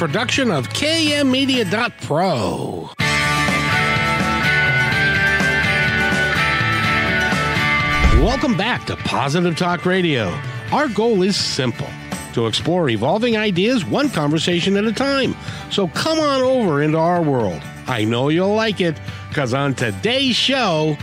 production 0.00 0.50
of 0.50 0.66
KMmedia.pro. 0.70 1.68
Welcome 8.24 8.56
back 8.56 8.86
to 8.86 8.96
Positive 8.96 9.54
Talk 9.58 9.84
Radio. 9.84 10.28
Our 10.72 10.88
goal 10.88 11.22
is 11.22 11.36
simple 11.36 11.90
to 12.32 12.46
explore 12.46 12.88
evolving 12.88 13.36
ideas 13.36 13.84
one 13.84 14.08
conversation 14.08 14.78
at 14.78 14.84
a 14.84 14.92
time. 14.92 15.36
So 15.70 15.88
come 15.88 16.18
on 16.18 16.40
over 16.40 16.80
into 16.82 16.96
our 16.96 17.20
world. 17.20 17.60
I 17.86 18.06
know 18.06 18.30
you'll 18.30 18.54
like 18.54 18.80
it 18.80 18.98
because 19.28 19.52
on 19.52 19.74
today's 19.74 20.34
show, 20.34 20.96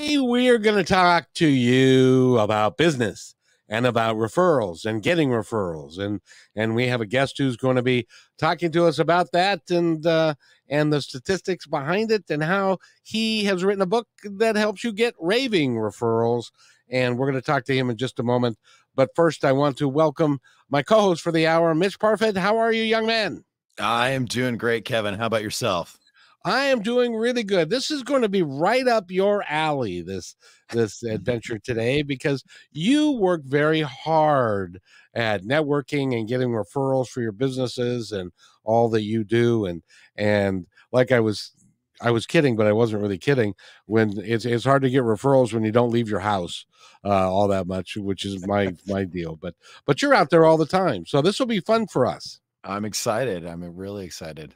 we're 0.00 0.56
going 0.56 0.82
to 0.82 0.84
talk 0.84 1.26
to 1.34 1.46
you 1.46 2.38
about 2.38 2.78
business 2.78 3.34
and 3.72 3.86
about 3.86 4.16
referrals 4.16 4.84
and 4.84 5.02
getting 5.02 5.30
referrals 5.30 5.98
and 5.98 6.20
and 6.54 6.74
we 6.74 6.88
have 6.88 7.00
a 7.00 7.06
guest 7.06 7.38
who's 7.38 7.56
going 7.56 7.76
to 7.76 7.82
be 7.82 8.06
talking 8.38 8.70
to 8.70 8.84
us 8.84 8.98
about 8.98 9.32
that 9.32 9.62
and 9.70 10.06
uh, 10.06 10.34
and 10.68 10.92
the 10.92 11.00
statistics 11.00 11.66
behind 11.66 12.10
it 12.10 12.22
and 12.28 12.44
how 12.44 12.76
he 13.02 13.44
has 13.44 13.64
written 13.64 13.80
a 13.80 13.86
book 13.86 14.06
that 14.24 14.56
helps 14.56 14.84
you 14.84 14.92
get 14.92 15.14
raving 15.18 15.74
referrals 15.76 16.50
and 16.90 17.18
we're 17.18 17.30
going 17.30 17.40
to 17.40 17.46
talk 17.46 17.64
to 17.64 17.74
him 17.74 17.88
in 17.88 17.96
just 17.96 18.18
a 18.18 18.22
moment. 18.22 18.58
But 18.94 19.08
first 19.16 19.42
i 19.42 19.52
want 19.52 19.78
to 19.78 19.88
welcome 19.88 20.40
my 20.68 20.82
co-host 20.82 21.22
for 21.22 21.32
the 21.32 21.46
hour 21.46 21.74
mitch 21.74 21.98
parfit. 21.98 22.36
How 22.36 22.58
are 22.58 22.72
you 22.72 22.82
young 22.82 23.06
man? 23.06 23.42
I 23.80 24.10
am 24.10 24.26
doing 24.26 24.58
great 24.58 24.84
kevin. 24.84 25.14
How 25.14 25.26
about 25.26 25.42
yourself 25.42 25.98
I 26.44 26.64
am 26.64 26.82
doing 26.82 27.14
really 27.14 27.44
good. 27.44 27.70
This 27.70 27.90
is 27.90 28.02
going 28.02 28.22
to 28.22 28.28
be 28.28 28.42
right 28.42 28.86
up 28.86 29.10
your 29.10 29.44
alley 29.48 30.02
this 30.02 30.36
this 30.70 31.02
adventure 31.02 31.58
today 31.58 32.02
because 32.02 32.44
you 32.72 33.12
work 33.12 33.42
very 33.44 33.82
hard 33.82 34.80
at 35.14 35.42
networking 35.42 36.18
and 36.18 36.28
getting 36.28 36.48
referrals 36.48 37.08
for 37.08 37.20
your 37.20 37.32
businesses 37.32 38.10
and 38.12 38.32
all 38.64 38.88
that 38.90 39.02
you 39.02 39.24
do 39.24 39.66
and 39.66 39.82
and 40.16 40.66
like 40.90 41.12
I 41.12 41.20
was 41.20 41.52
I 42.00 42.10
was 42.10 42.26
kidding, 42.26 42.56
but 42.56 42.66
I 42.66 42.72
wasn't 42.72 43.02
really 43.02 43.18
kidding. 43.18 43.54
When 43.86 44.18
it's 44.18 44.44
it's 44.44 44.64
hard 44.64 44.82
to 44.82 44.90
get 44.90 45.02
referrals 45.02 45.52
when 45.52 45.64
you 45.64 45.72
don't 45.72 45.92
leave 45.92 46.08
your 46.08 46.20
house 46.20 46.66
uh, 47.04 47.30
all 47.30 47.48
that 47.48 47.66
much, 47.66 47.96
which 47.96 48.24
is 48.24 48.46
my 48.46 48.74
my 48.86 49.04
deal. 49.04 49.36
But 49.36 49.54
but 49.86 50.02
you're 50.02 50.14
out 50.14 50.30
there 50.30 50.44
all 50.44 50.56
the 50.56 50.66
time, 50.66 51.06
so 51.06 51.22
this 51.22 51.38
will 51.38 51.46
be 51.46 51.60
fun 51.60 51.86
for 51.86 52.06
us. 52.06 52.40
I'm 52.64 52.84
excited. 52.84 53.46
I'm 53.46 53.62
really 53.76 54.04
excited. 54.04 54.54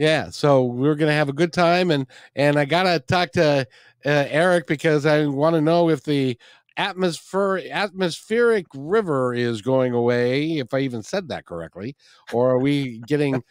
Yeah, 0.00 0.30
so 0.30 0.64
we're 0.64 0.94
gonna 0.94 1.12
have 1.12 1.28
a 1.28 1.34
good 1.34 1.52
time, 1.52 1.90
and 1.90 2.06
and 2.34 2.58
I 2.58 2.64
gotta 2.64 3.00
talk 3.00 3.32
to 3.32 3.66
uh, 4.06 4.26
Eric 4.30 4.66
because 4.66 5.04
I 5.04 5.26
want 5.26 5.56
to 5.56 5.60
know 5.60 5.90
if 5.90 6.04
the 6.04 6.38
atmosphere 6.78 7.60
atmospheric 7.70 8.64
river 8.74 9.34
is 9.34 9.60
going 9.60 9.92
away. 9.92 10.56
If 10.56 10.72
I 10.72 10.78
even 10.78 11.02
said 11.02 11.28
that 11.28 11.44
correctly, 11.44 11.96
or 12.32 12.48
are 12.48 12.58
we 12.58 13.02
getting 13.06 13.42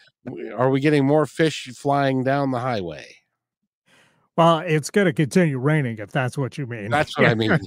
are 0.58 0.72
we 0.72 0.80
getting 0.80 1.06
more 1.06 1.28
fish 1.28 1.70
flying 1.76 2.24
down 2.24 2.50
the 2.50 2.58
highway? 2.58 3.06
Well, 4.36 4.60
it's 4.66 4.90
going 4.90 5.06
to 5.06 5.14
continue 5.14 5.60
raining 5.60 6.00
if 6.00 6.12
that's 6.12 6.36
what 6.36 6.58
you 6.58 6.66
mean. 6.66 6.90
That's 6.90 7.16
what 7.16 7.28
I 7.28 7.36
mean. 7.36 7.60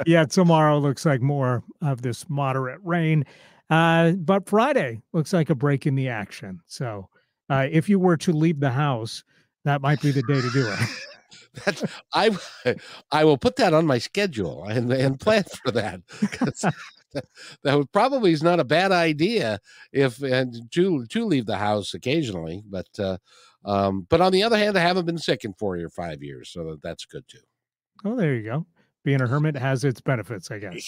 yeah, 0.06 0.24
tomorrow 0.24 0.78
looks 0.78 1.06
like 1.06 1.20
more 1.20 1.62
of 1.82 2.02
this 2.02 2.28
moderate 2.28 2.80
rain. 2.82 3.26
Uh, 3.70 4.12
but 4.12 4.48
Friday 4.48 5.02
looks 5.12 5.34
like 5.34 5.50
a 5.50 5.54
break 5.54 5.86
in 5.86 5.94
the 5.94 6.08
action. 6.08 6.62
So 6.66 7.10
uh, 7.50 7.66
if 7.70 7.88
you 7.88 7.98
were 7.98 8.16
to 8.18 8.32
leave 8.32 8.60
the 8.60 8.70
house, 8.70 9.24
that 9.64 9.80
might 9.80 10.00
be 10.00 10.10
the 10.10 10.22
day 10.22 10.40
to 10.40 10.50
do 10.50 10.66
it. 10.66 10.78
That's 11.64 11.84
I 12.12 12.36
I 13.12 13.24
will 13.24 13.38
put 13.38 13.56
that 13.56 13.74
on 13.74 13.86
my 13.86 13.98
schedule 13.98 14.64
and, 14.64 14.92
and 14.92 15.20
plan 15.20 15.44
for 15.64 15.70
that. 15.72 16.00
that, 17.12 17.24
that 17.62 17.88
probably 17.92 18.32
is 18.32 18.42
not 18.42 18.60
a 18.60 18.64
bad 18.64 18.92
idea 18.92 19.58
if 19.92 20.22
and 20.22 20.70
to 20.72 21.06
to 21.06 21.24
leave 21.24 21.46
the 21.46 21.56
house 21.56 21.94
occasionally, 21.94 22.62
but 22.66 22.88
uh, 22.98 23.18
um, 23.64 24.06
but 24.08 24.20
on 24.20 24.32
the 24.32 24.42
other 24.42 24.58
hand, 24.58 24.76
I 24.76 24.80
haven't 24.80 25.06
been 25.06 25.18
sick 25.18 25.44
in 25.44 25.52
four 25.54 25.76
or 25.76 25.90
five 25.90 26.22
years, 26.22 26.50
so 26.50 26.78
that's 26.82 27.04
good 27.04 27.26
too. 27.28 27.38
Oh, 28.04 28.16
there 28.16 28.34
you 28.34 28.44
go 28.44 28.66
being 29.08 29.22
a 29.22 29.26
hermit 29.26 29.56
has 29.56 29.84
its 29.84 30.02
benefits, 30.02 30.50
I 30.50 30.58
guess. 30.58 30.84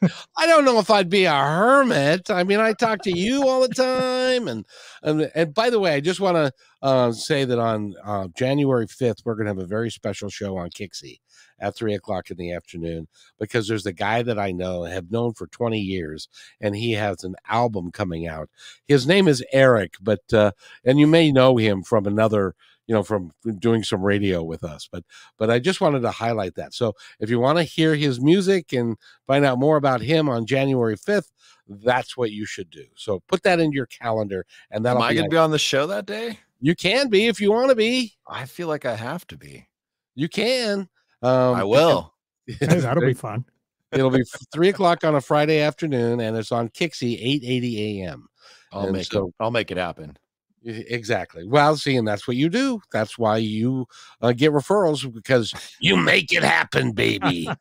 I 0.36 0.46
don't 0.46 0.64
know 0.64 0.78
if 0.78 0.88
I'd 0.88 1.10
be 1.10 1.24
a 1.24 1.34
hermit. 1.34 2.30
I 2.30 2.44
mean, 2.44 2.60
I 2.60 2.74
talk 2.74 3.02
to 3.02 3.10
you 3.10 3.48
all 3.48 3.60
the 3.60 3.74
time, 3.74 4.46
and 4.46 4.64
and, 5.02 5.28
and 5.34 5.52
by 5.52 5.68
the 5.68 5.80
way, 5.80 5.94
I 5.94 6.00
just 6.00 6.20
want 6.20 6.36
to 6.36 6.52
uh, 6.80 7.10
say 7.10 7.44
that 7.44 7.58
on 7.58 7.96
uh, 8.04 8.28
January 8.38 8.86
fifth, 8.86 9.22
we're 9.24 9.34
going 9.34 9.46
to 9.46 9.50
have 9.50 9.58
a 9.58 9.66
very 9.66 9.90
special 9.90 10.28
show 10.28 10.56
on 10.56 10.70
KIXI 10.70 11.18
at 11.58 11.74
three 11.74 11.94
o'clock 11.94 12.30
in 12.30 12.36
the 12.36 12.52
afternoon 12.52 13.08
because 13.40 13.66
there's 13.66 13.86
a 13.86 13.92
guy 13.92 14.22
that 14.22 14.38
I 14.38 14.52
know 14.52 14.84
have 14.84 15.10
known 15.10 15.34
for 15.34 15.48
20 15.48 15.80
years 15.80 16.28
and 16.60 16.76
he 16.76 16.92
has 16.92 17.24
an 17.24 17.34
album 17.48 17.90
coming 17.90 18.28
out. 18.28 18.48
His 18.86 19.08
name 19.08 19.26
is 19.26 19.44
Eric, 19.52 19.94
but 20.00 20.32
uh, 20.32 20.52
and 20.84 21.00
you 21.00 21.08
may 21.08 21.32
know 21.32 21.56
him 21.56 21.82
from 21.82 22.06
another 22.06 22.54
you 22.86 22.94
know 22.94 23.02
from 23.02 23.30
doing 23.58 23.82
some 23.82 24.02
radio 24.02 24.42
with 24.42 24.62
us 24.62 24.88
but 24.90 25.04
but 25.38 25.50
i 25.50 25.58
just 25.58 25.80
wanted 25.80 26.00
to 26.00 26.10
highlight 26.10 26.54
that. 26.54 26.74
So 26.74 26.94
if 27.20 27.30
you 27.30 27.40
want 27.40 27.58
to 27.58 27.64
hear 27.64 27.94
his 27.94 28.20
music 28.20 28.72
and 28.72 28.96
find 29.26 29.44
out 29.44 29.58
more 29.58 29.76
about 29.76 30.00
him 30.00 30.28
on 30.28 30.46
january 30.46 30.96
5th 30.96 31.30
that's 31.66 32.16
what 32.16 32.30
you 32.30 32.44
should 32.44 32.70
do. 32.70 32.84
So 32.94 33.22
put 33.28 33.42
that 33.44 33.60
in 33.60 33.72
your 33.72 33.86
calendar 33.86 34.46
and 34.70 34.84
that 34.84 34.96
am 34.96 35.02
i 35.02 35.14
gonna 35.14 35.28
be 35.28 35.36
on 35.36 35.50
the 35.50 35.58
show 35.58 35.86
that 35.86 36.06
day? 36.06 36.38
You 36.60 36.74
can 36.74 37.08
be 37.08 37.26
if 37.26 37.40
you 37.40 37.52
want 37.52 37.70
to 37.70 37.74
be. 37.74 38.14
I 38.26 38.46
feel 38.46 38.68
like 38.68 38.86
i 38.86 38.94
have 38.94 39.26
to 39.28 39.36
be. 39.36 39.68
You 40.14 40.28
can 40.28 40.88
um 41.22 41.54
i 41.54 41.64
will. 41.64 42.14
Hey, 42.46 42.80
that'll 42.80 43.02
be 43.02 43.14
fun. 43.14 43.46
It'll 43.92 44.10
be 44.10 44.24
three 44.52 44.68
o'clock 44.68 45.04
on 45.04 45.14
a 45.14 45.20
friday 45.20 45.60
afternoon 45.60 46.20
and 46.20 46.36
it's 46.36 46.52
on 46.52 46.68
KIXI 46.68 47.18
8 47.20 47.42
80 47.44 48.02
a.m 48.02 48.28
i'll 48.72 48.84
and 48.84 48.92
make 48.92 49.06
so, 49.06 49.28
it 49.28 49.34
i'll 49.40 49.50
make 49.50 49.70
it 49.70 49.76
happen 49.76 50.16
Exactly. 50.64 51.46
Well, 51.46 51.76
see, 51.76 51.96
and 51.96 52.08
that's 52.08 52.26
what 52.26 52.36
you 52.36 52.48
do. 52.48 52.80
That's 52.92 53.18
why 53.18 53.36
you 53.36 53.86
uh, 54.22 54.32
get 54.32 54.52
referrals 54.52 55.12
because 55.12 55.52
you 55.78 55.96
make 55.96 56.32
it 56.32 56.42
happen, 56.42 56.92
baby. 56.92 57.48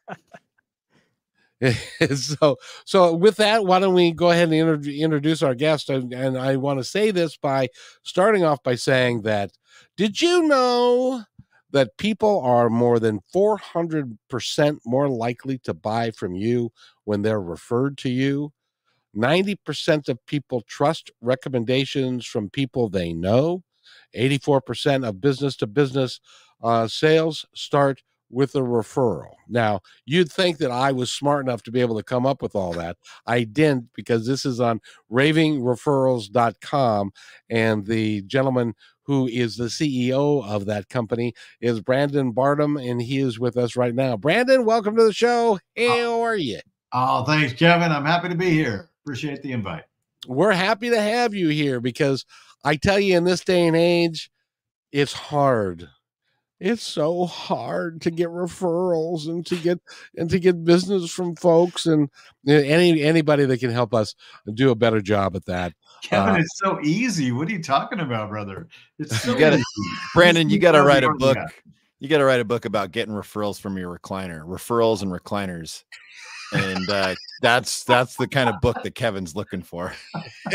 so, 2.15 2.57
so 2.85 3.13
with 3.13 3.37
that, 3.37 3.65
why 3.65 3.79
don't 3.79 3.93
we 3.93 4.11
go 4.11 4.31
ahead 4.31 4.51
and 4.51 4.53
inter- 4.53 4.89
introduce 4.89 5.41
our 5.41 5.55
guest? 5.55 5.89
And, 5.89 6.13
and 6.13 6.37
I 6.37 6.55
want 6.55 6.79
to 6.79 6.83
say 6.83 7.11
this 7.11 7.37
by 7.37 7.69
starting 8.03 8.43
off 8.43 8.61
by 8.63 8.75
saying 8.75 9.21
that 9.23 9.51
did 9.97 10.21
you 10.21 10.43
know 10.43 11.23
that 11.71 11.97
people 11.97 12.41
are 12.41 12.69
more 12.69 12.99
than 12.99 13.19
400% 13.33 14.79
more 14.85 15.09
likely 15.09 15.57
to 15.59 15.73
buy 15.73 16.11
from 16.11 16.35
you 16.35 16.71
when 17.05 17.21
they're 17.21 17.41
referred 17.41 17.97
to 17.99 18.09
you? 18.09 18.51
90% 19.15 20.09
of 20.09 20.25
people 20.25 20.61
trust 20.61 21.11
recommendations 21.21 22.25
from 22.25 22.49
people 22.49 22.89
they 22.89 23.13
know. 23.13 23.63
84% 24.15 25.07
of 25.07 25.21
business 25.21 25.55
to 25.57 25.67
business 25.67 26.19
uh, 26.61 26.87
sales 26.87 27.45
start 27.53 28.01
with 28.33 28.55
a 28.55 28.59
referral. 28.59 29.35
Now, 29.47 29.81
you'd 30.05 30.31
think 30.31 30.57
that 30.57 30.71
I 30.71 30.91
was 30.91 31.11
smart 31.11 31.45
enough 31.45 31.61
to 31.63 31.71
be 31.71 31.81
able 31.81 31.97
to 31.97 32.03
come 32.03 32.25
up 32.25 32.41
with 32.41 32.55
all 32.55 32.73
that. 32.73 32.97
I 33.27 33.43
didn't 33.43 33.89
because 33.93 34.25
this 34.25 34.45
is 34.45 34.59
on 34.59 34.81
ravingreferrals.com 35.11 37.11
and 37.49 37.85
the 37.85 38.21
gentleman 38.23 38.73
who 39.05 39.27
is 39.27 39.57
the 39.57 39.65
CEO 39.65 40.43
of 40.45 40.65
that 40.65 40.89
company 40.89 41.33
is 41.61 41.81
Brandon 41.81 42.31
Barnum 42.31 42.77
and 42.77 43.01
he 43.01 43.19
is 43.19 43.39
with 43.39 43.57
us 43.57 43.75
right 43.75 43.93
now. 43.93 44.17
Brandon, 44.17 44.65
welcome 44.65 44.95
to 44.95 45.03
the 45.03 45.13
show. 45.13 45.59
How 45.77 46.21
are 46.21 46.37
you? 46.37 46.59
Oh, 46.91 47.23
thanks, 47.25 47.53
Kevin. 47.53 47.91
I'm 47.91 48.05
happy 48.05 48.29
to 48.29 48.35
be 48.35 48.51
here. 48.51 48.89
Appreciate 49.03 49.41
the 49.41 49.51
invite. 49.51 49.83
We're 50.27 50.53
happy 50.53 50.89
to 50.89 51.01
have 51.01 51.33
you 51.33 51.49
here 51.49 51.81
because 51.81 52.25
I 52.63 52.77
tell 52.77 52.99
you, 52.99 53.17
in 53.17 53.25
this 53.25 53.43
day 53.43 53.67
and 53.67 53.75
age, 53.75 54.31
it's 54.91 55.11
hard. 55.11 55.89
It's 56.59 56.83
so 56.83 57.25
hard 57.25 57.99
to 58.03 58.11
get 58.11 58.29
referrals 58.29 59.27
and 59.27 59.45
to 59.47 59.57
get 59.57 59.81
and 60.15 60.29
to 60.29 60.39
get 60.39 60.63
business 60.63 61.11
from 61.11 61.35
folks 61.35 61.87
and 61.87 62.09
any 62.47 63.01
anybody 63.01 63.43
that 63.43 63.59
can 63.59 63.71
help 63.71 63.93
us 63.93 64.15
do 64.53 64.71
a 64.71 64.75
better 64.75 65.01
job 65.01 65.35
at 65.35 65.45
that. 65.47 65.73
Kevin, 66.03 66.35
uh, 66.35 66.37
it's 66.37 66.57
so 66.59 66.79
easy. 66.81 67.33
What 67.33 67.49
are 67.49 67.51
you 67.51 67.61
talking 67.61 67.99
about, 67.99 68.29
brother? 68.29 68.69
It's 68.97 69.21
so 69.21 69.33
you 69.33 69.39
gotta, 69.39 69.57
easy. 69.57 69.97
Brandon, 70.13 70.49
you 70.49 70.59
got 70.59 70.73
to 70.73 70.83
write 70.83 71.03
a 71.03 71.13
book. 71.15 71.37
You 71.99 72.07
got 72.07 72.19
to 72.19 72.25
write 72.25 72.39
a 72.39 72.45
book 72.45 72.63
about 72.63 72.91
getting 72.91 73.13
referrals 73.13 73.59
from 73.59 73.77
your 73.77 73.97
recliner, 73.97 74.45
referrals 74.45 75.01
and 75.01 75.11
recliners 75.11 75.83
and 76.53 76.89
uh, 76.89 77.15
that's 77.41 77.83
that's 77.83 78.15
the 78.15 78.27
kind 78.27 78.49
of 78.49 78.61
book 78.61 78.81
that 78.83 78.95
Kevin's 78.95 79.35
looking 79.35 79.61
for. 79.61 79.93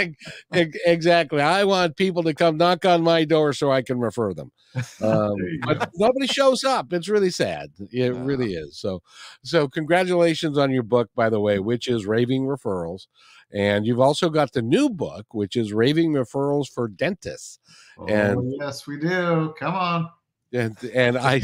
exactly. 0.52 1.40
I 1.40 1.64
want 1.64 1.96
people 1.96 2.22
to 2.24 2.34
come 2.34 2.56
knock 2.56 2.84
on 2.84 3.02
my 3.02 3.24
door 3.24 3.52
so 3.52 3.70
I 3.70 3.82
can 3.82 3.98
refer 3.98 4.34
them. 4.34 4.52
Um, 5.02 5.34
but 5.64 5.90
nobody 5.96 6.26
shows 6.26 6.62
up. 6.62 6.92
It's 6.92 7.08
really 7.08 7.30
sad. 7.30 7.70
It 7.90 8.14
really 8.14 8.52
is. 8.54 8.78
So, 8.78 9.02
so 9.42 9.66
congratulations 9.66 10.58
on 10.58 10.70
your 10.70 10.82
book, 10.82 11.08
by 11.16 11.30
the 11.30 11.40
way, 11.40 11.58
which 11.58 11.88
is 11.88 12.06
Raving 12.06 12.42
Referrals, 12.42 13.06
and 13.52 13.86
you've 13.86 14.00
also 14.00 14.28
got 14.28 14.52
the 14.52 14.62
new 14.62 14.90
book, 14.90 15.26
which 15.32 15.56
is 15.56 15.72
Raving 15.72 16.12
Referrals 16.12 16.68
for 16.68 16.86
Dentists. 16.86 17.58
Oh, 17.98 18.06
and 18.06 18.54
yes, 18.60 18.86
we 18.86 18.98
do. 18.98 19.54
Come 19.58 19.74
on. 19.74 20.10
And 20.52 20.76
and 20.94 21.18
I 21.18 21.42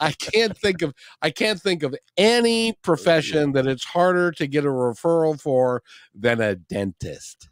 I 0.00 0.12
can't 0.12 0.56
think 0.56 0.82
of 0.82 0.94
I 1.22 1.30
can't 1.30 1.60
think 1.60 1.82
of 1.82 1.94
any 2.16 2.74
profession 2.82 3.52
that 3.52 3.66
it's 3.66 3.84
harder 3.84 4.30
to 4.32 4.46
get 4.46 4.64
a 4.64 4.68
referral 4.68 5.40
for 5.40 5.82
than 6.14 6.40
a 6.40 6.56
dentist. 6.56 7.48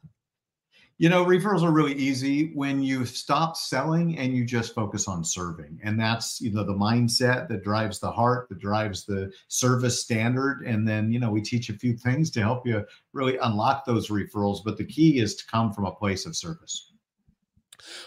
You 0.98 1.10
know, 1.10 1.26
referrals 1.26 1.62
are 1.62 1.72
really 1.72 1.93
easy 1.93 2.52
when 2.54 2.82
you 2.82 3.04
stop 3.04 3.54
selling 3.54 4.16
and 4.16 4.34
you 4.34 4.46
just 4.46 4.75
focus 4.75 5.08
on 5.08 5.25
serving. 5.25 5.78
And 5.84 6.00
that's, 6.00 6.40
you 6.40 6.50
know, 6.50 6.64
the 6.64 6.72
mindset 6.72 7.49
that 7.49 7.62
drives 7.62 8.00
the 8.00 8.10
heart, 8.10 8.49
that 8.49 8.60
drives 8.60 9.04
the 9.04 9.31
service 9.49 10.00
standard. 10.00 10.62
And 10.66 10.88
then, 10.88 11.12
you 11.12 11.20
know, 11.20 11.31
we 11.31 11.42
teach 11.42 11.69
a 11.69 11.75
few 11.75 11.99
things 11.99 12.31
to 12.31 12.40
help 12.40 12.66
you 12.66 12.82
really 13.12 13.37
unlock 13.37 13.84
those 13.84 14.08
referrals. 14.08 14.60
But 14.64 14.78
the 14.78 14.87
key 14.87 15.19
is 15.19 15.37
to 15.37 15.46
come 15.49 15.70
from 15.70 15.84
a 15.84 15.94
place 15.94 16.25
of 16.25 16.34
service. 16.34 16.92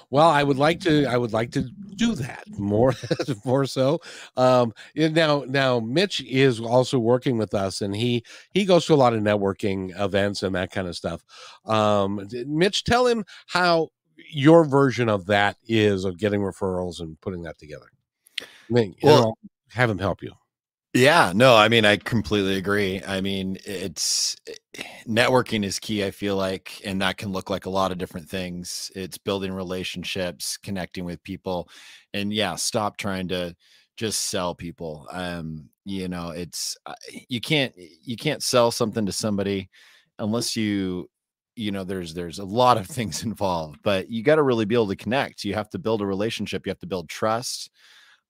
Well, 0.10 0.28
I 0.28 0.44
would 0.44 0.58
like 0.58 0.80
to. 0.81 1.06
I 1.06 1.18
would 1.18 1.34
like 1.34 1.52
to 1.52 1.62
do 1.96 2.16
that 2.16 2.44
more, 2.58 2.94
more 3.46 3.66
so. 3.66 4.00
Um, 4.38 4.74
now, 4.96 5.44
now, 5.48 5.80
Mitch 5.80 6.22
is 6.22 6.60
also 6.60 7.00
working 7.00 7.38
with 7.38 7.54
us, 7.54 7.81
and 7.81 7.96
he 7.96 8.24
he 8.54 8.66
goes 8.66 8.86
to 8.88 8.94
a 8.94 8.96
lot 8.96 9.14
of 9.14 9.22
networking 9.22 10.00
events 10.00 10.44
and 10.44 10.56
that 10.56 10.72
kind 10.72 10.88
of 10.88 10.96
stuff. 10.96 11.24
Um, 11.66 12.28
Mitch, 12.48 12.84
tell 12.84 13.08
him 13.08 13.26
how 13.48 13.90
your 14.31 14.66
version 14.66 15.10
of 15.10 15.26
that 15.28 15.58
is 15.68 16.06
of 16.06 16.18
getting 16.18 16.42
referrals 16.42 17.00
and 17.00 17.20
putting 17.22 17.44
that 17.44 17.58
together. 17.58 17.88
I 18.42 18.46
mean, 18.70 18.96
well, 19.02 19.38
have 19.70 19.90
him 19.90 20.00
help 20.00 20.22
you. 20.22 20.34
Yeah, 20.95 21.33
no, 21.36 21.56
I 21.56 21.69
mean, 21.69 21.86
I 21.86 21.97
completely 21.97 22.56
agree. 22.57 23.00
I 23.06 23.21
mean, 23.21 23.57
it's 23.63 24.36
eh, 24.47 24.83
networking 25.07 25.63
is 25.63 25.77
key, 25.77 26.03
I 26.03 26.09
feel 26.09 26.36
like, 26.36 26.81
and 26.83 27.00
that 27.01 27.18
can 27.18 27.31
look 27.31 27.50
like 27.51 27.68
a 27.68 27.69
lot 27.69 27.91
of 27.91 28.00
different 28.00 28.27
things. 28.27 28.91
It's 28.95 29.18
building 29.19 29.53
relationships, 29.53 30.57
connecting 30.57 31.06
with 31.06 31.21
people, 31.21 31.69
and 32.13 32.33
yeah, 32.33 32.56
stop 32.56 32.97
trying 32.97 33.27
to 33.27 33.56
just 33.97 34.24
sell 34.30 34.56
people. 34.56 35.07
Um, 35.12 35.69
you 35.86 36.07
know, 36.07 36.31
it's 36.31 36.75
uh, 36.88 36.95
you 37.27 37.39
can't 37.39 37.74
you 38.03 38.15
can't 38.18 38.42
sell 38.42 38.71
something 38.71 39.06
to 39.06 39.12
somebody 39.12 39.69
unless 40.18 40.56
you 40.56 41.07
you 41.56 41.71
know 41.71 41.83
there's 41.83 42.13
there's 42.15 42.39
a 42.39 42.45
lot 42.45 42.77
of 42.77 42.88
things 42.88 43.24
involved 43.24 43.80
but 43.83 44.09
you 44.09 44.24
got 44.24 44.35
to 44.35 44.44
really 44.44 44.65
be 44.65 44.75
able 44.75 44.88
to 44.88 44.95
connect 44.95 45.44
you 45.44 45.53
have 45.53 45.69
to 45.69 45.80
build 45.80 46.01
a 46.01 46.06
relationship 46.06 46.65
you 46.65 46.69
have 46.69 46.80
to 46.80 46.85
build 46.88 47.09
trust 47.09 47.69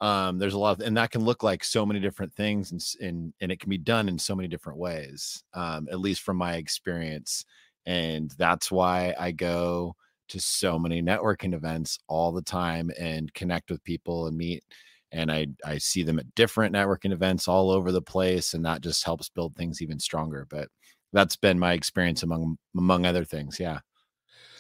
um 0.02 0.40
there's 0.40 0.54
a 0.54 0.60
lot 0.60 0.80
of 0.80 0.86
and 0.86 0.96
that 0.96 1.12
can 1.12 1.24
look 1.24 1.44
like 1.44 1.64
so 1.64 1.86
many 1.86 2.00
different 2.00 2.34
things 2.34 2.72
and 2.72 2.84
and, 3.02 3.34
and 3.42 3.52
it 3.52 3.60
can 3.60 3.70
be 3.70 3.78
done 3.78 4.08
in 4.08 4.18
so 4.18 4.36
many 4.36 4.48
different 4.48 4.80
ways 4.80 5.44
um 5.54 5.88
at 5.92 6.00
least 6.00 6.22
from 6.22 6.38
my 6.38 6.56
experience 6.56 7.46
and 7.86 8.32
that's 8.38 8.72
why 8.72 9.14
i 9.20 9.32
go 9.32 9.96
to 10.28 10.40
so 10.40 10.78
many 10.78 11.02
networking 11.02 11.54
events 11.54 12.00
all 12.08 12.32
the 12.32 12.42
time 12.42 12.92
and 13.00 13.34
connect 13.34 13.70
with 13.70 13.84
people 13.84 14.28
and 14.28 14.38
meet 14.38 14.64
and 15.12 15.32
i 15.32 15.46
i 15.66 15.78
see 15.78 16.04
them 16.04 16.20
at 16.20 16.36
different 16.36 16.74
networking 16.74 17.12
events 17.12 17.48
all 17.48 17.70
over 17.70 17.92
the 17.92 18.02
place 18.02 18.54
and 18.54 18.64
that 18.64 18.82
just 18.82 19.04
helps 19.04 19.30
build 19.30 19.56
things 19.56 19.82
even 19.82 20.00
stronger 20.00 20.48
but 20.50 20.70
that's 21.12 21.36
been 21.36 21.60
my 21.60 21.74
experience 21.74 22.24
among 22.24 22.58
among 22.78 23.06
other 23.06 23.26
things 23.26 23.60
yeah 23.60 23.80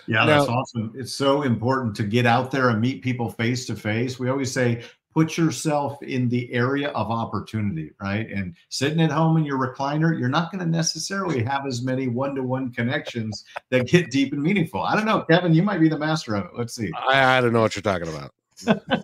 yeah, 0.10 0.26
that's 0.26 0.48
now, 0.48 0.56
awesome. 0.56 0.92
It's 0.96 1.14
so 1.14 1.44
important 1.44 1.96
to 1.98 2.04
get 2.04 2.26
out 2.26 2.50
there 2.50 2.70
and 2.70 2.82
meet 2.82 3.04
people 3.04 3.30
face 3.30 3.68
to 3.68 3.76
face. 3.76 4.18
We 4.18 4.30
always 4.30 4.52
say 4.52 4.84
put 5.14 5.38
yourself 5.38 6.02
in 6.04 6.30
the 6.30 6.52
area 6.54 6.90
of 6.90 7.10
opportunity, 7.10 7.92
right? 8.02 8.30
And 8.30 8.56
sitting 8.70 9.02
at 9.02 9.12
home 9.12 9.38
in 9.38 9.46
your 9.46 9.58
recliner, 9.58 10.18
you're 10.18 10.30
not 10.30 10.52
going 10.52 10.64
to 10.64 10.70
necessarily 10.70 11.44
have 11.44 11.66
as 11.66 11.82
many 11.82 12.08
one 12.08 12.36
to 12.36 12.44
one 12.44 12.72
connections 12.72 13.44
that 13.70 13.88
get 13.88 14.12
deep 14.12 14.34
and 14.34 14.42
meaningful. 14.42 14.84
I 14.84 14.96
don't 14.96 15.06
know, 15.06 15.22
Kevin, 15.22 15.54
you 15.54 15.64
might 15.64 15.80
be 15.80 15.90
the 15.90 15.98
master 15.98 16.36
of 16.36 16.46
it. 16.46 16.52
Let's 16.56 16.76
see. 16.76 16.92
I, 16.96 17.38
I 17.38 17.42
don't 17.42 17.54
know 17.54 17.62
what 17.62 17.76
you're 17.76 17.82
talking 17.82 18.08
about. 18.08 18.34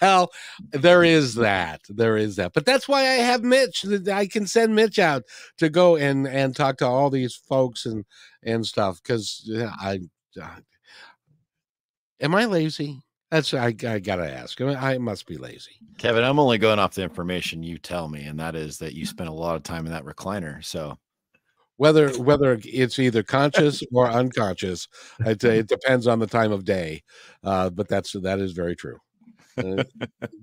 well, 0.00 0.30
there 0.70 1.04
is 1.04 1.34
that. 1.34 1.82
There 1.88 2.16
is 2.16 2.36
that. 2.36 2.52
But 2.52 2.66
that's 2.66 2.88
why 2.88 3.00
I 3.00 3.14
have 3.14 3.42
Mitch. 3.42 3.84
I 4.08 4.26
can 4.26 4.46
send 4.46 4.74
Mitch 4.74 4.98
out 4.98 5.24
to 5.58 5.68
go 5.68 5.96
and 5.96 6.26
and 6.26 6.54
talk 6.54 6.78
to 6.78 6.86
all 6.86 7.10
these 7.10 7.34
folks 7.34 7.86
and 7.86 8.04
and 8.42 8.66
stuff 8.66 9.02
because 9.02 9.50
I 9.80 10.00
Am 12.20 12.34
I 12.34 12.44
lazy? 12.44 13.00
That's 13.30 13.52
I, 13.52 13.66
I 13.66 13.98
gotta 13.98 14.30
ask. 14.30 14.60
I, 14.60 14.94
I 14.94 14.98
must 14.98 15.26
be 15.26 15.36
lazy. 15.36 15.72
Kevin, 15.98 16.22
I'm 16.22 16.38
only 16.38 16.58
going 16.58 16.78
off 16.78 16.94
the 16.94 17.02
information 17.02 17.62
you 17.62 17.78
tell 17.78 18.08
me, 18.08 18.24
and 18.24 18.38
that 18.38 18.54
is 18.54 18.78
that 18.78 18.94
you 18.94 19.06
spent 19.06 19.28
a 19.28 19.32
lot 19.32 19.56
of 19.56 19.62
time 19.62 19.86
in 19.86 19.92
that 19.92 20.04
recliner. 20.04 20.64
So 20.64 20.98
whether 21.76 22.10
whether 22.20 22.58
it's 22.64 22.98
either 22.98 23.22
conscious 23.22 23.82
or 23.92 24.08
unconscious, 24.08 24.86
it, 25.20 25.42
it 25.42 25.68
depends 25.68 26.06
on 26.06 26.18
the 26.20 26.26
time 26.26 26.52
of 26.52 26.64
day. 26.64 27.02
Uh, 27.42 27.70
but 27.70 27.88
that's 27.88 28.12
that 28.12 28.38
is 28.38 28.52
very 28.52 28.76
true. 28.76 28.98
Uh, 29.58 29.82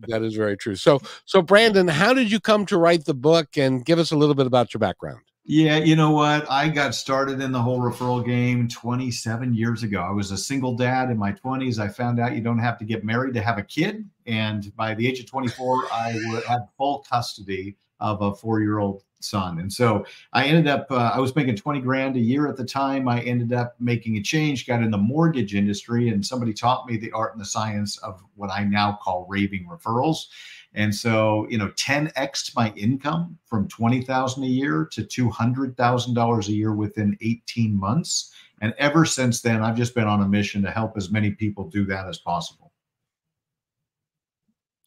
that 0.07 0.21
is 0.21 0.35
very 0.35 0.57
true. 0.57 0.75
So 0.75 1.01
so 1.25 1.41
Brandon, 1.41 1.87
how 1.87 2.13
did 2.13 2.31
you 2.31 2.39
come 2.39 2.65
to 2.65 2.77
write 2.77 3.05
the 3.05 3.13
book? 3.13 3.57
And 3.57 3.85
give 3.85 3.99
us 3.99 4.11
a 4.11 4.17
little 4.17 4.35
bit 4.35 4.47
about 4.47 4.73
your 4.73 4.79
background. 4.79 5.21
Yeah, 5.53 5.79
you 5.79 5.97
know 5.97 6.11
what? 6.11 6.49
I 6.49 6.69
got 6.69 6.95
started 6.95 7.41
in 7.41 7.51
the 7.51 7.61
whole 7.61 7.81
referral 7.81 8.25
game 8.25 8.69
27 8.69 9.53
years 9.53 9.83
ago. 9.83 9.99
I 9.99 10.11
was 10.11 10.31
a 10.31 10.37
single 10.37 10.77
dad 10.77 11.11
in 11.11 11.17
my 11.17 11.33
20s. 11.33 11.77
I 11.77 11.89
found 11.89 12.21
out 12.21 12.33
you 12.33 12.39
don't 12.39 12.57
have 12.57 12.77
to 12.77 12.85
get 12.85 13.03
married 13.03 13.33
to 13.33 13.41
have 13.41 13.57
a 13.57 13.61
kid. 13.61 14.09
And 14.25 14.73
by 14.77 14.93
the 14.93 15.05
age 15.05 15.19
of 15.19 15.25
24, 15.25 15.87
I 15.91 16.11
had 16.47 16.69
full 16.77 16.99
custody 16.99 17.75
of 17.99 18.21
a 18.21 18.33
four 18.33 18.61
year 18.61 18.79
old 18.79 19.03
son. 19.19 19.59
And 19.59 19.71
so 19.71 20.05
I 20.31 20.45
ended 20.45 20.67
up, 20.67 20.87
uh, 20.89 21.11
I 21.13 21.19
was 21.19 21.35
making 21.35 21.57
20 21.57 21.81
grand 21.81 22.15
a 22.15 22.21
year 22.21 22.47
at 22.47 22.55
the 22.55 22.63
time. 22.63 23.09
I 23.09 23.19
ended 23.19 23.51
up 23.51 23.75
making 23.77 24.15
a 24.15 24.21
change, 24.21 24.65
got 24.65 24.81
in 24.81 24.89
the 24.89 24.97
mortgage 24.97 25.53
industry, 25.53 26.07
and 26.07 26.25
somebody 26.25 26.53
taught 26.53 26.87
me 26.87 26.95
the 26.95 27.11
art 27.11 27.33
and 27.33 27.41
the 27.41 27.45
science 27.45 27.97
of 27.97 28.23
what 28.35 28.49
I 28.51 28.63
now 28.63 28.97
call 29.01 29.25
raving 29.27 29.67
referrals. 29.69 30.27
And 30.73 30.93
so, 30.93 31.47
you 31.49 31.57
know, 31.57 31.67
10x 31.69 32.55
my 32.55 32.71
income 32.75 33.37
from 33.45 33.67
20,000 33.67 34.43
a 34.43 34.47
year 34.47 34.87
to 34.91 35.03
$200,000 35.03 36.47
a 36.47 36.51
year 36.51 36.73
within 36.73 37.17
18 37.21 37.77
months. 37.77 38.33
And 38.61 38.73
ever 38.77 39.05
since 39.05 39.41
then, 39.41 39.63
I've 39.63 39.75
just 39.75 39.95
been 39.95 40.07
on 40.07 40.21
a 40.21 40.27
mission 40.27 40.61
to 40.63 40.71
help 40.71 40.95
as 40.95 41.11
many 41.11 41.31
people 41.31 41.67
do 41.67 41.85
that 41.85 42.07
as 42.07 42.19
possible. 42.19 42.71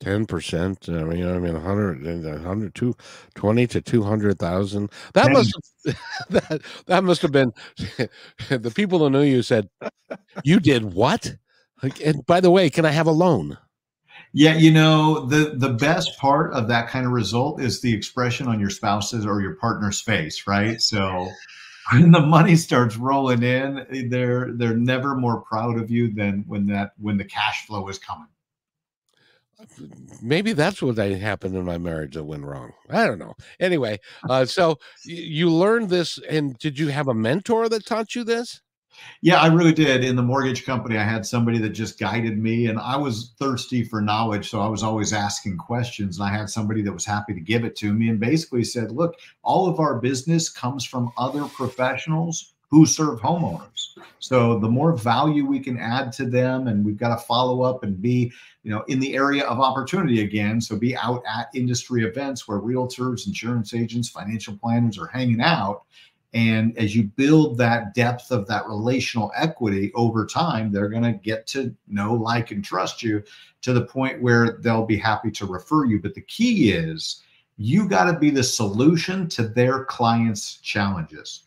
Ten 0.00 0.26
percent. 0.26 0.88
Uh, 0.88 0.98
I 0.98 1.04
mean, 1.04 1.26
I 1.26 1.38
mean, 1.38 1.54
100, 1.54 2.24
100 2.24 2.74
to 2.74 2.94
20 3.36 3.66
to 3.68 3.80
200,000. 3.80 4.90
That 5.14 5.32
must 5.32 5.54
have, 5.86 5.96
that, 6.30 6.62
that 6.86 7.04
must 7.04 7.22
have 7.22 7.32
been 7.32 7.52
the 8.48 8.72
people 8.74 8.98
who 8.98 9.08
knew 9.08 9.22
you 9.22 9.42
said, 9.42 9.70
You 10.42 10.60
did 10.60 10.92
what? 10.92 11.36
Like, 11.82 12.00
and 12.04 12.24
by 12.26 12.40
the 12.40 12.50
way, 12.50 12.70
can 12.70 12.84
I 12.84 12.90
have 12.90 13.06
a 13.06 13.12
loan? 13.12 13.56
Yeah, 14.36 14.56
you 14.56 14.72
know, 14.72 15.26
the 15.26 15.54
the 15.54 15.74
best 15.74 16.18
part 16.18 16.52
of 16.54 16.66
that 16.66 16.88
kind 16.88 17.06
of 17.06 17.12
result 17.12 17.60
is 17.60 17.80
the 17.80 17.94
expression 17.94 18.48
on 18.48 18.58
your 18.58 18.68
spouse's 18.68 19.24
or 19.24 19.40
your 19.40 19.54
partner's 19.54 20.00
face, 20.00 20.44
right? 20.48 20.82
So 20.82 21.30
when 21.92 22.10
the 22.10 22.20
money 22.20 22.56
starts 22.56 22.96
rolling 22.96 23.44
in, 23.44 24.08
they're 24.10 24.52
they're 24.54 24.76
never 24.76 25.14
more 25.14 25.42
proud 25.42 25.78
of 25.78 25.88
you 25.88 26.12
than 26.12 26.42
when 26.48 26.66
that 26.66 26.94
when 26.98 27.16
the 27.16 27.24
cash 27.24 27.64
flow 27.68 27.86
is 27.86 28.00
coming. 28.00 28.26
Maybe 30.20 30.52
that's 30.52 30.82
what 30.82 30.96
happened 30.96 31.54
in 31.54 31.64
my 31.64 31.78
marriage 31.78 32.14
that 32.14 32.24
went 32.24 32.44
wrong. 32.44 32.72
I 32.90 33.06
don't 33.06 33.20
know. 33.20 33.34
Anyway, 33.60 34.00
uh, 34.28 34.46
so 34.46 34.80
you 35.04 35.48
learned 35.48 35.90
this, 35.90 36.18
and 36.28 36.58
did 36.58 36.76
you 36.76 36.88
have 36.88 37.06
a 37.06 37.14
mentor 37.14 37.68
that 37.68 37.86
taught 37.86 38.16
you 38.16 38.24
this? 38.24 38.60
Yeah, 39.20 39.40
I 39.40 39.46
really 39.46 39.72
did. 39.72 40.04
In 40.04 40.16
the 40.16 40.22
mortgage 40.22 40.64
company, 40.64 40.98
I 40.98 41.04
had 41.04 41.24
somebody 41.24 41.58
that 41.58 41.70
just 41.70 41.98
guided 41.98 42.38
me, 42.38 42.66
and 42.66 42.78
I 42.78 42.96
was 42.96 43.32
thirsty 43.38 43.84
for 43.84 44.00
knowledge. 44.00 44.50
So 44.50 44.60
I 44.60 44.68
was 44.68 44.82
always 44.82 45.12
asking 45.12 45.58
questions. 45.58 46.18
And 46.18 46.28
I 46.28 46.36
had 46.36 46.50
somebody 46.50 46.82
that 46.82 46.92
was 46.92 47.04
happy 47.04 47.34
to 47.34 47.40
give 47.40 47.64
it 47.64 47.76
to 47.76 47.92
me 47.94 48.08
and 48.08 48.20
basically 48.20 48.64
said, 48.64 48.92
Look, 48.92 49.16
all 49.42 49.68
of 49.68 49.80
our 49.80 49.98
business 49.98 50.48
comes 50.48 50.84
from 50.84 51.12
other 51.16 51.44
professionals 51.46 52.54
who 52.74 52.84
serve 52.84 53.20
homeowners. 53.20 53.96
So 54.18 54.58
the 54.58 54.68
more 54.68 54.96
value 54.96 55.46
we 55.46 55.60
can 55.60 55.78
add 55.78 56.10
to 56.14 56.24
them, 56.24 56.66
and 56.66 56.84
we've 56.84 56.96
got 56.96 57.16
to 57.16 57.24
follow 57.24 57.62
up 57.62 57.84
and 57.84 58.02
be, 58.02 58.32
you 58.64 58.70
know, 58.72 58.82
in 58.88 58.98
the 58.98 59.14
area 59.14 59.44
of 59.44 59.60
opportunity 59.60 60.22
again. 60.22 60.60
So 60.60 60.76
be 60.76 60.96
out 60.96 61.22
at 61.32 61.50
industry 61.54 62.04
events 62.04 62.48
where 62.48 62.58
realtors, 62.58 63.28
insurance 63.28 63.74
agents, 63.74 64.08
financial 64.08 64.56
planners 64.56 64.98
are 64.98 65.06
hanging 65.06 65.40
out 65.40 65.84
and 66.34 66.76
as 66.76 66.96
you 66.96 67.04
build 67.04 67.56
that 67.58 67.94
depth 67.94 68.32
of 68.32 68.46
that 68.48 68.66
relational 68.66 69.30
equity 69.36 69.92
over 69.94 70.26
time, 70.26 70.72
they're 70.72 70.88
going 70.88 71.04
to 71.04 71.12
get 71.12 71.46
to 71.48 71.74
know, 71.86 72.12
like, 72.12 72.50
and 72.50 72.64
trust 72.64 73.04
you 73.04 73.22
to 73.62 73.72
the 73.72 73.86
point 73.86 74.20
where 74.20 74.58
they'll 74.60 74.84
be 74.84 74.96
happy 74.96 75.30
to 75.30 75.46
refer 75.46 75.84
you. 75.84 76.02
But 76.02 76.14
the 76.14 76.22
key 76.22 76.72
is 76.72 77.22
you 77.56 77.88
got 77.88 78.10
to 78.10 78.18
be 78.18 78.30
the 78.30 78.42
solution 78.42 79.28
to 79.28 79.46
their 79.46 79.84
clients' 79.84 80.56
challenges. 80.56 81.43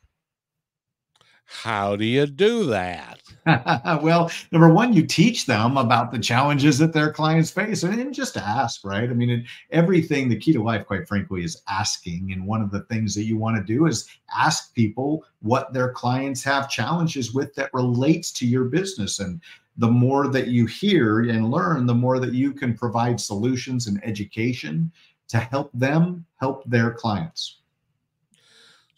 How 1.49 1.95
do 1.95 2.03
you 2.03 2.27
do 2.27 2.65
that? 2.65 3.21
well, 4.03 4.29
number 4.51 4.71
one, 4.71 4.91
you 4.91 5.07
teach 5.07 5.45
them 5.45 5.77
about 5.77 6.11
the 6.11 6.19
challenges 6.19 6.77
that 6.77 6.91
their 6.91 7.11
clients 7.11 7.49
face 7.49 7.83
and 7.83 8.13
just 8.13 8.35
ask, 8.35 8.83
right? 8.83 9.09
I 9.09 9.13
mean, 9.13 9.47
everything, 9.71 10.27
the 10.27 10.37
key 10.37 10.51
to 10.51 10.61
life, 10.61 10.85
quite 10.85 11.07
frankly, 11.07 11.45
is 11.45 11.63
asking. 11.69 12.33
And 12.33 12.45
one 12.45 12.61
of 12.61 12.69
the 12.69 12.81
things 12.81 13.15
that 13.15 13.23
you 13.23 13.37
want 13.37 13.55
to 13.55 13.63
do 13.63 13.85
is 13.85 14.09
ask 14.37 14.75
people 14.75 15.23
what 15.41 15.71
their 15.71 15.93
clients 15.93 16.43
have 16.43 16.69
challenges 16.69 17.33
with 17.33 17.55
that 17.55 17.73
relates 17.73 18.31
to 18.33 18.45
your 18.45 18.65
business. 18.65 19.19
And 19.19 19.41
the 19.77 19.87
more 19.87 20.27
that 20.27 20.47
you 20.47 20.65
hear 20.65 21.21
and 21.21 21.49
learn, 21.49 21.85
the 21.85 21.95
more 21.95 22.19
that 22.19 22.33
you 22.33 22.51
can 22.51 22.73
provide 22.73 23.21
solutions 23.21 23.87
and 23.87 24.03
education 24.03 24.91
to 25.29 25.37
help 25.37 25.71
them 25.73 26.25
help 26.41 26.63
their 26.65 26.91
clients. 26.91 27.61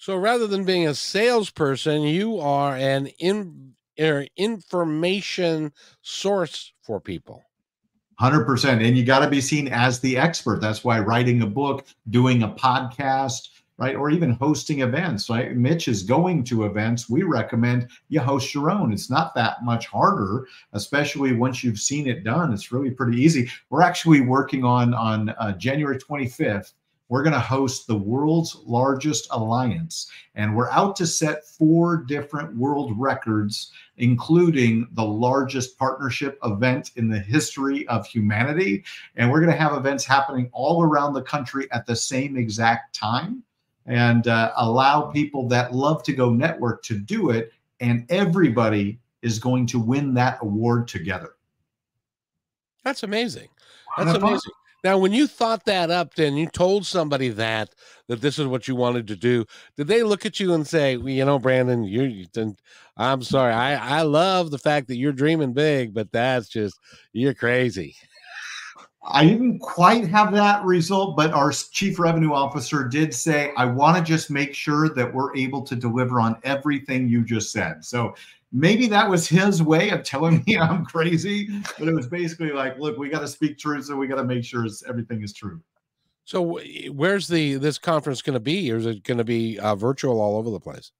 So 0.01 0.15
rather 0.15 0.47
than 0.47 0.63
being 0.63 0.87
a 0.87 0.95
salesperson, 0.95 2.03
you 2.03 2.39
are 2.39 2.73
an 2.73 3.07
in, 3.19 3.73
er, 3.99 4.27
information 4.37 5.73
source 6.01 6.71
for 6.81 7.01
people. 7.01 7.43
100%. 8.21 8.85
And 8.85 8.97
you 8.97 9.03
got 9.03 9.19
to 9.19 9.29
be 9.29 9.41
seen 9.41 9.67
as 9.67 9.99
the 9.99 10.15
expert. 10.15 10.61
That's 10.61 10.85
why 10.85 11.01
writing 11.01 11.41
a 11.41 11.47
book, 11.47 11.85
doing 12.09 12.43
a 12.43 12.47
podcast, 12.47 13.49
right? 13.77 13.93
Or 13.93 14.09
even 14.09 14.31
hosting 14.31 14.79
events, 14.79 15.29
right? 15.29 15.53
Mitch 15.53 15.89
is 15.89 16.03
going 16.03 16.45
to 16.45 16.63
events. 16.63 17.09
We 17.09 17.23
recommend 17.23 17.89
you 18.07 18.21
host 18.21 18.55
your 18.55 18.71
own. 18.71 18.93
It's 18.93 19.09
not 19.09 19.35
that 19.35 19.65
much 19.65 19.87
harder, 19.87 20.47
especially 20.71 21.33
once 21.33 21.61
you've 21.61 21.77
seen 21.77 22.07
it 22.07 22.23
done. 22.23 22.53
It's 22.53 22.71
really 22.71 22.91
pretty 22.91 23.21
easy. 23.21 23.49
We're 23.69 23.83
actually 23.83 24.21
working 24.21 24.63
on 24.63 24.93
on 24.93 25.29
uh, 25.31 25.51
January 25.57 25.97
25th 25.97 26.71
we're 27.09 27.23
going 27.23 27.33
to 27.33 27.39
host 27.39 27.87
the 27.87 27.97
world's 27.97 28.55
largest 28.65 29.27
alliance. 29.31 30.09
And 30.35 30.55
we're 30.55 30.69
out 30.69 30.95
to 30.97 31.07
set 31.07 31.45
four 31.45 31.97
different 31.97 32.55
world 32.55 32.93
records, 32.97 33.71
including 33.97 34.87
the 34.91 35.03
largest 35.03 35.77
partnership 35.77 36.37
event 36.43 36.91
in 36.95 37.09
the 37.09 37.19
history 37.19 37.87
of 37.87 38.05
humanity. 38.05 38.85
And 39.15 39.29
we're 39.29 39.41
going 39.41 39.51
to 39.51 39.57
have 39.57 39.73
events 39.73 40.05
happening 40.05 40.49
all 40.53 40.83
around 40.83 41.13
the 41.13 41.23
country 41.23 41.67
at 41.71 41.87
the 41.87 41.95
same 41.95 42.37
exact 42.37 42.95
time 42.95 43.43
and 43.87 44.27
uh, 44.27 44.53
allow 44.57 45.01
people 45.01 45.47
that 45.47 45.73
love 45.73 46.03
to 46.03 46.13
go 46.13 46.29
network 46.29 46.83
to 46.83 46.97
do 46.97 47.31
it. 47.31 47.51
And 47.79 48.05
everybody 48.09 48.99
is 49.23 49.39
going 49.39 49.65
to 49.67 49.79
win 49.79 50.13
that 50.13 50.37
award 50.41 50.87
together. 50.87 51.31
That's 52.83 53.01
amazing. 53.01 53.49
That's 53.97 54.13
amazing. 54.13 54.51
Now, 54.83 54.97
when 54.97 55.11
you 55.11 55.27
thought 55.27 55.65
that 55.65 55.91
up, 55.91 56.15
then 56.15 56.35
you 56.37 56.47
told 56.47 56.85
somebody 56.85 57.29
that 57.29 57.75
that 58.07 58.21
this 58.21 58.39
is 58.39 58.47
what 58.47 58.67
you 58.67 58.75
wanted 58.75 59.07
to 59.07 59.15
do. 59.15 59.45
Did 59.77 59.87
they 59.87 60.03
look 60.03 60.25
at 60.25 60.39
you 60.39 60.53
and 60.53 60.65
say, 60.65 60.97
well, 60.97 61.09
"You 61.09 61.25
know, 61.25 61.39
Brandon, 61.39 61.83
you, 61.83 62.03
you 62.03 62.55
I'm 62.97 63.21
sorry. 63.21 63.53
I 63.53 63.99
I 63.99 64.01
love 64.03 64.51
the 64.51 64.57
fact 64.57 64.87
that 64.87 64.97
you're 64.97 65.11
dreaming 65.11 65.53
big, 65.53 65.93
but 65.93 66.11
that's 66.11 66.47
just 66.47 66.79
you're 67.13 67.33
crazy." 67.33 67.95
I 69.11 69.25
didn't 69.25 69.59
quite 69.59 70.07
have 70.09 70.33
that 70.33 70.63
result, 70.63 71.15
but 71.15 71.31
our 71.31 71.51
chief 71.51 71.99
revenue 71.99 72.33
officer 72.33 72.83
did 72.83 73.13
say, 73.13 73.53
I 73.55 73.65
want 73.65 73.97
to 73.97 74.03
just 74.03 74.29
make 74.29 74.53
sure 74.53 74.89
that 74.89 75.11
we're 75.11 75.35
able 75.35 75.61
to 75.63 75.75
deliver 75.75 76.19
on 76.19 76.37
everything 76.43 77.07
you 77.07 77.23
just 77.23 77.51
said. 77.51 77.83
So 77.83 78.13
maybe 78.51 78.87
that 78.87 79.09
was 79.09 79.27
his 79.27 79.61
way 79.61 79.89
of 79.89 80.03
telling 80.03 80.43
me 80.45 80.57
I'm 80.59 80.85
crazy, 80.85 81.49
but 81.77 81.87
it 81.87 81.93
was 81.93 82.07
basically 82.07 82.51
like, 82.51 82.77
look, 82.79 82.97
we 82.97 83.09
got 83.09 83.21
to 83.21 83.27
speak 83.27 83.57
truth, 83.57 83.85
so 83.85 83.95
we 83.95 84.07
got 84.07 84.15
to 84.15 84.23
make 84.23 84.43
sure 84.43 84.65
everything 84.87 85.23
is 85.23 85.33
true. 85.33 85.61
So, 86.25 86.59
where's 86.91 87.27
the 87.27 87.55
this 87.55 87.79
conference 87.79 88.21
going 88.21 88.35
to 88.35 88.39
be, 88.39 88.71
or 88.71 88.77
is 88.77 88.85
it 88.85 89.03
going 89.03 89.17
to 89.17 89.23
be 89.23 89.57
uh, 89.59 89.75
virtual 89.75 90.21
all 90.21 90.37
over 90.37 90.51
the 90.51 90.59
place? 90.59 90.91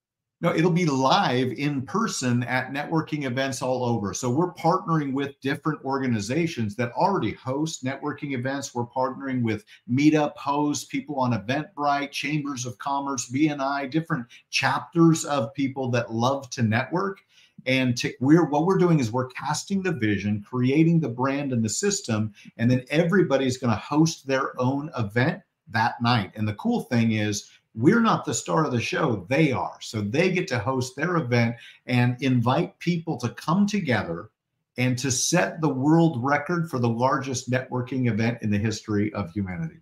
No, 0.42 0.56
it'll 0.56 0.72
be 0.72 0.86
live 0.86 1.52
in 1.52 1.82
person 1.82 2.44
at 2.44 2.72
networking 2.72 3.26
events 3.26 3.62
all 3.62 3.84
over. 3.84 4.14
So 4.14 4.30
we're 4.30 4.54
partnering 4.54 5.12
with 5.12 5.40
different 5.42 5.84
organizations 5.84 6.78
that 6.78 6.94
already 6.94 7.34
host 7.34 7.84
networking 7.84 8.34
events. 8.34 8.74
We're 8.74 8.86
partnering 8.86 9.44
with 9.44 9.66
Meetup 9.92 10.38
hosts, 10.38 10.86
people 10.86 11.20
on 11.20 11.34
Eventbrite, 11.34 12.12
Chambers 12.12 12.66
of 12.66 12.78
Commerce, 12.78 13.30
BNI, 13.30 13.92
different 13.92 14.28
chapters 14.50 15.26
of 15.26 15.54
people 15.54 15.92
that 15.92 16.14
love 16.14 16.50
to 16.52 16.64
network. 16.64 17.20
And 17.66 17.98
to, 17.98 18.14
we're 18.20 18.46
what 18.46 18.66
we're 18.66 18.78
doing 18.78 19.00
is 19.00 19.12
we're 19.12 19.30
casting 19.30 19.84
the 19.84 19.92
vision, 19.92 20.44
creating 20.48 21.00
the 21.00 21.10
brand 21.10 21.52
and 21.54 21.64
the 21.64 21.70
system, 21.70 22.34
and 22.58 22.70
then 22.70 22.86
everybody's 22.90 23.58
going 23.58 23.74
to 23.74 23.80
host 23.80 24.28
their 24.28 24.60
own 24.60 24.90
event 24.98 25.42
that 25.70 26.02
night. 26.02 26.32
And 26.36 26.48
the 26.48 26.54
cool 26.56 26.82
thing 26.82 27.12
is 27.12 27.50
we're 27.76 28.02
not 28.02 28.26
the 28.26 28.34
star 28.34 28.66
of 28.66 28.72
the 28.72 28.82
show, 28.82 29.26
they 29.30 29.52
are. 29.52 29.78
So 29.82 30.02
they 30.02 30.32
get 30.32 30.48
to 30.50 30.60
host 30.60 30.96
their 30.96 31.18
event 31.18 31.56
and 31.86 32.22
invite 32.22 32.80
people 32.80 33.18
to 33.18 33.30
come 33.30 33.68
together 33.68 34.30
and 34.78 34.98
to 34.98 35.12
set 35.12 35.62
the 35.62 35.70
world 35.70 36.24
record 36.24 36.70
for 36.70 36.80
the 36.80 36.90
largest 36.90 37.52
networking 37.52 38.10
event 38.10 38.40
in 38.42 38.50
the 38.50 38.58
history 38.58 39.14
of 39.14 39.30
humanity. 39.32 39.80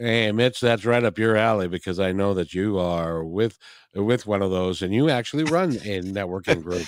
Hey, 0.00 0.32
Mitch, 0.32 0.60
that's 0.60 0.86
right 0.86 1.04
up 1.04 1.18
your 1.18 1.36
alley 1.36 1.68
because 1.68 2.00
I 2.00 2.12
know 2.12 2.32
that 2.32 2.54
you 2.54 2.78
are 2.78 3.22
with 3.22 3.58
with 3.94 4.26
one 4.26 4.40
of 4.40 4.50
those, 4.50 4.80
and 4.80 4.94
you 4.94 5.10
actually 5.10 5.44
run 5.44 5.72
a 5.72 6.00
networking 6.00 6.62
group. 6.64 6.86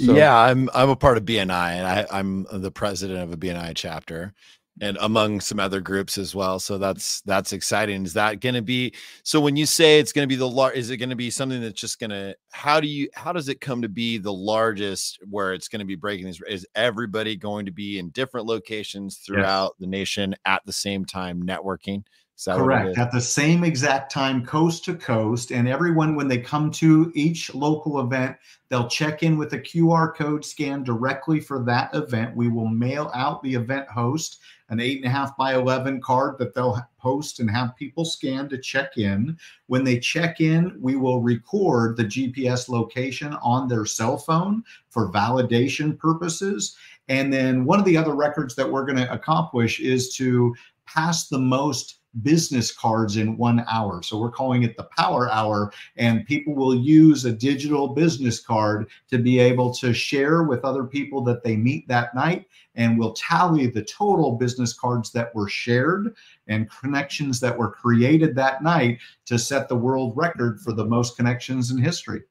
So. 0.00 0.16
Yeah, 0.16 0.36
I'm 0.36 0.68
I'm 0.74 0.88
a 0.88 0.96
part 0.96 1.16
of 1.16 1.24
BNI, 1.24 1.74
and 1.74 1.86
I, 1.86 2.06
I'm 2.10 2.46
the 2.50 2.72
president 2.72 3.20
of 3.20 3.32
a 3.32 3.36
BNI 3.36 3.76
chapter, 3.76 4.34
and 4.80 4.98
among 5.00 5.40
some 5.40 5.60
other 5.60 5.80
groups 5.80 6.18
as 6.18 6.34
well. 6.34 6.58
So 6.58 6.76
that's 6.76 7.20
that's 7.20 7.52
exciting. 7.52 8.04
Is 8.04 8.14
that 8.14 8.40
going 8.40 8.56
to 8.56 8.62
be 8.62 8.94
so? 9.22 9.40
When 9.40 9.54
you 9.54 9.64
say 9.66 10.00
it's 10.00 10.12
going 10.12 10.28
to 10.28 10.32
be 10.32 10.34
the 10.34 10.48
large, 10.48 10.74
is 10.74 10.90
it 10.90 10.96
going 10.96 11.10
to 11.10 11.16
be 11.16 11.30
something 11.30 11.60
that's 11.60 11.80
just 11.80 12.00
going 12.00 12.10
to? 12.10 12.34
How 12.50 12.80
do 12.80 12.88
you? 12.88 13.08
How 13.14 13.32
does 13.32 13.48
it 13.48 13.60
come 13.60 13.80
to 13.82 13.88
be 13.88 14.18
the 14.18 14.32
largest? 14.32 15.20
Where 15.30 15.52
it's 15.52 15.68
going 15.68 15.80
to 15.80 15.86
be 15.86 15.94
breaking 15.94 16.26
these? 16.26 16.40
Is 16.48 16.66
everybody 16.74 17.36
going 17.36 17.66
to 17.66 17.72
be 17.72 18.00
in 18.00 18.08
different 18.08 18.48
locations 18.48 19.18
throughout 19.18 19.76
the 19.78 19.86
nation 19.86 20.34
at 20.46 20.62
the 20.66 20.72
same 20.72 21.04
time 21.04 21.44
networking? 21.44 22.02
Correct. 22.46 22.96
At 22.96 23.12
the 23.12 23.20
same 23.20 23.64
exact 23.64 24.10
time, 24.10 24.46
coast 24.46 24.84
to 24.86 24.94
coast. 24.94 25.50
And 25.50 25.68
everyone, 25.68 26.14
when 26.14 26.26
they 26.26 26.38
come 26.38 26.70
to 26.72 27.12
each 27.14 27.54
local 27.54 28.00
event, 28.00 28.36
they'll 28.68 28.88
check 28.88 29.22
in 29.22 29.36
with 29.36 29.52
a 29.52 29.58
QR 29.58 30.14
code 30.14 30.44
scan 30.44 30.82
directly 30.82 31.40
for 31.40 31.62
that 31.64 31.94
event. 31.94 32.34
We 32.34 32.48
will 32.48 32.68
mail 32.68 33.10
out 33.14 33.42
the 33.42 33.54
event 33.54 33.88
host 33.88 34.40
an 34.70 34.80
eight 34.80 34.98
and 34.98 35.06
a 35.06 35.10
half 35.10 35.36
by 35.36 35.54
11 35.54 36.00
card 36.00 36.38
that 36.38 36.54
they'll 36.54 36.80
post 36.98 37.40
and 37.40 37.50
have 37.50 37.76
people 37.76 38.04
scan 38.04 38.48
to 38.48 38.56
check 38.56 38.96
in. 38.96 39.36
When 39.66 39.84
they 39.84 39.98
check 39.98 40.40
in, 40.40 40.76
we 40.80 40.96
will 40.96 41.20
record 41.20 41.96
the 41.96 42.04
GPS 42.04 42.68
location 42.68 43.34
on 43.42 43.68
their 43.68 43.84
cell 43.84 44.16
phone 44.16 44.62
for 44.88 45.10
validation 45.10 45.98
purposes. 45.98 46.76
And 47.08 47.32
then 47.32 47.64
one 47.64 47.80
of 47.80 47.84
the 47.84 47.96
other 47.96 48.14
records 48.14 48.54
that 48.54 48.70
we're 48.70 48.86
going 48.86 48.98
to 48.98 49.12
accomplish 49.12 49.80
is 49.80 50.14
to 50.16 50.54
pass 50.86 51.28
the 51.28 51.38
most 51.38 51.99
business 52.22 52.72
cards 52.72 53.16
in 53.16 53.36
one 53.36 53.64
hour. 53.68 54.02
So 54.02 54.18
we're 54.18 54.30
calling 54.30 54.62
it 54.62 54.76
the 54.76 54.88
power 54.96 55.30
hour. 55.30 55.72
And 55.96 56.26
people 56.26 56.54
will 56.54 56.74
use 56.74 57.24
a 57.24 57.32
digital 57.32 57.88
business 57.88 58.40
card 58.40 58.88
to 59.10 59.18
be 59.18 59.38
able 59.38 59.72
to 59.74 59.92
share 59.94 60.42
with 60.42 60.64
other 60.64 60.84
people 60.84 61.22
that 61.24 61.42
they 61.42 61.56
meet 61.56 61.86
that 61.88 62.14
night. 62.14 62.46
And 62.74 62.98
we'll 62.98 63.14
tally 63.14 63.66
the 63.66 63.84
total 63.84 64.32
business 64.32 64.72
cards 64.72 65.12
that 65.12 65.34
were 65.34 65.48
shared 65.48 66.14
and 66.48 66.70
connections 66.70 67.40
that 67.40 67.56
were 67.56 67.70
created 67.70 68.34
that 68.36 68.62
night 68.62 68.98
to 69.26 69.38
set 69.38 69.68
the 69.68 69.76
world 69.76 70.16
record 70.16 70.60
for 70.60 70.72
the 70.72 70.84
most 70.84 71.16
connections 71.16 71.70
in 71.70 71.78
history. 71.78 72.22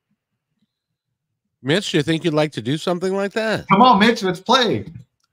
Mitch, 1.61 1.91
do 1.91 1.97
you 1.97 2.03
think 2.03 2.23
you'd 2.23 2.33
like 2.33 2.53
to 2.53 2.61
do 2.61 2.77
something 2.77 3.13
like 3.13 3.33
that? 3.33 3.67
Come 3.67 3.81
on, 3.81 3.99
Mitch, 3.99 4.23
let's 4.23 4.39
play. 4.39 4.85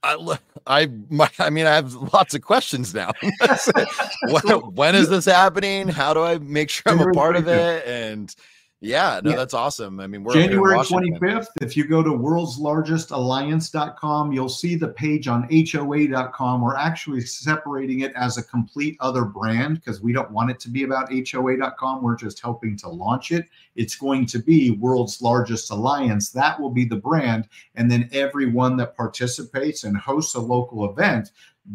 I, 0.02 0.38
I, 0.66 0.88
my, 1.10 1.30
I 1.38 1.50
mean, 1.50 1.66
I 1.66 1.74
have 1.74 1.94
lots 1.94 2.34
of 2.34 2.42
questions 2.42 2.94
now. 2.94 3.12
when, 4.28 4.58
when 4.74 4.94
is 4.94 5.08
this 5.08 5.24
happening? 5.24 5.88
How 5.88 6.14
do 6.14 6.22
I 6.22 6.38
make 6.38 6.70
sure 6.70 6.92
I'm 6.92 7.00
a 7.00 7.12
part 7.12 7.36
of 7.36 7.48
it? 7.48 7.86
And 7.86 8.34
yeah, 8.80 9.20
no, 9.24 9.30
yeah. 9.30 9.36
that's 9.36 9.54
awesome. 9.54 10.00
I 10.00 10.06
mean, 10.06 10.22
we're 10.22 10.34
January 10.34 10.76
25th. 10.76 11.46
If 11.62 11.78
you 11.78 11.88
go 11.88 12.02
to 12.02 12.10
worldslargestalliance.com, 12.10 14.32
you'll 14.32 14.50
see 14.50 14.74
the 14.74 14.88
page 14.88 15.28
on 15.28 15.48
HOA.com. 15.50 16.60
We're 16.60 16.76
actually 16.76 17.22
separating 17.22 18.00
it 18.00 18.12
as 18.14 18.36
a 18.36 18.42
complete 18.42 18.98
other 19.00 19.24
brand 19.24 19.76
because 19.76 20.02
we 20.02 20.12
don't 20.12 20.30
want 20.30 20.50
it 20.50 20.60
to 20.60 20.68
be 20.68 20.82
about 20.82 21.10
HOA.com. 21.10 22.02
We're 22.02 22.16
just 22.16 22.38
helping 22.40 22.76
to 22.78 22.90
launch 22.90 23.32
it. 23.32 23.46
It's 23.76 23.96
going 23.96 24.26
to 24.26 24.38
be 24.38 24.72
World's 24.72 25.22
Largest 25.22 25.70
Alliance. 25.70 26.28
That 26.30 26.60
will 26.60 26.70
be 26.70 26.84
the 26.84 26.96
brand. 26.96 27.48
And 27.76 27.90
then 27.90 28.10
everyone 28.12 28.76
that 28.76 28.94
participates 28.94 29.84
and 29.84 29.96
hosts 29.96 30.34
a 30.34 30.40
local 30.40 30.90
event 30.90 31.30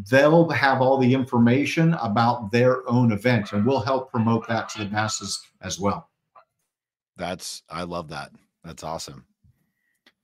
they'll 0.09 0.49
have 0.49 0.81
all 0.81 0.97
the 0.97 1.13
information 1.13 1.95
about 1.95 2.49
their 2.49 2.89
own 2.89 3.11
event 3.11 3.51
and 3.51 3.65
we'll 3.65 3.81
help 3.81 4.09
promote 4.09 4.47
that 4.47 4.69
to 4.69 4.79
the 4.79 4.89
masses 4.89 5.45
as 5.61 5.81
well. 5.81 6.10
That's 7.21 7.61
I 7.69 7.83
love 7.83 8.09
that. 8.09 8.31
That's 8.63 8.83
awesome. 8.83 9.25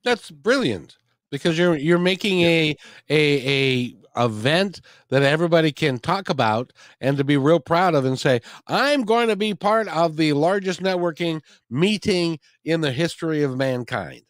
That's 0.04 0.32
brilliant 0.32 0.98
because 1.30 1.56
you're 1.56 1.76
you're 1.76 2.00
making 2.00 2.42
a 2.42 2.76
a 3.08 3.94
a 4.16 4.26
event 4.26 4.82
that 5.10 5.22
everybody 5.22 5.72
can 5.72 6.00
talk 6.00 6.28
about 6.28 6.74
and 7.00 7.16
to 7.18 7.24
be 7.24 7.38
real 7.38 7.60
proud 7.60 7.94
of 7.94 8.04
and 8.04 8.20
say 8.20 8.42
I'm 8.66 9.04
going 9.04 9.28
to 9.28 9.36
be 9.36 9.54
part 9.54 9.88
of 9.90 10.18
the 10.18 10.34
largest 10.34 10.82
networking 10.82 11.42
meeting 11.70 12.40
in 12.66 12.82
the 12.82 12.92
history 12.92 13.44
of 13.44 13.56
mankind. 13.56 14.24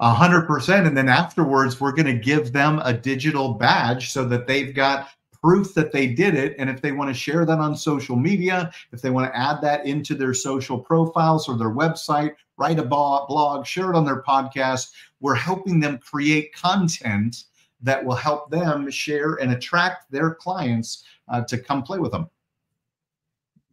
A 0.00 0.12
hundred 0.12 0.48
percent. 0.48 0.88
And 0.88 0.96
then 0.96 1.08
afterwards, 1.08 1.80
we're 1.80 1.92
going 1.92 2.06
to 2.06 2.24
give 2.24 2.52
them 2.52 2.80
a 2.82 2.92
digital 2.92 3.54
badge 3.54 4.10
so 4.10 4.24
that 4.24 4.48
they've 4.48 4.74
got 4.74 5.10
proof 5.42 5.74
that 5.74 5.92
they 5.92 6.06
did 6.06 6.34
it. 6.34 6.54
And 6.58 6.68
if 6.68 6.80
they 6.82 6.92
want 6.92 7.10
to 7.10 7.14
share 7.14 7.44
that 7.44 7.58
on 7.58 7.76
social 7.76 8.16
media, 8.16 8.72
if 8.92 9.02
they 9.02 9.10
want 9.10 9.30
to 9.30 9.38
add 9.38 9.60
that 9.62 9.86
into 9.86 10.14
their 10.14 10.34
social 10.34 10.78
profiles 10.78 11.48
or 11.48 11.56
their 11.56 11.70
website, 11.70 12.34
write 12.56 12.78
a 12.78 12.84
blog, 12.84 13.66
share 13.66 13.90
it 13.90 13.96
on 13.96 14.04
their 14.04 14.22
podcast, 14.22 14.90
we're 15.20 15.34
helping 15.34 15.80
them 15.80 15.98
create 15.98 16.52
content 16.54 17.44
that 17.80 18.04
will 18.04 18.14
help 18.14 18.50
them 18.50 18.90
share 18.90 19.34
and 19.34 19.52
attract 19.52 20.10
their 20.10 20.34
clients 20.34 21.04
uh, 21.28 21.42
to 21.44 21.58
come 21.58 21.82
play 21.82 21.98
with 21.98 22.12
them. 22.12 22.28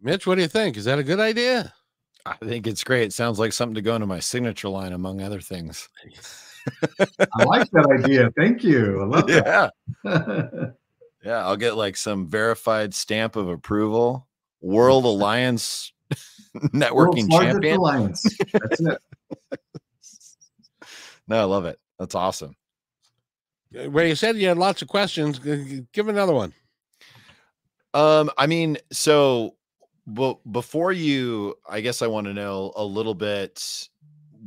Mitch, 0.02 0.28
what 0.28 0.36
do 0.36 0.42
you 0.42 0.48
think? 0.48 0.78
Is 0.78 0.86
that 0.86 1.00
a 1.00 1.04
good 1.04 1.20
idea? 1.20 1.74
I 2.26 2.36
think 2.44 2.68
it's 2.68 2.84
great. 2.84 3.04
It 3.04 3.14
sounds 3.14 3.40
like 3.40 3.54
something 3.54 3.76
to 3.76 3.82
go 3.82 3.96
into 3.96 4.08
my 4.08 4.20
signature 4.20 4.70
line, 4.70 4.94
among 4.94 5.22
other 5.22 5.42
things. 5.42 5.90
I 7.34 7.44
like 7.44 7.70
that 7.72 7.88
idea. 7.88 8.32
Thank 8.38 8.64
you. 8.64 9.02
I 9.02 9.06
love 9.06 9.30
yeah. 9.30 9.70
yeah, 11.26 11.46
I'll 11.46 11.58
get 11.58 11.76
like 11.76 11.98
some 11.98 12.28
verified 12.28 12.94
stamp 12.94 13.36
of 13.36 13.50
approval. 13.50 14.28
World 14.62 15.06
Alliance 15.06 15.92
networking 16.56 17.30
champion. 17.30 17.78
Alliance. 17.78 18.24
That's 18.52 18.80
it. 18.80 18.98
no, 21.28 21.40
I 21.40 21.44
love 21.44 21.66
it. 21.66 21.80
That's 22.00 22.16
awesome. 22.16 22.56
Where 23.72 24.08
you 24.08 24.16
said 24.16 24.38
you 24.38 24.48
had 24.48 24.58
lots 24.58 24.82
of 24.82 24.88
questions, 24.88 25.38
give 25.40 26.08
another 26.08 26.34
one. 26.34 26.54
Um, 27.94 28.32
I 28.38 28.48
mean, 28.48 28.78
so 28.92 29.56
but 30.08 30.38
before 30.52 30.92
you, 30.92 31.56
I 31.68 31.82
guess 31.82 32.02
I 32.02 32.08
want 32.08 32.28
to 32.28 32.34
know 32.34 32.74
a 32.76 32.84
little 32.84 33.16
bit 33.16 33.90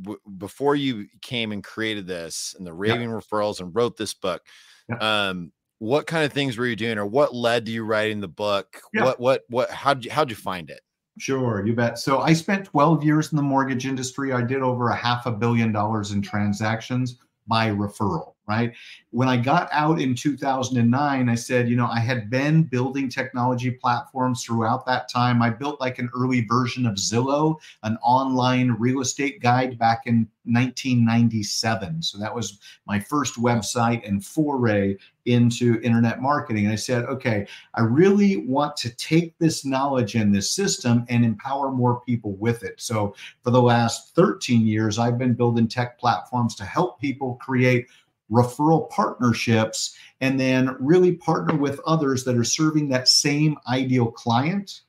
w- 0.01 0.19
before 0.37 0.75
you 0.75 1.07
came 1.21 1.51
and 1.51 1.63
created 1.63 2.07
this 2.07 2.55
and 2.57 2.65
the 2.65 2.73
raving 2.73 3.09
yeah. 3.09 3.15
referrals 3.15 3.59
and 3.59 3.75
wrote 3.75 3.97
this 3.97 4.13
book. 4.13 4.41
Yeah. 4.87 4.97
Um, 5.29 5.51
what 5.79 6.07
kind 6.07 6.23
of 6.25 6.31
things 6.31 6.57
were 6.57 6.67
you 6.67 6.75
doing, 6.75 6.97
or 6.97 7.05
what 7.05 7.33
led 7.33 7.65
to 7.65 7.71
you 7.71 7.83
writing 7.83 8.19
the 8.19 8.27
book? 8.27 8.81
Yeah. 8.93 9.05
What, 9.05 9.19
what, 9.19 9.41
what? 9.49 9.71
How'd 9.71 10.05
you, 10.05 10.11
how'd 10.11 10.29
you 10.29 10.35
find 10.35 10.69
it? 10.69 10.81
Sure, 11.17 11.65
you 11.65 11.73
bet. 11.73 11.99
So 11.99 12.19
I 12.19 12.31
spent 12.33 12.65
12 12.65 13.03
years 13.03 13.31
in 13.31 13.35
the 13.35 13.41
mortgage 13.43 13.85
industry. 13.85 14.31
I 14.31 14.41
did 14.41 14.61
over 14.61 14.89
a 14.89 14.95
half 14.95 15.25
a 15.25 15.31
billion 15.31 15.71
dollars 15.71 16.11
in 16.11 16.21
transactions 16.21 17.17
by 17.47 17.69
referral 17.71 18.35
right? 18.49 18.73
When 19.11 19.27
I 19.27 19.37
got 19.37 19.69
out 19.71 20.01
in 20.01 20.15
2009, 20.15 21.29
I 21.29 21.35
said, 21.35 21.69
you 21.69 21.75
know, 21.75 21.85
I 21.85 21.99
had 21.99 22.29
been 22.29 22.63
building 22.63 23.07
technology 23.07 23.69
platforms 23.69 24.43
throughout 24.43 24.85
that 24.87 25.09
time. 25.09 25.41
I 25.41 25.51
built 25.51 25.79
like 25.79 25.99
an 25.99 26.09
early 26.15 26.41
version 26.41 26.85
of 26.85 26.95
Zillow, 26.95 27.57
an 27.83 27.97
online 28.01 28.71
real 28.71 29.01
estate 29.01 29.39
guide 29.41 29.77
back 29.77 30.07
in 30.07 30.27
1997. 30.45 32.01
So 32.01 32.17
that 32.17 32.33
was 32.33 32.59
my 32.87 32.99
first 32.99 33.35
website 33.35 34.07
and 34.07 34.25
foray 34.25 34.97
into 35.25 35.79
internet 35.81 36.21
marketing. 36.21 36.65
And 36.65 36.73
I 36.73 36.77
said, 36.77 37.05
okay, 37.05 37.45
I 37.75 37.81
really 37.81 38.37
want 38.37 38.75
to 38.77 38.95
take 38.95 39.37
this 39.37 39.63
knowledge 39.63 40.15
and 40.15 40.33
this 40.33 40.51
system 40.51 41.05
and 41.09 41.23
empower 41.23 41.71
more 41.71 42.01
people 42.01 42.33
with 42.37 42.63
it. 42.63 42.81
So 42.81 43.13
for 43.43 43.51
the 43.51 43.61
last 43.61 44.15
13 44.15 44.65
years, 44.65 44.97
I've 44.97 45.19
been 45.19 45.33
building 45.33 45.67
tech 45.67 45.99
platforms 45.99 46.55
to 46.55 46.65
help 46.65 46.99
people 46.99 47.35
create 47.35 47.87
referral 48.31 48.89
partnerships, 48.89 49.95
and 50.21 50.39
then 50.39 50.75
really 50.79 51.13
partner 51.13 51.55
with 51.55 51.79
others 51.85 52.23
that 52.23 52.37
are 52.37 52.43
serving 52.43 52.89
that 52.89 53.07
same 53.07 53.57
ideal 53.67 54.11
client 54.11 54.81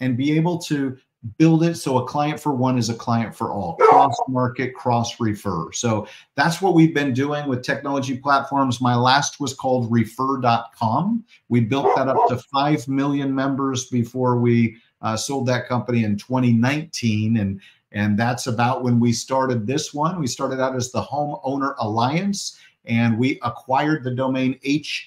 and 0.00 0.16
be 0.16 0.36
able 0.36 0.58
to 0.58 0.96
build 1.38 1.64
it 1.64 1.76
so 1.76 1.98
a 1.98 2.06
client 2.06 2.38
for 2.38 2.52
one 2.54 2.76
is 2.76 2.90
a 2.90 2.94
client 2.94 3.34
for 3.34 3.50
all. 3.50 3.76
Cross 3.76 4.16
market 4.28 4.74
cross 4.74 5.18
refer. 5.18 5.72
So 5.72 6.06
that's 6.34 6.60
what 6.60 6.74
we've 6.74 6.94
been 6.94 7.14
doing 7.14 7.48
with 7.48 7.62
technology 7.62 8.16
platforms. 8.18 8.80
My 8.80 8.94
last 8.94 9.40
was 9.40 9.54
called 9.54 9.90
refer.com 9.90 11.24
we 11.48 11.60
built 11.60 11.96
that 11.96 12.08
up 12.08 12.18
to 12.28 12.38
5 12.52 12.88
million 12.88 13.34
members 13.34 13.86
before 13.86 14.38
we 14.38 14.76
uh, 15.02 15.16
sold 15.16 15.46
that 15.46 15.66
company 15.66 16.04
in 16.04 16.16
2019 16.16 17.38
and 17.38 17.60
and 17.92 18.18
that's 18.18 18.48
about 18.48 18.82
when 18.82 18.98
we 18.98 19.12
started 19.12 19.68
this 19.68 19.94
one. 19.94 20.18
We 20.18 20.26
started 20.26 20.60
out 20.60 20.74
as 20.74 20.90
the 20.90 21.00
homeowner 21.00 21.76
alliance 21.78 22.58
and 22.86 23.18
we 23.18 23.38
acquired 23.42 24.04
the 24.04 24.10
domain 24.10 24.58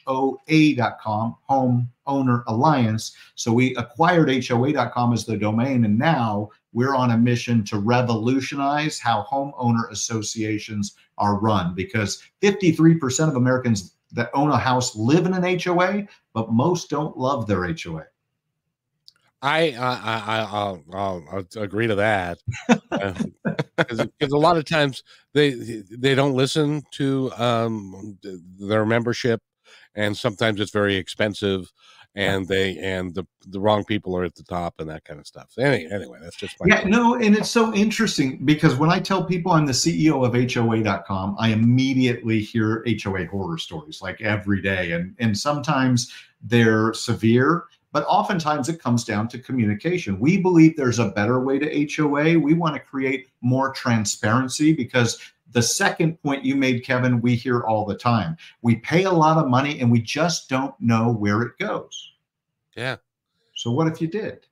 hoa.com, 0.05 1.35
Home 1.43 1.89
Owner 2.05 2.43
Alliance. 2.47 3.15
So 3.35 3.53
we 3.53 3.75
acquired 3.75 4.29
hoa.com 4.45 5.13
as 5.13 5.25
the 5.25 5.37
domain, 5.37 5.85
and 5.85 5.97
now 5.97 6.49
we're 6.73 6.95
on 6.95 7.11
a 7.11 7.17
mission 7.17 7.63
to 7.65 7.79
revolutionize 7.79 8.99
how 8.99 9.25
homeowner 9.29 9.89
associations 9.91 10.95
are 11.17 11.39
run 11.39 11.73
because 11.73 12.23
53% 12.41 13.29
of 13.29 13.35
Americans 13.35 13.95
that 14.11 14.29
own 14.33 14.51
a 14.51 14.57
house 14.57 14.95
live 14.95 15.25
in 15.25 15.33
an 15.33 15.59
HOA, 15.59 16.07
but 16.33 16.51
most 16.51 16.89
don't 16.89 17.17
love 17.17 17.47
their 17.47 17.63
HOA. 17.63 18.05
I 19.41 19.71
I 19.71 20.23
I 20.25 20.47
I'll, 20.49 20.83
I'll 20.93 21.47
agree 21.61 21.87
to 21.87 21.95
that 21.95 22.39
uh, 22.91 23.13
because 23.77 24.31
a 24.31 24.37
lot 24.37 24.57
of 24.57 24.65
times 24.65 25.03
they 25.33 25.51
they 25.51 26.15
don't 26.15 26.33
listen 26.33 26.83
to 26.91 27.31
um, 27.37 28.17
their 28.59 28.85
membership, 28.85 29.41
and 29.95 30.17
sometimes 30.17 30.59
it's 30.59 30.71
very 30.71 30.95
expensive, 30.95 31.71
and 32.15 32.47
they 32.47 32.77
and 32.77 33.13
the 33.13 33.25
the 33.45 33.59
wrong 33.59 33.85
people 33.85 34.17
are 34.17 34.23
at 34.23 34.35
the 34.35 34.43
top 34.43 34.75
and 34.79 34.89
that 34.89 35.05
kind 35.05 35.19
of 35.19 35.27
stuff. 35.27 35.53
Anyway, 35.59 35.87
anyway, 35.93 36.17
that's 36.21 36.35
just 36.35 36.55
yeah. 36.65 36.81
Point. 36.81 36.89
No, 36.89 37.15
and 37.15 37.35
it's 37.35 37.49
so 37.49 37.73
interesting 37.73 38.43
because 38.43 38.75
when 38.75 38.89
I 38.89 38.99
tell 38.99 39.23
people 39.23 39.51
I'm 39.51 39.67
the 39.67 39.73
CEO 39.73 40.25
of 40.25 40.33
HOA.com, 40.53 41.35
I 41.39 41.49
immediately 41.49 42.39
hear 42.41 42.83
HOA 43.03 43.27
horror 43.27 43.57
stories 43.57 44.01
like 44.01 44.21
every 44.21 44.61
day, 44.61 44.91
and 44.91 45.15
and 45.19 45.37
sometimes 45.37 46.11
they're 46.41 46.93
severe 46.93 47.65
but 47.97 48.05
oftentimes 48.05 48.69
it 48.69 48.79
comes 48.79 49.03
down 49.03 49.27
to 49.27 49.39
communication. 49.39 50.19
We 50.19 50.37
believe 50.37 50.77
there's 50.77 50.99
a 50.99 51.09
better 51.09 51.39
way 51.39 51.57
to 51.57 51.95
HOA. 51.95 52.37
We 52.37 52.53
want 52.53 52.75
to 52.75 52.79
create 52.79 53.29
more 53.41 53.73
transparency 53.73 54.71
because 54.71 55.17
the 55.53 55.63
second 55.63 56.21
point 56.21 56.45
you 56.45 56.55
made, 56.55 56.83
Kevin, 56.83 57.21
we 57.21 57.33
hear 57.33 57.61
all 57.61 57.85
the 57.85 57.97
time. 57.97 58.37
We 58.61 58.75
pay 58.75 59.05
a 59.05 59.11
lot 59.11 59.37
of 59.37 59.49
money 59.49 59.79
and 59.79 59.91
we 59.91 59.99
just 59.99 60.47
don't 60.47 60.79
know 60.79 61.11
where 61.11 61.41
it 61.41 61.57
goes. 61.57 62.11
Yeah. 62.75 62.97
So, 63.55 63.71
what 63.71 63.87
if 63.87 63.99
you 63.99 64.07
did? 64.07 64.45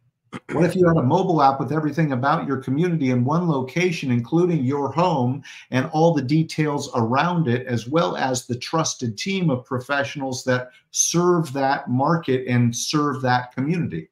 What 0.51 0.65
if 0.65 0.75
you 0.75 0.87
had 0.87 0.97
a 0.97 1.03
mobile 1.03 1.41
app 1.41 1.59
with 1.59 1.71
everything 1.71 2.11
about 2.11 2.47
your 2.47 2.57
community 2.57 3.11
in 3.11 3.25
one 3.25 3.47
location, 3.47 4.11
including 4.11 4.63
your 4.63 4.91
home 4.91 5.43
and 5.71 5.89
all 5.91 6.13
the 6.13 6.21
details 6.21 6.89
around 6.95 7.47
it, 7.47 7.67
as 7.67 7.87
well 7.87 8.15
as 8.15 8.45
the 8.45 8.57
trusted 8.57 9.17
team 9.17 9.49
of 9.49 9.65
professionals 9.65 10.43
that 10.45 10.69
serve 10.91 11.51
that 11.53 11.89
market 11.89 12.47
and 12.47 12.75
serve 12.75 13.21
that 13.21 13.53
community? 13.53 14.09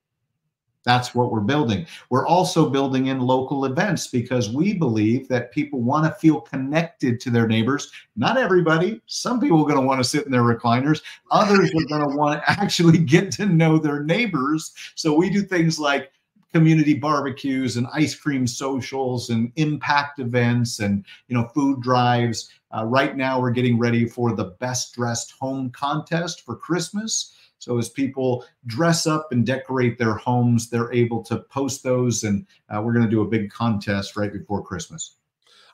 That's 0.84 1.16
what 1.16 1.32
we're 1.32 1.40
building. 1.42 1.86
We're 2.10 2.28
also 2.28 2.70
building 2.70 3.08
in 3.08 3.20
local 3.22 3.66
events 3.66 4.08
because 4.08 4.50
we 4.50 4.74
believe 4.74 5.28
that 5.30 5.52
people 5.52 5.82
want 5.82 6.06
to 6.06 6.20
feel 6.20 6.42
connected 6.42 7.20
to 7.22 7.30
their 7.30 7.48
neighbors. 7.48 7.92
Not 8.16 8.38
everybody. 8.38 9.02
Some 9.06 9.40
people 9.40 9.62
are 9.62 9.68
going 9.68 9.80
to 9.80 9.88
want 9.88 10.02
to 10.02 10.10
sit 10.10 10.26
in 10.26 10.32
their 10.32 10.42
recliners. 10.42 11.02
Others 11.32 11.72
are 11.72 11.88
going 11.88 12.10
to 12.10 12.16
want 12.16 12.42
to 12.42 12.50
actually 12.50 12.98
get 12.98 13.32
to 13.34 13.46
know 13.46 13.78
their 13.78 14.04
neighbors. 14.04 14.74
So 14.96 15.14
we 15.14 15.30
do 15.30 15.42
things 15.42 15.80
like 15.80 16.12
community 16.54 16.94
barbecues 16.94 17.78
and 17.78 17.88
ice 17.94 18.14
cream 18.14 18.46
socials 18.46 19.32
and 19.32 19.52
impact 19.56 20.20
events 20.20 20.80
and 20.80 21.04
you 21.28 21.36
know 21.36 21.48
food 21.48 21.82
drives. 21.82 22.50
Uh, 22.76 22.86
right 22.86 23.18
now, 23.18 23.40
we're 23.40 23.52
getting 23.52 23.78
ready 23.78 24.08
for 24.08 24.36
the 24.36 24.56
best 24.60 24.96
dressed 24.96 25.34
home 25.40 25.70
contest 25.72 26.42
for 26.42 26.56
Christmas. 26.56 27.36
So 27.64 27.78
as 27.78 27.88
people 27.88 28.46
dress 28.66 29.08
up 29.08 29.32
and 29.32 29.46
decorate 29.46 29.98
their 29.98 30.16
homes, 30.16 30.70
they're 30.70 30.92
able 30.92 31.24
to 31.24 31.38
post 31.40 31.82
those, 31.82 32.26
and 32.26 32.46
uh, 32.70 32.82
we're 32.82 32.92
going 32.92 33.06
to 33.06 33.10
do 33.10 33.22
a 33.22 33.28
big 33.28 33.50
contest 33.50 34.18
right 34.18 34.34
before 34.34 34.62
Christmas. 34.62 35.16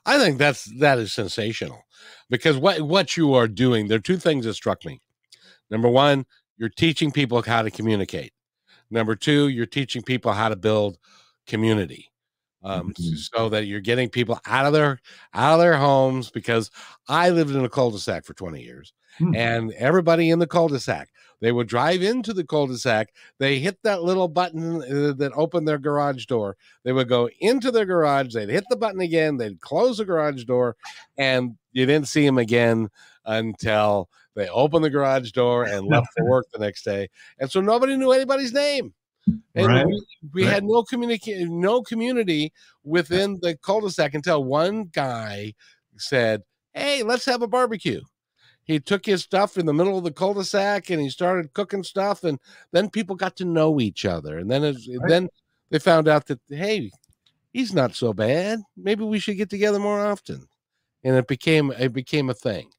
I 0.06 0.16
think 0.16 0.38
that's 0.38 0.66
that 0.78 0.98
is 0.98 1.12
sensational 1.12 1.82
because 2.30 2.56
what 2.56 2.82
what 2.82 3.16
you 3.16 3.34
are 3.34 3.48
doing. 3.48 3.88
There 3.88 3.96
are 3.96 4.00
two 4.00 4.18
things 4.18 4.44
that 4.44 4.54
struck 4.54 4.84
me. 4.86 5.00
Number 5.68 5.88
one, 5.88 6.26
you're 6.56 6.68
teaching 6.68 7.10
people 7.10 7.42
how 7.42 7.62
to 7.62 7.72
communicate. 7.72 8.32
Number 8.88 9.16
two, 9.16 9.48
you're 9.48 9.66
teaching 9.66 10.02
people 10.02 10.32
how 10.32 10.48
to 10.48 10.56
build 10.56 10.96
community 11.48 12.08
um, 12.62 12.92
mm-hmm. 12.92 13.16
so 13.16 13.48
that 13.48 13.66
you're 13.66 13.80
getting 13.80 14.08
people 14.08 14.40
out 14.46 14.64
of 14.64 14.72
their 14.72 15.00
out 15.34 15.54
of 15.54 15.60
their 15.60 15.76
homes 15.76 16.30
because 16.30 16.70
I 17.08 17.30
lived 17.30 17.56
in 17.56 17.64
a 17.64 17.68
cul-de-sac 17.68 18.24
for 18.24 18.34
20 18.34 18.62
years 18.62 18.92
mm-hmm. 19.18 19.34
and 19.34 19.72
everybody 19.72 20.30
in 20.30 20.38
the 20.38 20.46
cul-de-sac 20.46 21.08
they 21.40 21.52
would 21.52 21.68
drive 21.68 22.02
into 22.02 22.32
the 22.32 22.44
cul-de-sac 22.44 23.12
they 23.38 23.58
hit 23.58 23.78
that 23.82 24.02
little 24.02 24.28
button 24.28 24.82
uh, 24.82 25.12
that 25.16 25.32
opened 25.34 25.66
their 25.66 25.78
garage 25.78 26.26
door 26.26 26.56
they 26.84 26.92
would 26.92 27.08
go 27.08 27.28
into 27.40 27.70
their 27.70 27.86
garage 27.86 28.34
they'd 28.34 28.48
hit 28.48 28.64
the 28.70 28.76
button 28.76 29.00
again 29.00 29.36
they'd 29.36 29.60
close 29.60 29.98
the 29.98 30.04
garage 30.04 30.44
door 30.44 30.76
and 31.18 31.56
you 31.72 31.86
didn't 31.86 32.08
see 32.08 32.24
them 32.24 32.38
again 32.38 32.88
until 33.26 34.08
they 34.34 34.48
opened 34.48 34.84
the 34.84 34.90
garage 34.90 35.30
door 35.32 35.64
and 35.64 35.86
left 35.86 36.08
for 36.16 36.28
work 36.28 36.46
the 36.52 36.58
next 36.58 36.84
day 36.84 37.08
and 37.38 37.50
so 37.50 37.60
nobody 37.60 37.96
knew 37.96 38.12
anybody's 38.12 38.52
name 38.52 38.92
and 39.54 39.66
right. 39.66 39.86
we, 39.86 40.02
we 40.32 40.44
right. 40.44 40.54
had 40.54 40.64
no 40.64 40.82
communication, 40.82 41.60
no 41.60 41.82
community 41.82 42.52
within 42.84 43.38
the 43.42 43.56
cul-de-sac 43.56 44.14
until 44.14 44.44
one 44.44 44.84
guy 44.92 45.54
said, 45.96 46.42
"Hey, 46.72 47.02
let's 47.02 47.24
have 47.26 47.42
a 47.42 47.46
barbecue." 47.48 48.00
He 48.70 48.80
took 48.80 49.04
his 49.04 49.22
stuff 49.22 49.58
in 49.58 49.66
the 49.66 49.74
middle 49.74 49.98
of 49.98 50.04
the 50.04 50.12
cul-de-sac 50.12 50.90
and 50.90 51.00
he 51.00 51.10
started 51.10 51.52
cooking 51.54 51.82
stuff, 51.82 52.24
and 52.24 52.38
then 52.72 52.88
people 52.88 53.16
got 53.16 53.36
to 53.36 53.44
know 53.44 53.80
each 53.80 54.04
other. 54.04 54.38
And 54.38 54.50
then, 54.50 54.62
right. 54.62 54.98
then 55.08 55.28
they 55.70 55.78
found 55.78 56.08
out 56.08 56.26
that 56.26 56.40
hey, 56.48 56.90
he's 57.52 57.72
not 57.72 57.94
so 57.94 58.12
bad. 58.12 58.60
Maybe 58.76 59.04
we 59.04 59.18
should 59.18 59.36
get 59.36 59.50
together 59.50 59.78
more 59.78 60.00
often. 60.00 60.46
and 61.04 61.16
it 61.16 61.26
became 61.26 61.72
it 61.72 61.92
became 61.92 62.30
a 62.30 62.34
thing 62.34 62.70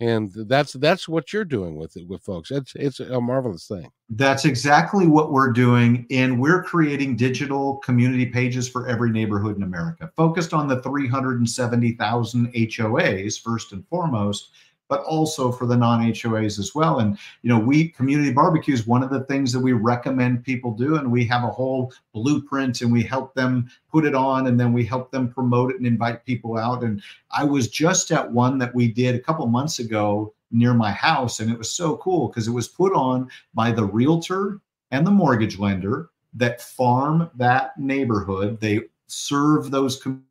and 0.00 0.32
that's 0.48 0.72
that's 0.74 1.08
what 1.08 1.32
you're 1.32 1.44
doing 1.44 1.76
with 1.76 1.96
it 1.96 2.06
with 2.08 2.22
folks 2.22 2.50
it's 2.50 2.74
it's 2.74 3.00
a 3.00 3.20
marvelous 3.20 3.66
thing 3.66 3.90
that's 4.10 4.44
exactly 4.44 5.06
what 5.06 5.32
we're 5.32 5.52
doing 5.52 6.06
and 6.10 6.40
we're 6.40 6.62
creating 6.62 7.16
digital 7.16 7.76
community 7.78 8.26
pages 8.26 8.68
for 8.68 8.88
every 8.88 9.10
neighborhood 9.10 9.56
in 9.56 9.62
america 9.62 10.10
focused 10.16 10.54
on 10.54 10.66
the 10.68 10.82
370000 10.82 12.52
hoas 12.52 13.40
first 13.40 13.72
and 13.72 13.86
foremost 13.88 14.50
but 14.90 15.02
also 15.04 15.50
for 15.52 15.66
the 15.66 15.76
non-HOAs 15.76 16.58
as 16.58 16.74
well. 16.74 16.98
And 16.98 17.16
you 17.42 17.48
know, 17.48 17.58
we 17.58 17.88
community 17.88 18.32
barbecue 18.32 18.74
is 18.74 18.86
one 18.86 19.02
of 19.02 19.08
the 19.08 19.24
things 19.24 19.52
that 19.52 19.60
we 19.60 19.72
recommend 19.72 20.44
people 20.44 20.72
do, 20.72 20.96
and 20.96 21.10
we 21.10 21.24
have 21.26 21.44
a 21.44 21.50
whole 21.50 21.94
blueprint, 22.12 22.82
and 22.82 22.92
we 22.92 23.02
help 23.02 23.32
them 23.34 23.70
put 23.90 24.04
it 24.04 24.14
on, 24.14 24.48
and 24.48 24.58
then 24.60 24.74
we 24.74 24.84
help 24.84 25.10
them 25.12 25.32
promote 25.32 25.70
it 25.70 25.78
and 25.78 25.86
invite 25.86 26.26
people 26.26 26.58
out. 26.58 26.82
And 26.82 27.00
I 27.30 27.44
was 27.44 27.68
just 27.68 28.10
at 28.10 28.30
one 28.30 28.58
that 28.58 28.74
we 28.74 28.88
did 28.88 29.14
a 29.14 29.20
couple 29.20 29.46
months 29.46 29.78
ago 29.78 30.34
near 30.50 30.74
my 30.74 30.90
house, 30.90 31.38
and 31.38 31.50
it 31.50 31.56
was 31.56 31.72
so 31.72 31.96
cool 31.98 32.26
because 32.26 32.48
it 32.48 32.52
was 32.52 32.68
put 32.68 32.92
on 32.92 33.30
by 33.54 33.70
the 33.70 33.84
realtor 33.84 34.60
and 34.90 35.06
the 35.06 35.10
mortgage 35.10 35.58
lender 35.58 36.10
that 36.34 36.60
farm 36.60 37.30
that 37.36 37.78
neighborhood. 37.78 38.60
They 38.60 38.80
serve 39.06 39.70
those. 39.70 40.02
Com- 40.02 40.24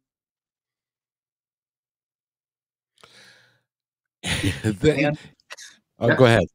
oh, 4.25 4.73
yeah. 4.84 5.12
Go 6.15 6.25
ahead. 6.25 6.45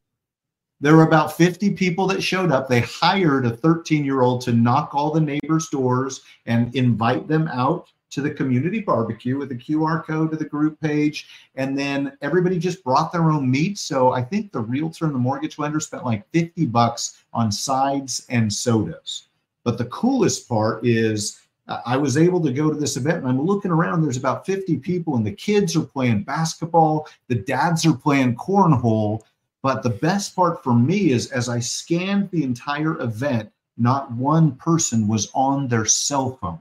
There 0.81 0.97
were 0.97 1.07
about 1.07 1.37
50 1.37 1.73
people 1.73 2.07
that 2.09 2.23
showed 2.23 2.53
up. 2.53 2.69
They 2.69 2.81
hired 2.81 3.47
a 3.47 3.57
13 3.57 4.05
year 4.05 4.21
old 4.21 4.43
to 4.43 4.53
knock 4.53 4.95
all 4.95 5.11
the 5.11 5.21
neighbors' 5.21 5.69
doors 5.69 6.23
and 6.47 6.75
invite 6.75 7.27
them 7.27 7.49
out 7.49 7.89
to 8.11 8.21
the 8.21 8.31
community 8.31 8.81
barbecue 8.81 9.37
with 9.37 9.51
a 9.51 9.57
QR 9.57 10.05
code 10.05 10.31
to 10.31 10.37
the 10.37 10.45
group 10.45 10.81
page. 10.81 11.27
And 11.57 11.77
then 11.77 12.17
everybody 12.23 12.59
just 12.59 12.85
brought 12.85 13.13
their 13.13 13.31
own 13.31 13.51
meat. 13.51 13.77
So 13.79 14.13
I 14.13 14.23
think 14.23 14.53
the 14.53 14.61
realtor 14.61 15.07
and 15.07 15.15
the 15.15 15.19
mortgage 15.19 15.59
lender 15.59 15.81
spent 15.81 16.05
like 16.05 16.29
50 16.33 16.67
bucks 16.67 17.25
on 17.33 17.51
sides 17.51 18.25
and 18.29 18.53
sodas. 18.53 19.29
But 19.65 19.79
the 19.79 19.87
coolest 19.87 20.49
part 20.49 20.87
is 20.87 21.41
I 21.67 21.97
was 21.97 22.17
able 22.19 22.43
to 22.43 22.53
go 22.53 22.71
to 22.71 22.79
this 22.79 22.97
event 22.97 23.19
and 23.19 23.29
I'm 23.29 23.41
looking 23.41 23.71
around. 23.71 24.03
There's 24.03 24.19
about 24.19 24.45
50 24.45 24.79
people, 24.79 25.17
and 25.17 25.27
the 25.27 25.33
kids 25.33 25.75
are 25.77 25.83
playing 25.83 26.25
basketball, 26.25 27.09
the 27.29 27.37
dads 27.37 27.87
are 27.87 27.95
playing 27.95 28.37
cornhole. 28.37 29.23
But 29.63 29.83
the 29.83 29.91
best 29.91 30.37
part 30.37 30.63
for 30.63 30.75
me 30.75 31.11
is 31.11 31.33
as 31.33 31.49
I 31.49 31.61
scanned 31.61 32.31
the 32.31 32.45
entire 32.45 33.01
event, 33.01 33.51
not 33.79 34.13
one 34.13 34.57
person 34.57 35.09
was 35.09 35.31
on 35.35 35.69
their 35.69 35.87
cell 35.87 36.37
phone. 36.41 36.59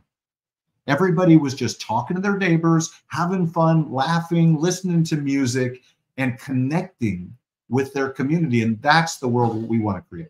Everybody 0.88 1.36
was 1.36 1.54
just 1.54 1.82
talking 1.82 2.16
to 2.16 2.22
their 2.22 2.38
neighbors, 2.38 2.92
having 3.08 3.48
fun, 3.48 3.92
laughing, 3.92 4.60
listening 4.60 5.04
to 5.06 5.18
music, 5.18 5.82
and 6.18 6.40
connecting 6.40 7.36
with 7.70 7.94
their 7.94 8.10
community. 8.10 8.64
And 8.64 8.82
that's 8.82 9.18
the 9.18 9.28
world 9.28 9.68
we 9.68 9.80
want 9.80 9.98
to 9.98 10.10
create. 10.10 10.30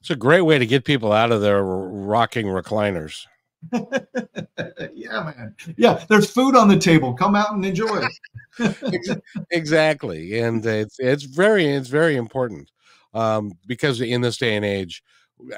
It's 0.00 0.10
a 0.10 0.16
great 0.16 0.42
way 0.42 0.58
to 0.58 0.66
get 0.66 0.84
people 0.84 1.12
out 1.12 1.32
of 1.32 1.40
their 1.40 1.62
rocking 1.62 2.46
recliners. 2.46 3.26
yeah, 4.94 5.22
man. 5.22 5.54
Yeah, 5.76 6.04
there's 6.08 6.30
food 6.30 6.56
on 6.56 6.68
the 6.68 6.78
table. 6.78 7.14
Come 7.14 7.34
out 7.34 7.52
and 7.52 7.64
enjoy 7.64 8.06
it. 8.58 9.22
exactly, 9.50 10.38
and 10.38 10.64
it's 10.64 10.98
it's 10.98 11.24
very 11.24 11.66
it's 11.66 11.88
very 11.88 12.16
important 12.16 12.70
um, 13.14 13.52
because 13.66 14.00
in 14.00 14.20
this 14.20 14.36
day 14.36 14.56
and 14.56 14.64
age, 14.64 15.02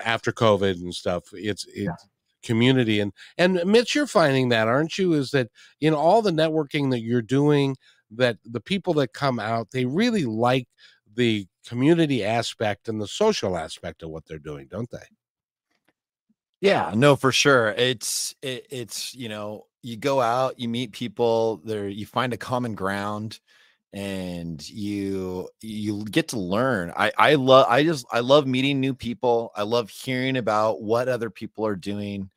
after 0.05 0.33
COVID 0.33 0.75
and 0.75 0.95
stuff, 0.95 1.25
it's 1.33 1.67
it's 1.67 1.77
yeah. 1.77 1.93
community 2.43 3.01
and 3.01 3.13
and 3.37 3.61
Mitch, 3.65 3.95
you're 3.95 4.07
finding 4.07 4.49
that, 4.51 4.69
aren't 4.69 4.99
you? 4.99 5.13
Is 5.15 5.31
that 5.33 5.49
in 5.81 5.95
all 5.95 6.23
the 6.23 6.31
networking 6.31 6.91
that 6.91 7.01
you're 7.01 7.23
doing, 7.23 7.77
that 8.13 8.39
the 8.45 8.61
people 8.61 8.95
that 8.95 9.13
come 9.13 9.39
out, 9.39 9.71
they 9.71 9.85
really 9.85 10.25
like 10.25 10.69
the 11.15 11.47
community 11.67 12.25
aspect 12.25 12.89
and 12.89 13.01
the 13.01 13.09
social 13.09 13.57
aspect 13.57 14.03
of 14.03 14.11
what 14.11 14.25
they're 14.27 14.39
doing, 14.39 14.67
don't 14.71 14.91
they? 14.91 14.99
Yeah, 16.61 16.93
no, 16.95 17.15
for 17.17 17.31
sure. 17.33 17.69
It's 17.77 18.35
it, 18.43 18.67
it's 18.71 19.15
you 19.15 19.29
know 19.29 19.67
you 19.83 19.97
go 19.97 20.21
out, 20.21 20.59
you 20.59 20.69
meet 20.69 20.93
people, 20.93 21.59
there 21.65 21.89
you 21.89 22.05
find 22.07 22.33
a 22.33 22.37
common 22.37 22.75
ground, 22.75 23.39
and 23.93 24.69
you 24.71 25.49
you 25.63 26.05
get 26.07 26.29
to 26.29 26.39
learn. 26.41 26.93
I 26.97 27.13
I 27.19 27.35
love 27.37 27.67
I 27.69 27.85
just 27.85 28.07
I 28.13 28.21
love 28.21 28.47
meeting 28.47 28.81
new 28.81 28.95
people. 28.95 29.53
I 29.57 29.63
love 29.65 29.91
hearing 29.91 30.37
about 30.39 30.83
what 30.83 31.09
other 31.09 31.31
people 31.31 31.67
are 31.67 31.77
doing, 31.77 32.31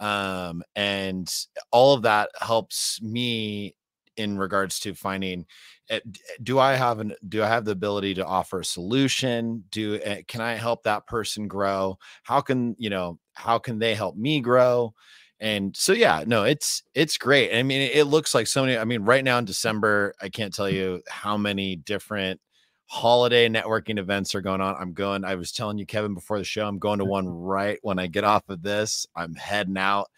um, 0.00 0.62
and 0.76 1.32
all 1.72 1.94
of 1.94 2.02
that 2.02 2.30
helps 2.40 3.02
me 3.02 3.74
in 4.20 4.38
regards 4.38 4.78
to 4.80 4.94
finding 4.94 5.46
eh, 5.88 6.00
do 6.42 6.58
i 6.58 6.74
have 6.74 7.00
an 7.00 7.14
do 7.28 7.42
i 7.42 7.48
have 7.48 7.64
the 7.64 7.72
ability 7.72 8.14
to 8.14 8.24
offer 8.26 8.60
a 8.60 8.64
solution? 8.64 9.64
Do 9.70 9.98
eh, 10.02 10.22
can 10.28 10.40
i 10.40 10.54
help 10.54 10.82
that 10.84 11.06
person 11.06 11.48
grow? 11.48 11.98
How 12.22 12.40
can 12.40 12.76
you 12.78 12.90
know 12.90 13.18
how 13.34 13.58
can 13.58 13.78
they 13.78 13.94
help 13.94 14.16
me 14.16 14.40
grow? 14.40 14.94
And 15.40 15.74
so 15.76 15.92
yeah 15.92 16.24
no 16.26 16.44
it's 16.44 16.82
it's 16.94 17.16
great. 17.16 17.54
I 17.56 17.62
mean 17.62 17.90
it 17.92 18.04
looks 18.04 18.34
like 18.34 18.46
so 18.46 18.62
many 18.62 18.76
i 18.78 18.84
mean 18.84 19.02
right 19.02 19.24
now 19.24 19.38
in 19.38 19.44
december 19.46 20.14
i 20.20 20.28
can't 20.28 20.54
tell 20.54 20.68
you 20.70 21.02
how 21.08 21.36
many 21.36 21.76
different 21.76 22.40
holiday 22.86 23.48
networking 23.48 23.98
events 23.98 24.34
are 24.34 24.40
going 24.42 24.60
on. 24.60 24.74
I'm 24.78 24.92
going 24.92 25.24
i 25.24 25.36
was 25.36 25.52
telling 25.52 25.78
you 25.78 25.86
kevin 25.86 26.12
before 26.12 26.38
the 26.38 26.44
show 26.44 26.66
i'm 26.66 26.78
going 26.78 26.98
to 26.98 27.04
one 27.04 27.28
right 27.28 27.78
when 27.82 27.98
i 27.98 28.06
get 28.08 28.24
off 28.24 28.48
of 28.48 28.62
this. 28.62 29.06
I'm 29.16 29.34
heading 29.34 29.78
out 29.78 30.08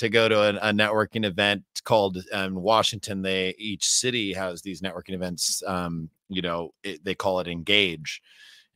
to 0.00 0.08
go 0.08 0.30
to 0.30 0.40
a, 0.40 0.70
a 0.70 0.72
networking 0.72 1.26
event 1.26 1.62
called 1.84 2.16
um, 2.32 2.54
washington 2.54 3.20
they 3.20 3.54
each 3.58 3.86
city 3.86 4.32
has 4.32 4.62
these 4.62 4.80
networking 4.80 5.12
events 5.12 5.62
um, 5.66 6.08
you 6.30 6.40
know 6.40 6.70
it, 6.82 7.04
they 7.04 7.14
call 7.14 7.40
it 7.40 7.46
engage. 7.48 8.22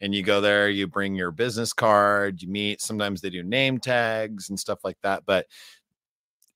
And 0.00 0.14
you 0.14 0.22
go 0.22 0.42
there 0.42 0.68
you 0.68 0.86
bring 0.86 1.14
your 1.14 1.30
business 1.30 1.72
card 1.72 2.42
you 2.42 2.48
meet 2.48 2.82
sometimes 2.82 3.20
they 3.20 3.30
do 3.30 3.42
name 3.42 3.78
tags 3.78 4.50
and 4.50 4.60
stuff 4.60 4.80
like 4.84 4.98
that 5.02 5.22
but 5.24 5.46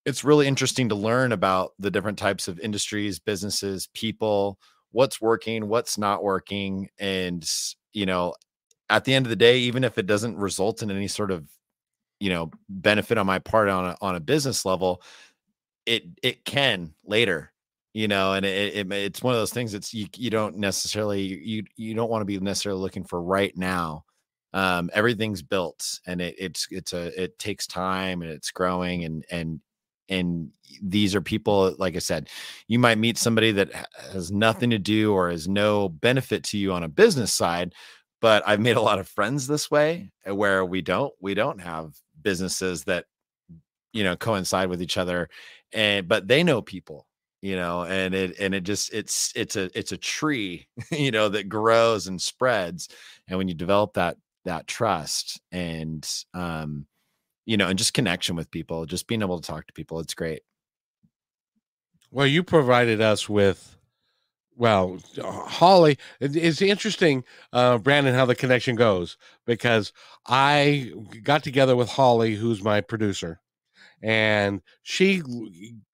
it's 0.04 0.24
really 0.24 0.46
interesting 0.46 0.88
to 0.90 0.94
learn 0.94 1.32
about 1.32 1.72
the 1.78 1.90
different 1.90 2.18
types 2.18 2.46
of 2.46 2.60
industries 2.60 3.18
businesses 3.18 3.88
people 3.94 4.58
what's 4.90 5.20
working 5.20 5.68
what's 5.68 5.96
not 5.96 6.22
working 6.22 6.90
and 6.98 7.48
you 7.94 8.04
know 8.04 8.34
at 8.90 9.04
the 9.04 9.14
end 9.14 9.24
of 9.24 9.30
the 9.30 9.36
day 9.36 9.58
even 9.60 9.82
if 9.82 9.96
it 9.96 10.06
doesn't 10.06 10.36
result 10.36 10.82
in 10.82 10.90
any 10.90 11.08
sort 11.08 11.30
of 11.30 11.48
you 12.20 12.30
know 12.30 12.50
benefit 12.68 13.18
on 13.18 13.26
my 13.26 13.38
part 13.38 13.68
on 13.68 13.86
a, 13.86 13.96
on 14.00 14.14
a 14.14 14.20
business 14.20 14.64
level 14.64 15.02
it 15.86 16.04
it 16.22 16.44
can 16.44 16.92
later 17.04 17.52
you 17.94 18.06
know 18.08 18.34
and 18.34 18.44
it, 18.44 18.74
it, 18.74 18.92
it's 18.92 19.22
one 19.22 19.34
of 19.34 19.40
those 19.40 19.52
things 19.52 19.72
that's 19.72 19.94
you 19.94 20.06
you 20.16 20.30
don't 20.30 20.56
necessarily 20.56 21.22
you 21.22 21.64
you 21.76 21.94
don't 21.94 22.10
want 22.10 22.20
to 22.20 22.26
be 22.26 22.38
necessarily 22.38 22.80
looking 22.80 23.04
for 23.04 23.20
right 23.22 23.56
now. 23.56 24.04
Um 24.52 24.90
everything's 24.94 25.42
built 25.42 26.00
and 26.06 26.20
it, 26.20 26.34
it's 26.38 26.68
it's 26.70 26.92
a 26.92 27.22
it 27.22 27.38
takes 27.38 27.66
time 27.66 28.22
and 28.22 28.30
it's 28.30 28.50
growing 28.50 29.04
and 29.04 29.24
and 29.30 29.60
and 30.08 30.50
these 30.82 31.14
are 31.14 31.20
people 31.20 31.74
like 31.78 31.96
i 31.96 31.98
said 31.98 32.28
you 32.66 32.78
might 32.78 32.98
meet 32.98 33.18
somebody 33.18 33.52
that 33.52 33.70
has 34.12 34.30
nothing 34.32 34.70
to 34.70 34.78
do 34.78 35.12
or 35.12 35.30
has 35.30 35.48
no 35.48 35.88
benefit 35.88 36.44
to 36.44 36.56
you 36.56 36.72
on 36.72 36.82
a 36.82 36.88
business 36.88 37.32
side 37.34 37.74
but 38.20 38.42
i've 38.46 38.60
made 38.60 38.76
a 38.76 38.80
lot 38.80 38.98
of 38.98 39.08
friends 39.08 39.46
this 39.46 39.70
way 39.70 40.10
uh, 40.28 40.34
where 40.34 40.64
we 40.64 40.80
don't 40.80 41.12
we 41.20 41.34
don't 41.34 41.60
have 41.60 41.94
businesses 42.28 42.84
that 42.84 43.06
you 43.94 44.04
know 44.04 44.14
coincide 44.14 44.68
with 44.68 44.82
each 44.82 44.98
other 44.98 45.30
and 45.72 46.06
but 46.06 46.28
they 46.28 46.44
know 46.44 46.60
people 46.60 47.06
you 47.40 47.56
know 47.56 47.84
and 47.84 48.14
it 48.14 48.38
and 48.38 48.54
it 48.54 48.64
just 48.64 48.92
it's 48.92 49.32
it's 49.34 49.56
a 49.56 49.70
it's 49.72 49.92
a 49.92 49.96
tree 49.96 50.68
you 50.90 51.10
know 51.10 51.30
that 51.30 51.48
grows 51.48 52.06
and 52.06 52.20
spreads 52.20 52.90
and 53.28 53.38
when 53.38 53.48
you 53.48 53.54
develop 53.54 53.94
that 53.94 54.18
that 54.44 54.66
trust 54.66 55.40
and 55.52 56.06
um 56.34 56.86
you 57.46 57.56
know 57.56 57.66
and 57.68 57.78
just 57.78 57.94
connection 57.94 58.36
with 58.36 58.50
people 58.50 58.84
just 58.84 59.06
being 59.06 59.22
able 59.22 59.40
to 59.40 59.46
talk 59.46 59.66
to 59.66 59.72
people 59.72 59.98
it's 60.00 60.12
great. 60.14 60.42
Well 62.10 62.26
you 62.26 62.42
provided 62.42 63.00
us 63.00 63.26
with 63.26 63.77
well 64.58 64.98
holly 65.22 65.96
it's 66.20 66.60
interesting 66.60 67.24
uh 67.52 67.78
brandon 67.78 68.14
how 68.14 68.26
the 68.26 68.34
connection 68.34 68.74
goes 68.74 69.16
because 69.46 69.92
i 70.26 70.92
got 71.22 71.42
together 71.42 71.76
with 71.76 71.88
holly 71.88 72.34
who's 72.34 72.62
my 72.62 72.80
producer 72.80 73.40
and 74.02 74.60
she 74.82 75.22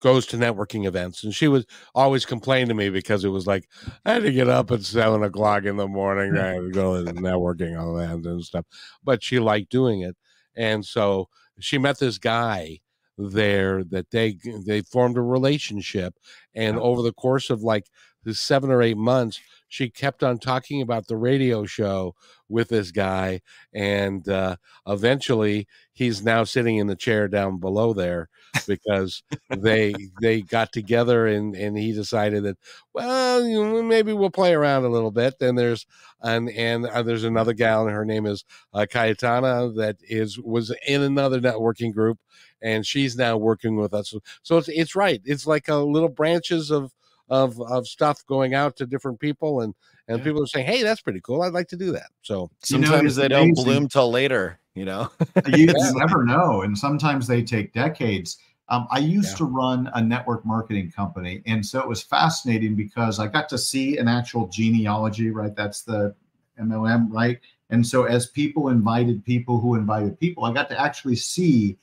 goes 0.01 0.27
to 0.27 0.37
networking 0.37 0.87
events 0.87 1.25
and 1.25 1.35
she 1.35 1.49
was 1.49 1.67
always 1.95 2.27
complaining 2.27 2.69
to 2.69 2.75
me 2.75 2.89
because 2.89 3.25
it 3.25 3.29
was 3.29 3.47
like 3.47 3.69
i 4.05 4.15
had 4.15 4.23
to 4.23 4.33
get 4.33 4.49
up 4.49 4.71
at 4.71 4.83
seven 4.83 5.23
o'clock 5.23 5.65
in 5.65 5.77
the 5.77 5.89
morning 5.89 6.37
i 6.37 6.49
had 6.49 6.61
to 6.63 6.71
go 6.71 7.05
to 7.05 7.13
networking 7.13 7.75
events 8.01 8.27
and 8.27 8.45
stuff 8.45 8.65
but 9.03 9.23
she 9.23 9.39
liked 9.39 9.71
doing 9.71 10.01
it 10.01 10.17
and 10.57 10.85
so 10.85 11.29
she 11.61 11.79
met 11.79 11.99
this 11.99 12.19
guy 12.19 12.79
there 13.17 13.85
that 13.85 14.11
they 14.11 14.37
they 14.67 14.81
formed 14.81 15.17
a 15.17 15.23
relationship 15.23 16.15
and 16.55 16.79
over 16.79 17.01
the 17.03 17.13
course 17.13 17.49
of 17.49 17.63
like 17.63 17.87
seven 18.33 18.71
or 18.71 18.83
eight 18.83 18.97
months, 18.97 19.41
she 19.69 19.91
kept 19.91 20.23
on 20.23 20.39
talking 20.39 20.81
about 20.81 21.07
the 21.09 21.17
radio 21.17 21.65
show 21.67 22.15
with 22.49 22.69
this 22.69 22.91
guy, 22.91 23.41
and 23.73 24.29
uh, 24.29 24.57
eventually 24.87 25.67
he's 25.93 26.23
now 26.25 26.45
sitting 26.45 26.77
in 26.77 26.87
the 26.87 26.97
chair 26.97 27.29
down 27.29 27.59
below 27.59 27.93
there 27.93 28.29
because 28.67 29.23
they 29.51 29.95
they 30.21 30.41
got 30.43 30.73
together 30.73 31.27
and 31.27 31.55
and 31.57 31.77
he 31.77 31.93
decided 31.93 32.45
that 32.45 32.57
well 32.93 33.45
you 33.45 33.65
know, 33.65 33.83
maybe 33.83 34.13
we'll 34.13 34.31
play 34.31 34.55
around 34.55 34.85
a 34.85 34.89
little 34.89 35.11
bit. 35.11 35.39
Then 35.39 35.55
there's 35.57 35.87
and 36.23 36.51
and 36.51 36.87
uh, 36.87 37.03
there's 37.03 37.25
another 37.25 37.53
gal 37.53 37.87
and 37.87 37.95
her 37.95 38.05
name 38.05 38.27
is 38.27 38.45
uh, 38.73 38.87
Cayetana 38.89 39.75
that 39.77 39.97
is 40.03 40.39
was 40.39 40.73
in 40.87 41.03
another 41.03 41.41
networking 41.41 41.93
group 41.93 42.19
and 42.63 42.87
she's 42.87 43.17
now 43.17 43.37
working 43.37 43.77
with 43.77 43.93
us. 43.95 44.15
So 44.43 44.59
it's 44.59 44.69
it's 44.69 44.95
right. 44.97 45.21
It's 45.25 45.47
like 45.47 45.69
a 45.69 45.77
little 45.77 46.09
branches 46.09 46.71
of 46.71 46.93
of 47.29 47.61
of 47.61 47.87
stuff 47.87 48.25
going 48.27 48.55
out 48.55 48.77
to 48.77 48.87
different 48.87 49.19
people 49.19 49.61
and 49.61 49.75
and 50.09 50.19
yeah. 50.19 50.25
people 50.25 50.43
are 50.43 50.47
saying 50.47 50.67
hey 50.67 50.83
that's 50.83 51.01
pretty 51.01 51.21
cool 51.21 51.43
i'd 51.43 51.53
like 51.53 51.69
to 51.69 51.77
do 51.77 51.91
that 51.93 52.11
so 52.23 52.51
sometimes 52.63 53.17
you 53.17 53.23
know, 53.23 53.29
they 53.29 53.35
amazing. 53.35 53.55
don't 53.55 53.65
bloom 53.65 53.89
till 53.89 54.11
later 54.11 54.59
you 54.75 54.85
know 54.85 55.11
you 55.47 55.67
yeah. 55.79 55.91
never 55.95 56.25
know 56.25 56.63
and 56.63 56.77
sometimes 56.77 57.27
they 57.27 57.43
take 57.43 57.73
decades 57.73 58.39
um, 58.69 58.87
i 58.91 58.99
used 58.99 59.31
yeah. 59.31 59.37
to 59.37 59.45
run 59.45 59.91
a 59.95 60.03
network 60.03 60.45
marketing 60.45 60.91
company 60.91 61.43
and 61.47 61.65
so 61.65 61.79
it 61.81 61.89
was 61.89 62.03
fascinating 62.03 62.75
because 62.75 63.19
i 63.19 63.27
got 63.27 63.49
to 63.49 63.57
see 63.57 63.97
an 63.97 64.09
actual 64.09 64.47
genealogy 64.49 65.31
right 65.31 65.57
that's 65.57 65.83
the 65.83 66.15
mlm 66.61 67.07
right 67.11 67.41
and 67.71 67.87
so 67.87 68.05
as 68.05 68.27
people 68.27 68.69
invited 68.69 69.25
people 69.25 69.59
who 69.59 69.77
invited 69.77 70.19
people 70.21 70.45
i 70.45 70.53
got 70.53 70.69
to 70.69 70.79
actually 70.79 71.17
see 71.17 71.79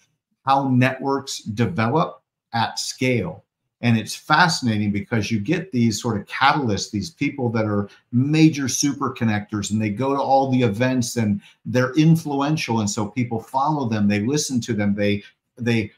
how 0.45 0.67
networks 0.69 1.39
develop 1.39 2.21
at 2.53 2.77
scale 2.77 3.43
and 3.81 3.97
it's 3.97 4.15
fascinating 4.15 4.91
because 4.91 5.31
you 5.31 5.39
get 5.39 5.71
these 5.71 6.01
sort 6.01 6.19
of 6.19 6.27
catalysts, 6.27 6.91
these 6.91 7.09
people 7.09 7.49
that 7.49 7.65
are 7.65 7.89
major 8.11 8.67
super 8.67 9.13
connectors, 9.13 9.71
and 9.71 9.81
they 9.81 9.89
go 9.89 10.15
to 10.15 10.21
all 10.21 10.51
the 10.51 10.61
events 10.61 11.17
and 11.17 11.41
they're 11.65 11.93
influential. 11.93 12.79
And 12.79 12.89
so 12.89 13.07
people 13.07 13.41
follow 13.41 13.89
them, 13.89 14.07
they 14.07 14.21
listen 14.21 14.61
to 14.61 14.73
them, 14.73 14.95
they 14.95 15.23
they 15.57 15.91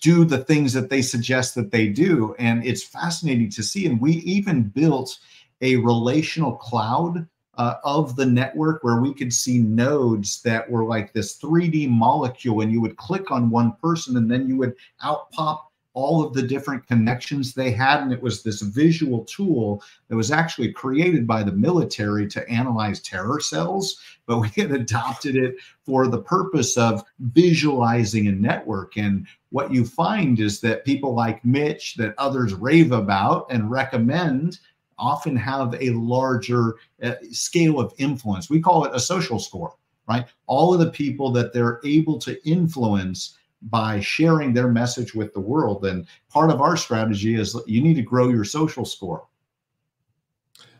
do 0.00 0.24
the 0.24 0.38
things 0.38 0.72
that 0.72 0.90
they 0.90 1.02
suggest 1.02 1.54
that 1.54 1.70
they 1.70 1.88
do. 1.88 2.34
And 2.38 2.64
it's 2.64 2.82
fascinating 2.82 3.50
to 3.50 3.62
see. 3.62 3.86
And 3.86 4.00
we 4.00 4.12
even 4.12 4.62
built 4.62 5.18
a 5.60 5.76
relational 5.76 6.52
cloud 6.52 7.26
uh, 7.58 7.74
of 7.84 8.16
the 8.16 8.24
network 8.24 8.82
where 8.82 9.00
we 9.00 9.12
could 9.12 9.32
see 9.32 9.58
nodes 9.58 10.40
that 10.42 10.70
were 10.70 10.84
like 10.84 11.12
this 11.12 11.38
3D 11.38 11.90
molecule, 11.90 12.62
and 12.62 12.72
you 12.72 12.80
would 12.80 12.96
click 12.96 13.30
on 13.30 13.50
one 13.50 13.72
person, 13.82 14.16
and 14.16 14.30
then 14.30 14.48
you 14.48 14.56
would 14.56 14.74
out 15.02 15.30
pop 15.30 15.69
all 15.92 16.24
of 16.24 16.32
the 16.34 16.42
different 16.42 16.86
connections 16.86 17.52
they 17.52 17.70
had. 17.70 18.00
And 18.00 18.12
it 18.12 18.22
was 18.22 18.42
this 18.42 18.62
visual 18.62 19.24
tool 19.24 19.82
that 20.08 20.16
was 20.16 20.30
actually 20.30 20.72
created 20.72 21.26
by 21.26 21.42
the 21.42 21.52
military 21.52 22.28
to 22.28 22.48
analyze 22.48 23.00
terror 23.00 23.40
cells, 23.40 24.00
but 24.26 24.38
we 24.38 24.48
had 24.50 24.70
adopted 24.70 25.36
it 25.36 25.56
for 25.84 26.06
the 26.06 26.22
purpose 26.22 26.76
of 26.76 27.02
visualizing 27.18 28.28
a 28.28 28.32
network. 28.32 28.96
And 28.96 29.26
what 29.50 29.72
you 29.72 29.84
find 29.84 30.38
is 30.38 30.60
that 30.60 30.84
people 30.84 31.14
like 31.14 31.44
Mitch, 31.44 31.96
that 31.96 32.14
others 32.18 32.54
rave 32.54 32.92
about 32.92 33.46
and 33.50 33.70
recommend, 33.70 34.60
often 34.96 35.34
have 35.34 35.74
a 35.80 35.90
larger 35.90 36.76
uh, 37.02 37.14
scale 37.32 37.80
of 37.80 37.92
influence. 37.98 38.48
We 38.48 38.60
call 38.60 38.84
it 38.84 38.94
a 38.94 39.00
social 39.00 39.38
score, 39.38 39.74
right? 40.06 40.26
All 40.46 40.72
of 40.72 40.80
the 40.80 40.90
people 40.90 41.32
that 41.32 41.52
they're 41.52 41.80
able 41.84 42.18
to 42.20 42.48
influence 42.48 43.38
by 43.62 44.00
sharing 44.00 44.52
their 44.52 44.68
message 44.68 45.14
with 45.14 45.32
the 45.34 45.40
world. 45.40 45.84
And 45.84 46.06
part 46.30 46.50
of 46.50 46.60
our 46.60 46.76
strategy 46.76 47.34
is 47.34 47.58
you 47.66 47.82
need 47.82 47.94
to 47.94 48.02
grow 48.02 48.28
your 48.28 48.44
social 48.44 48.84
score. 48.84 49.26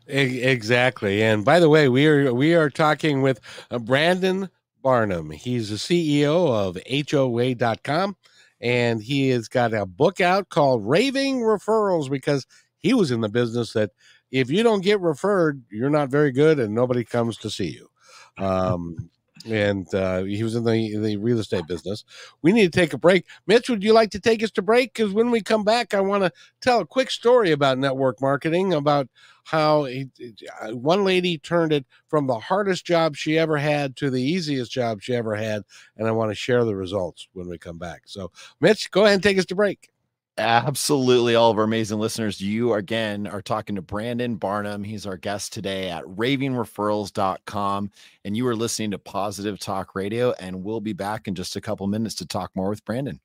Exactly. 0.07 1.23
And 1.23 1.45
by 1.45 1.61
the 1.61 1.69
way, 1.69 1.89
we 1.89 2.07
are 2.07 2.35
we 2.35 2.55
are 2.55 2.71
talking 2.71 3.23
with 3.23 3.41
uh, 3.71 3.79
Brandon 3.79 4.49
Barnum. 4.83 5.31
He's 5.31 5.71
the 5.71 5.77
CEO 5.77 6.51
of 6.51 6.79
HOA.com 7.11 8.17
and 8.61 9.03
he 9.03 9.29
has 9.31 9.49
got 9.49 9.73
a 9.73 9.87
book 9.87 10.21
out 10.21 10.49
called 10.49 10.87
Raving 10.87 11.41
Referrals 11.41 12.11
because 12.11 12.47
he 12.79 12.93
was 12.93 13.11
in 13.11 13.21
the 13.21 13.29
business 13.29 13.73
that 13.73 13.91
if 14.31 14.51
you 14.51 14.63
don't 14.63 14.83
get 14.83 15.01
referred, 15.01 15.63
you're 15.71 15.91
not 15.91 16.09
very 16.09 16.33
good 16.33 16.59
and 16.59 16.75
nobody 16.75 17.05
comes 17.05 17.37
to 17.39 17.51
see 17.51 17.69
you. 17.69 17.89
Um, 18.45 19.11
and 19.47 19.93
uh, 19.95 20.23
he 20.23 20.43
was 20.43 20.55
in 20.55 20.65
the 20.65 20.97
the 20.97 21.17
real 21.17 21.39
estate 21.39 21.67
business. 21.67 22.05
We 22.43 22.53
need 22.53 22.73
to 22.73 22.79
take 22.79 22.93
a 22.93 22.99
break. 22.99 23.25
Mitch, 23.47 23.69
would 23.69 23.83
you 23.83 23.93
like 23.93 24.11
to 24.11 24.21
take 24.21 24.43
us 24.43 24.51
to 24.53 24.63
break? 24.63 24.95
Because 24.95 25.13
when 25.13 25.31
we 25.31 25.41
come 25.41 25.65
back, 25.65 25.95
I 25.95 26.01
want 26.01 26.25
to 26.25 26.33
tell 26.61 26.81
a 26.81 26.87
quick 26.87 27.11
story 27.11 27.53
about 27.53 27.79
network 27.79 28.21
marketing, 28.21 28.75
about 28.75 29.09
how 29.45 29.87
uh, 29.87 30.71
one 30.73 31.05
lady 31.05 31.39
turned 31.39 31.73
it 31.73 31.87
from 32.09 32.27
the 32.27 32.39
hardest 32.39 32.85
job 32.85 33.17
she 33.17 33.39
ever 33.39 33.57
had 33.57 33.97
to 33.97 34.11
the 34.11 34.23
easiest 34.23 34.71
job 34.71 35.03
she 35.03 35.15
ever 35.15 35.35
had, 35.35 35.63
and 35.97 36.07
I 36.07 36.13
want 36.13 36.31
to 36.31 36.35
share 36.35 36.65
the 36.65 36.77
results 36.77 37.29
when 37.33 37.49
we 37.49 37.59
come 37.59 37.79
back. 37.79 38.03
So, 38.07 38.31
Mitch, 38.61 38.91
go 38.91 39.03
ahead 39.05 39.15
and 39.15 39.23
take 39.23 39.39
us 39.39 39.47
to 39.47 39.55
break. 39.55 39.91
Absolutely. 40.41 41.35
All 41.35 41.51
of 41.51 41.59
our 41.59 41.65
amazing 41.65 41.99
listeners, 41.99 42.41
you 42.41 42.73
again 42.73 43.27
are 43.27 43.43
talking 43.43 43.77
to 43.77 43.83
Brandon 43.83 44.37
Barnum. 44.37 44.83
He's 44.83 45.05
our 45.07 45.19
guest 45.19 45.53
today 45.53 45.91
at 45.91 46.03
ravingreferrals.com. 46.05 47.91
And 48.25 48.37
you 48.37 48.47
are 48.47 48.57
listening 48.57 48.93
to 48.93 48.99
Positive 48.99 49.59
Talk 49.59 49.95
Radio. 49.95 50.33
And 50.41 50.65
we'll 50.65 50.81
be 50.81 50.95
back 50.95 51.29
in 51.29 51.35
just 51.35 51.57
a 51.57 51.61
couple 51.61 51.87
minutes 51.89 52.15
to 52.17 52.27
talk 52.27 52.53
more 52.55 52.71
with 52.71 52.83
Brandon. 52.87 53.21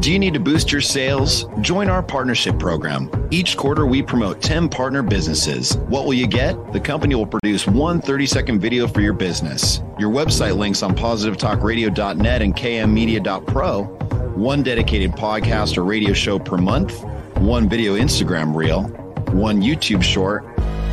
Do 0.00 0.10
you 0.10 0.18
need 0.18 0.34
to 0.34 0.40
boost 0.40 0.72
your 0.72 0.80
sales? 0.80 1.44
Join 1.60 1.88
our 1.88 2.02
partnership 2.02 2.58
program. 2.58 3.10
Each 3.30 3.56
quarter, 3.56 3.86
we 3.86 4.02
promote 4.02 4.42
10 4.42 4.70
partner 4.70 5.02
businesses. 5.02 5.76
What 5.76 6.06
will 6.06 6.14
you 6.14 6.26
get? 6.26 6.72
The 6.72 6.80
company 6.80 7.14
will 7.14 7.26
produce 7.26 7.66
one 7.68 8.00
30 8.00 8.26
second 8.26 8.60
video 8.60 8.88
for 8.88 9.02
your 9.02 9.12
business. 9.12 9.80
Your 10.00 10.10
website 10.10 10.56
links 10.56 10.82
on 10.82 10.96
positivetalkradio.net 10.96 12.42
and 12.42 12.56
kmmedia.pro 12.56 14.01
one 14.34 14.62
dedicated 14.62 15.12
podcast 15.12 15.76
or 15.76 15.84
radio 15.84 16.12
show 16.12 16.38
per 16.38 16.56
month, 16.56 17.04
one 17.36 17.68
video 17.68 17.96
Instagram 17.96 18.54
reel, 18.54 18.84
one 19.32 19.60
YouTube 19.60 20.02
short, 20.02 20.44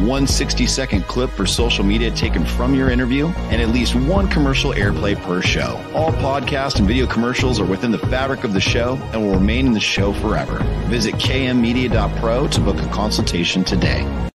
one 0.01 0.25
60 0.25 0.65
second 0.65 1.03
clip 1.03 1.29
for 1.29 1.45
social 1.45 1.83
media 1.83 2.09
taken 2.11 2.45
from 2.45 2.73
your 2.73 2.89
interview, 2.89 3.27
and 3.49 3.61
at 3.61 3.69
least 3.69 3.95
one 3.95 4.27
commercial 4.27 4.71
airplay 4.73 5.15
per 5.23 5.41
show. 5.41 5.81
All 5.93 6.11
podcast 6.13 6.79
and 6.79 6.87
video 6.87 7.05
commercials 7.05 7.59
are 7.59 7.65
within 7.65 7.91
the 7.91 7.99
fabric 7.99 8.43
of 8.43 8.53
the 8.53 8.61
show 8.61 8.95
and 9.13 9.21
will 9.21 9.33
remain 9.33 9.67
in 9.67 9.73
the 9.73 9.79
show 9.79 10.13
forever. 10.13 10.59
Visit 10.87 11.15
kmmedia.pro 11.15 12.47
to 12.47 12.59
book 12.61 12.77
a 12.81 12.87
consultation 12.89 13.63
today. 13.63 14.29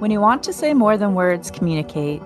When 0.00 0.10
you 0.10 0.18
want 0.18 0.42
to 0.44 0.52
say 0.54 0.72
more 0.72 0.96
than 0.96 1.14
words 1.14 1.50
communicate, 1.50 2.22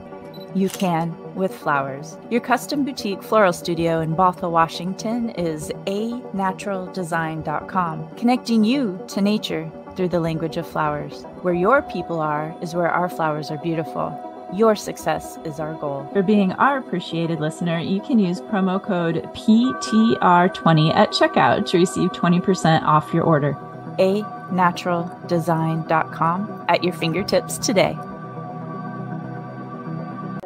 you 0.54 0.68
can 0.68 1.12
with 1.34 1.52
flowers. 1.52 2.16
Your 2.30 2.40
custom 2.40 2.84
boutique 2.84 3.20
floral 3.20 3.52
studio 3.52 4.00
in 4.00 4.14
Bothell, 4.14 4.52
Washington 4.52 5.30
is 5.30 5.72
anaturaldesign.com, 5.87 8.16
connecting 8.16 8.62
you 8.62 9.04
to 9.08 9.20
nature 9.20 9.68
through 9.96 10.10
the 10.10 10.20
language 10.20 10.56
of 10.56 10.68
flowers. 10.68 11.24
Where 11.42 11.52
your 11.52 11.82
people 11.82 12.20
are 12.20 12.56
is 12.62 12.76
where 12.76 12.88
our 12.88 13.08
flowers 13.08 13.50
are 13.50 13.58
beautiful. 13.58 14.16
Your 14.54 14.76
success 14.76 15.37
is 15.44 15.58
our 15.58 15.74
goal. 15.74 16.08
For 16.12 16.22
being 16.22 16.52
our 16.52 16.78
appreciated 16.78 17.40
listener, 17.40 17.80
you 17.80 18.00
can 18.00 18.20
use 18.20 18.40
promo 18.40 18.80
code 18.80 19.24
PTR20 19.34 20.94
at 20.94 21.10
checkout 21.10 21.66
to 21.70 21.78
receive 21.78 22.10
20% 22.10 22.84
off 22.84 23.12
your 23.12 23.24
order. 23.24 23.58
A 23.98 24.22
naturaldesign.com 24.50 26.64
at 26.68 26.85
your 26.85 26.92
fingertips 26.92 27.59
today. 27.59 27.98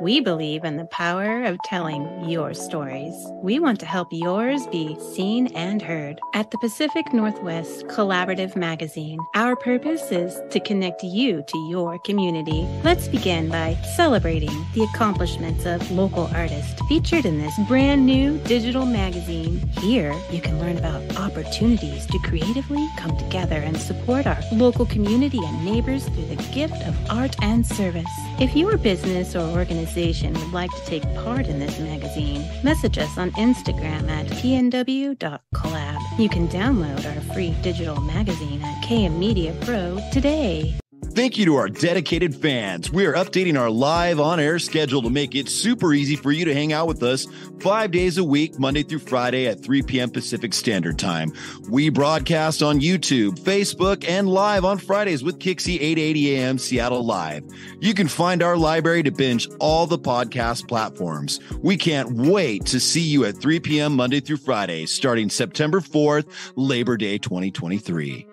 We 0.00 0.20
believe 0.20 0.62
in 0.62 0.76
the 0.76 0.84
power 0.84 1.42
of 1.42 1.58
telling 1.64 2.30
your 2.30 2.54
stories. 2.54 3.14
We 3.42 3.58
want 3.58 3.80
to 3.80 3.86
help 3.86 4.06
yours 4.12 4.64
be 4.68 4.96
seen 5.00 5.48
and 5.56 5.82
heard. 5.82 6.20
At 6.34 6.52
the 6.52 6.58
Pacific 6.58 7.12
Northwest 7.12 7.84
Collaborative 7.88 8.54
Magazine, 8.54 9.18
our 9.34 9.56
purpose 9.56 10.12
is 10.12 10.40
to 10.50 10.60
connect 10.60 11.02
you 11.02 11.42
to 11.48 11.58
your 11.68 11.98
community. 11.98 12.68
Let's 12.84 13.08
begin 13.08 13.48
by 13.48 13.74
celebrating 13.96 14.54
the 14.72 14.84
accomplishments 14.94 15.66
of 15.66 15.90
local 15.90 16.28
artists 16.32 16.80
featured 16.88 17.24
in 17.24 17.38
this 17.38 17.58
brand 17.66 18.06
new 18.06 18.38
digital 18.44 18.86
magazine. 18.86 19.58
Here, 19.80 20.14
you 20.30 20.40
can 20.40 20.60
learn 20.60 20.78
about 20.78 21.16
opportunities 21.16 22.06
to 22.06 22.18
creatively 22.20 22.88
come 22.96 23.16
together 23.16 23.56
and 23.56 23.76
support 23.76 24.28
our 24.28 24.38
local 24.52 24.86
community 24.86 25.40
and 25.42 25.64
neighbors 25.64 26.04
through 26.04 26.26
the 26.26 26.42
gift 26.52 26.80
of 26.86 27.10
art 27.10 27.34
and 27.42 27.66
service. 27.66 28.04
If 28.38 28.54
your 28.54 28.76
business 28.76 29.34
or 29.34 29.40
organization 29.40 29.87
organization 29.88 30.34
would 30.34 30.52
like 30.52 30.70
to 30.70 30.84
take 30.84 31.02
part 31.14 31.46
in 31.46 31.58
this 31.58 31.78
magazine, 31.78 32.46
message 32.62 32.98
us 32.98 33.16
on 33.16 33.30
Instagram 33.32 34.08
at 34.10 34.26
pnw.collab. 34.26 36.18
You 36.18 36.28
can 36.28 36.46
download 36.48 37.06
our 37.06 37.34
free 37.34 37.54
digital 37.62 38.00
magazine 38.02 38.62
at 38.62 38.84
KM 38.84 39.18
Media 39.18 39.56
Pro 39.62 39.98
today. 40.12 40.78
Thank 41.18 41.36
you 41.36 41.46
to 41.46 41.56
our 41.56 41.68
dedicated 41.68 42.32
fans. 42.32 42.92
We 42.92 43.04
are 43.04 43.14
updating 43.14 43.58
our 43.58 43.70
live 43.70 44.20
on 44.20 44.38
air 44.38 44.60
schedule 44.60 45.02
to 45.02 45.10
make 45.10 45.34
it 45.34 45.48
super 45.48 45.92
easy 45.92 46.14
for 46.14 46.30
you 46.30 46.44
to 46.44 46.54
hang 46.54 46.72
out 46.72 46.86
with 46.86 47.02
us 47.02 47.26
five 47.58 47.90
days 47.90 48.18
a 48.18 48.24
week, 48.24 48.56
Monday 48.60 48.84
through 48.84 49.00
Friday 49.00 49.48
at 49.48 49.60
3 49.60 49.82
p.m. 49.82 50.10
Pacific 50.10 50.54
Standard 50.54 50.96
Time. 50.96 51.32
We 51.68 51.88
broadcast 51.88 52.62
on 52.62 52.78
YouTube, 52.78 53.36
Facebook, 53.40 54.08
and 54.08 54.28
live 54.28 54.64
on 54.64 54.78
Fridays 54.78 55.24
with 55.24 55.40
KIXI 55.40 55.74
880 55.80 56.36
a.m. 56.36 56.56
Seattle 56.56 57.04
Live. 57.04 57.42
You 57.80 57.94
can 57.94 58.06
find 58.06 58.40
our 58.40 58.56
library 58.56 59.02
to 59.02 59.10
binge 59.10 59.48
all 59.58 59.88
the 59.88 59.98
podcast 59.98 60.68
platforms. 60.68 61.40
We 61.60 61.76
can't 61.76 62.12
wait 62.12 62.64
to 62.66 62.78
see 62.78 63.00
you 63.00 63.24
at 63.24 63.38
3 63.38 63.58
p.m. 63.58 63.96
Monday 63.96 64.20
through 64.20 64.36
Friday, 64.36 64.86
starting 64.86 65.30
September 65.30 65.80
4th, 65.80 66.52
Labor 66.54 66.96
Day 66.96 67.18
2023. 67.18 68.27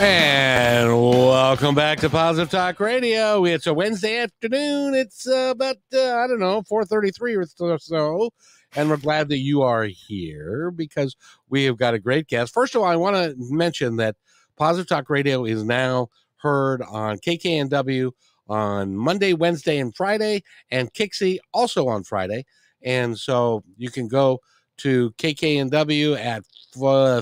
And 0.00 0.88
welcome 0.98 1.74
back 1.74 1.98
to 1.98 2.08
Positive 2.08 2.48
Talk 2.48 2.80
Radio. 2.80 3.44
It's 3.44 3.66
a 3.66 3.74
Wednesday 3.74 4.20
afternoon. 4.20 4.94
It's 4.94 5.28
uh, 5.28 5.50
about 5.50 5.76
uh, 5.92 6.14
I 6.14 6.26
don't 6.26 6.40
know 6.40 6.62
four 6.62 6.86
thirty 6.86 7.10
three 7.10 7.34
or 7.36 7.44
so, 7.44 8.30
and 8.74 8.88
we're 8.88 8.96
glad 8.96 9.28
that 9.28 9.40
you 9.40 9.60
are 9.60 9.84
here 9.84 10.70
because 10.70 11.16
we 11.50 11.64
have 11.64 11.76
got 11.76 11.92
a 11.92 11.98
great 11.98 12.28
guest. 12.28 12.54
First 12.54 12.74
of 12.74 12.80
all, 12.80 12.88
I 12.88 12.96
want 12.96 13.16
to 13.16 13.34
mention 13.36 13.96
that 13.96 14.16
Positive 14.56 14.88
Talk 14.88 15.10
Radio 15.10 15.44
is 15.44 15.62
now 15.64 16.08
heard 16.36 16.80
on 16.80 17.18
KKNW 17.18 18.10
on 18.48 18.96
Monday, 18.96 19.34
Wednesday, 19.34 19.76
and 19.76 19.94
Friday, 19.94 20.42
and 20.70 20.94
KIXI 20.94 21.40
also 21.52 21.88
on 21.88 22.04
Friday. 22.04 22.46
And 22.82 23.18
so 23.18 23.64
you 23.76 23.90
can 23.90 24.08
go 24.08 24.40
to 24.80 25.10
KKNW 25.12 26.16
at 26.18 26.44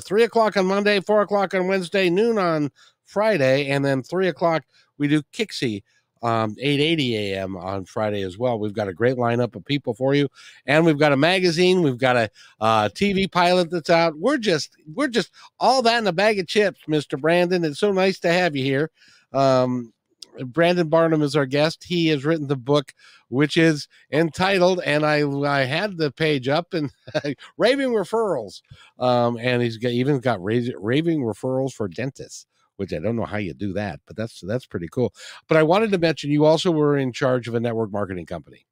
three 0.05 0.25
o'clock 0.25 0.57
on 0.57 0.67
Monday, 0.67 1.01
four 1.01 1.23
o'clock 1.23 1.55
on 1.55 1.67
Wednesday, 1.69 2.11
noon 2.11 2.39
on 2.39 2.71
Friday, 3.05 3.69
and 3.69 3.85
then 3.85 4.03
three 4.03 4.29
o'clock 4.29 4.65
we 4.99 5.09
do 5.09 5.23
KIXI 5.33 5.83
um 6.23 6.57
880 6.59 7.17
a.m 7.17 7.57
on 7.57 7.85
friday 7.85 8.23
as 8.23 8.37
well. 8.39 8.59
We've 8.59 8.73
got 8.73 8.89
a 8.89 8.93
great 8.93 9.17
lineup 9.17 9.55
of 9.55 9.65
people 9.65 9.95
for 9.95 10.15
you 10.15 10.29
and 10.67 10.85
we've 10.85 10.99
got 10.99 11.13
a 11.13 11.17
magazine 11.17 11.83
we've 11.83 11.99
got 11.99 12.17
a 12.17 12.31
uh, 12.61 12.89
tv 12.89 13.31
pilot 13.31 13.71
that's 13.71 13.91
out. 13.91 14.19
We're 14.19 14.39
just 14.39 14.77
we're 14.95 15.09
just 15.09 15.31
all 15.61 15.81
that 15.83 15.99
in 15.99 16.07
a 16.07 16.13
bag 16.13 16.39
of 16.39 16.49
chips 16.49 16.81
mr 16.89 17.21
brandon. 17.21 17.65
It's 17.65 17.79
so 17.79 17.93
nice 17.93 18.19
to 18.21 18.33
have 18.33 18.57
you 18.57 18.65
here. 18.65 18.91
Um 19.33 19.93
brandon 20.47 20.89
barnum 20.89 21.23
is 21.23 21.37
our 21.37 21.47
guest 21.47 21.85
he 21.85 22.09
has 22.09 22.25
written 22.25 22.47
the 22.47 22.57
book 22.57 22.93
which 23.29 23.57
is 23.57 23.89
entitled 24.13 24.81
and 24.85 25.05
i 25.05 25.23
i 25.47 25.65
had 25.65 25.97
the 25.97 26.11
page 26.13 26.49
up 26.49 26.75
and 26.75 26.93
raving 27.59 27.91
referrals 27.91 28.63
um 28.99 29.37
and 29.39 29.63
he's 29.63 29.77
got 29.77 29.91
even 29.91 30.19
got 30.21 30.43
raving 30.43 31.23
referrals 31.23 31.73
for 31.73 31.89
dentists 31.89 32.47
which 32.79 32.93
I 32.93 33.01
don't 33.01 33.17
know 33.17 33.25
how 33.25 33.39
you 33.39 33.55
do 33.55 33.73
that, 33.73 34.01
but 34.07 34.17
that's 34.17 34.41
that's 34.41 34.65
pretty 34.65 34.87
cool. 34.87 35.13
But 35.49 35.59
I 35.59 35.65
wanted 35.65 35.91
to 35.91 35.99
mention 35.99 36.31
you 36.31 36.45
also 36.45 36.71
were 36.71 36.97
in 36.97 37.13
charge 37.13 37.49
of 37.49 37.55
a 37.55 37.61
network 37.61 37.93
marketing 37.93 38.27
company. 38.27 38.67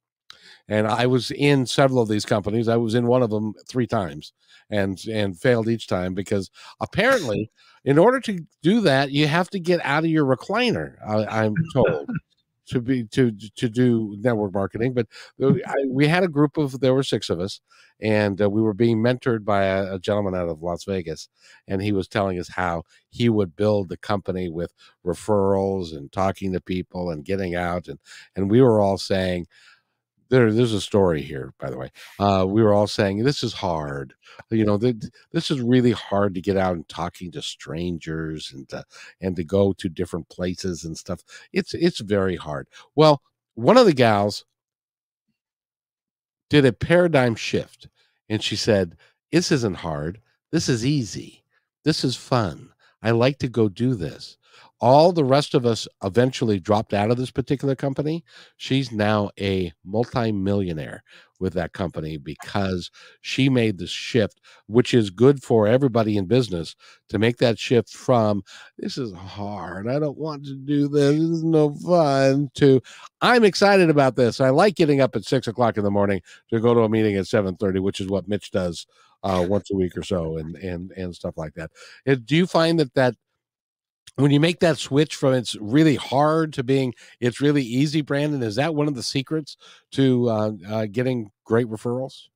And 0.67 0.87
I 0.87 1.05
was 1.07 1.31
in 1.31 1.65
several 1.65 2.01
of 2.01 2.09
these 2.09 2.25
companies. 2.25 2.67
I 2.67 2.77
was 2.77 2.95
in 2.95 3.07
one 3.07 3.23
of 3.23 3.29
them 3.29 3.53
three 3.67 3.87
times 3.87 4.33
and 4.69 4.99
and 5.07 5.39
failed 5.39 5.69
each 5.69 5.87
time 5.87 6.13
because 6.13 6.51
apparently 6.81 7.49
in 7.85 7.97
order 7.97 8.19
to 8.19 8.39
do 8.61 8.81
that 8.81 9.11
you 9.11 9.25
have 9.25 9.49
to 9.49 9.59
get 9.59 9.79
out 9.85 10.03
of 10.03 10.09
your 10.09 10.25
recliner 10.25 10.95
I, 11.07 11.45
i'm 11.45 11.55
told 11.73 12.09
to 12.67 12.81
be 12.81 13.05
to 13.05 13.31
to 13.31 13.69
do 13.69 14.15
network 14.19 14.53
marketing. 14.53 14.93
But 14.93 15.07
I, 15.41 15.73
we 15.89 16.07
had 16.07 16.23
a 16.23 16.27
group 16.27 16.57
of 16.57 16.79
there 16.79 16.93
were 16.93 17.03
six 17.03 17.29
of 17.29 17.39
us, 17.39 17.61
and 17.99 18.41
uh, 18.41 18.49
we 18.49 18.61
were 18.61 18.73
being 18.73 18.97
mentored 18.97 19.45
by 19.45 19.63
a, 19.63 19.95
a, 19.95 19.99
gentleman 19.99 20.35
out 20.35 20.49
of 20.49 20.61
Las 20.61 20.83
Vegas, 20.83 21.29
and 21.67 21.81
he 21.81 21.91
was 21.91 22.07
telling 22.07 22.39
us 22.39 22.49
how 22.49 22.83
he 23.09 23.29
would 23.29 23.55
build 23.55 23.89
the 23.89 23.97
company 23.97 24.49
with 24.49 24.73
referrals 25.05 25.95
and 25.95 26.11
talking 26.11 26.53
to 26.53 26.61
people 26.61 27.09
and 27.09 27.25
getting 27.25 27.55
out, 27.55 27.87
and 27.87 27.99
and 28.35 28.51
we 28.51 28.61
were 28.61 28.79
all 28.79 28.97
saying 28.97 29.47
there, 30.29 30.51
there's 30.51 30.73
a 30.73 30.81
story 30.81 31.21
here, 31.21 31.53
by 31.59 31.69
the 31.69 31.77
way. 31.77 31.91
Uh, 32.19 32.45
we 32.47 32.61
were 32.63 32.73
all 32.73 32.87
saying 32.87 33.23
this 33.23 33.43
is 33.43 33.53
hard. 33.53 34.13
You 34.49 34.65
know, 34.65 34.77
th- 34.77 34.95
this 35.31 35.49
is 35.51 35.61
really 35.61 35.91
hard 35.91 36.35
to 36.35 36.41
get 36.41 36.57
out 36.57 36.75
and 36.75 36.87
talking 36.87 37.31
to 37.31 37.41
strangers 37.41 38.51
and 38.53 38.67
to, 38.69 38.83
and 39.21 39.35
to 39.35 39.43
go 39.43 39.73
to 39.73 39.89
different 39.89 40.29
places 40.29 40.83
and 40.83 40.97
stuff. 40.97 41.21
It's 41.53 41.73
it's 41.73 41.99
very 41.99 42.35
hard. 42.35 42.67
Well, 42.95 43.21
one 43.55 43.77
of 43.77 43.85
the 43.85 43.93
gals 43.93 44.45
did 46.49 46.65
a 46.65 46.73
paradigm 46.73 47.35
shift, 47.35 47.87
and 48.29 48.43
she 48.43 48.55
said, 48.55 48.97
"This 49.31 49.51
isn't 49.51 49.75
hard. 49.75 50.21
This 50.51 50.67
is 50.69 50.85
easy. 50.85 51.43
This 51.83 52.03
is 52.03 52.15
fun. 52.17 52.73
I 53.01 53.11
like 53.11 53.37
to 53.39 53.47
go 53.47 53.69
do 53.69 53.95
this." 53.95 54.37
All 54.79 55.11
the 55.11 55.23
rest 55.23 55.53
of 55.53 55.65
us 55.65 55.87
eventually 56.03 56.59
dropped 56.59 56.93
out 56.93 57.09
of 57.09 57.17
this 57.17 57.31
particular 57.31 57.75
company. 57.75 58.23
She's 58.57 58.91
now 58.91 59.31
a 59.39 59.73
multimillionaire 59.83 61.03
with 61.39 61.53
that 61.53 61.73
company 61.73 62.17
because 62.17 62.89
she 63.21 63.49
made 63.49 63.77
the 63.77 63.87
shift, 63.87 64.39
which 64.67 64.93
is 64.93 65.09
good 65.09 65.43
for 65.43 65.67
everybody 65.67 66.17
in 66.17 66.25
business 66.25 66.75
to 67.09 67.19
make 67.19 67.37
that 67.37 67.59
shift 67.59 67.89
from 67.89 68.43
this 68.77 68.97
is 68.97 69.13
hard. 69.13 69.87
I 69.87 69.99
don't 69.99 70.17
want 70.17 70.45
to 70.45 70.55
do 70.55 70.87
this. 70.87 71.15
This 71.15 71.29
is 71.29 71.43
no 71.43 71.73
fun 71.75 72.49
to 72.55 72.81
I'm 73.21 73.43
excited 73.43 73.89
about 73.89 74.15
this. 74.15 74.39
I 74.41 74.49
like 74.49 74.75
getting 74.75 75.01
up 75.01 75.15
at 75.15 75.25
six 75.25 75.47
o'clock 75.47 75.77
in 75.77 75.83
the 75.83 75.91
morning 75.91 76.21
to 76.49 76.59
go 76.59 76.73
to 76.73 76.81
a 76.81 76.89
meeting 76.89 77.15
at 77.15 77.27
7 77.27 77.55
which 77.59 77.99
is 77.99 78.07
what 78.07 78.27
Mitch 78.27 78.51
does 78.51 78.85
uh, 79.23 79.45
once 79.47 79.71
a 79.71 79.75
week 79.75 79.97
or 79.97 80.03
so 80.03 80.37
and 80.37 80.55
and 80.57 80.91
and 80.91 81.15
stuff 81.15 81.37
like 81.37 81.53
that. 81.55 81.71
do 82.25 82.35
you 82.35 82.45
find 82.47 82.79
that 82.79 82.93
that 82.93 83.15
when 84.15 84.31
you 84.31 84.39
make 84.39 84.59
that 84.59 84.77
switch 84.77 85.15
from 85.15 85.33
it's 85.33 85.55
really 85.55 85.95
hard 85.95 86.53
to 86.53 86.63
being 86.63 86.93
it's 87.19 87.41
really 87.41 87.63
easy 87.63 88.01
brandon 88.01 88.41
is 88.43 88.55
that 88.55 88.73
one 88.73 88.87
of 88.87 88.95
the 88.95 89.03
secrets 89.03 89.57
to 89.91 90.29
uh, 90.29 90.51
uh, 90.67 90.85
getting 90.91 91.31
great 91.45 91.67
referrals? 91.67 92.27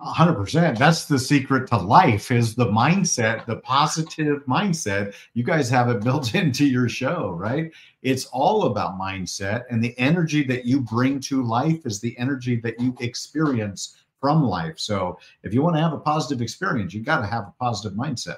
100% 0.00 0.76
that's 0.76 1.06
the 1.06 1.18
secret 1.18 1.66
to 1.68 1.78
life 1.78 2.30
is 2.30 2.54
the 2.54 2.66
mindset 2.66 3.46
the 3.46 3.56
positive 3.56 4.44
mindset 4.44 5.14
you 5.32 5.42
guys 5.42 5.70
have 5.70 5.88
it 5.88 6.04
built 6.04 6.34
into 6.34 6.66
your 6.66 6.88
show 6.88 7.30
right? 7.30 7.72
It's 8.02 8.26
all 8.26 8.64
about 8.64 8.98
mindset 9.00 9.64
and 9.70 9.82
the 9.82 9.98
energy 9.98 10.44
that 10.44 10.66
you 10.66 10.82
bring 10.82 11.18
to 11.20 11.42
life 11.42 11.86
is 11.86 11.98
the 11.98 12.16
energy 12.18 12.56
that 12.56 12.78
you 12.78 12.94
experience 13.00 13.96
from 14.20 14.44
life. 14.44 14.78
So 14.78 15.18
if 15.42 15.52
you 15.52 15.62
want 15.62 15.76
to 15.76 15.82
have 15.82 15.94
a 15.94 15.98
positive 15.98 16.42
experience 16.42 16.92
you 16.92 17.02
got 17.02 17.20
to 17.20 17.26
have 17.26 17.44
a 17.44 17.54
positive 17.58 17.96
mindset 17.96 18.36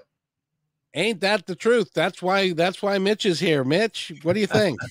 Ain't 0.95 1.21
that 1.21 1.47
the 1.47 1.55
truth? 1.55 1.91
That's 1.95 2.23
why 2.23 2.53
that's 2.53 2.83
why 2.83 2.99
Mitch 2.99 3.27
is 3.27 3.41
here. 3.41 3.63
Mitch, 3.65 4.13
what 4.23 4.33
do 4.33 4.41
you 4.41 4.47
think? 4.47 4.81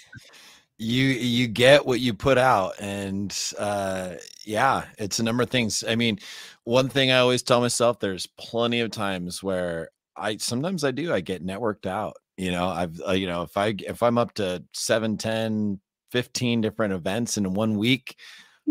you 0.80 1.06
you 1.06 1.48
get 1.48 1.86
what 1.86 2.00
you 2.00 2.14
put 2.14 2.38
out 2.38 2.74
and 2.80 3.36
uh 3.58 4.14
yeah 4.46 4.86
it's 5.00 5.18
a 5.18 5.24
number 5.24 5.42
of 5.42 5.50
things 5.50 5.84
i 5.88 5.96
mean 5.96 6.20
one 6.66 6.88
thing 6.88 7.10
i 7.12 7.18
always 7.18 7.42
tell 7.42 7.62
myself 7.62 8.00
there's 8.00 8.28
plenty 8.38 8.80
of 8.82 8.92
times 8.92 9.42
where 9.42 9.90
i 10.16 10.38
sometimes 10.38 10.84
i 10.84 10.92
do 10.92 11.12
i 11.12 11.20
get 11.20 11.44
networked 11.44 11.88
out 11.88 12.16
you 12.38 12.52
know 12.52 12.68
i've 12.68 13.02
uh, 13.08 13.12
you 13.12 13.26
know 13.26 13.42
if 13.42 13.58
i 13.58 13.74
if 13.88 14.04
i'm 14.04 14.20
up 14.20 14.36
to 14.36 14.64
7 14.74 15.18
10 15.18 15.80
15 16.12 16.62
different 16.62 16.94
events 16.94 17.38
in 17.38 17.54
one 17.56 17.76
week 17.76 18.16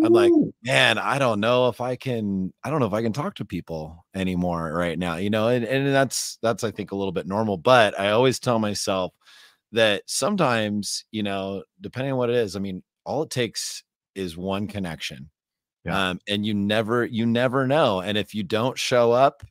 I'm 0.04 0.12
like, 0.12 0.32
man, 0.62 0.98
I 0.98 1.18
don't 1.18 1.40
know 1.40 1.68
if 1.68 1.80
I 1.80 1.96
can, 1.96 2.52
I 2.62 2.70
don't 2.70 2.80
know 2.80 2.86
if 2.86 2.92
I 2.92 3.02
can 3.02 3.12
talk 3.12 3.34
to 3.36 3.44
people 3.44 4.04
anymore 4.14 4.72
right 4.72 4.98
now, 4.98 5.16
you 5.16 5.30
know, 5.30 5.48
and, 5.48 5.64
and 5.64 5.86
that's, 5.94 6.38
that's, 6.42 6.64
I 6.64 6.70
think 6.70 6.92
a 6.92 6.96
little 6.96 7.12
bit 7.12 7.26
normal, 7.26 7.56
but 7.56 7.98
I 7.98 8.10
always 8.10 8.38
tell 8.38 8.58
myself 8.58 9.14
that 9.72 10.02
sometimes, 10.06 11.04
you 11.12 11.22
know, 11.22 11.62
depending 11.80 12.12
on 12.12 12.18
what 12.18 12.30
it 12.30 12.36
is, 12.36 12.56
I 12.56 12.58
mean, 12.58 12.82
all 13.04 13.22
it 13.22 13.30
takes 13.30 13.84
is 14.14 14.36
one 14.36 14.66
connection. 14.66 15.30
Yeah. 15.84 16.10
Um, 16.10 16.20
and 16.28 16.44
you 16.44 16.52
never, 16.52 17.04
you 17.04 17.24
never 17.26 17.66
know. 17.66 18.00
And 18.00 18.18
if 18.18 18.34
you 18.34 18.42
don't 18.42 18.78
show 18.78 19.12
up, 19.12 19.44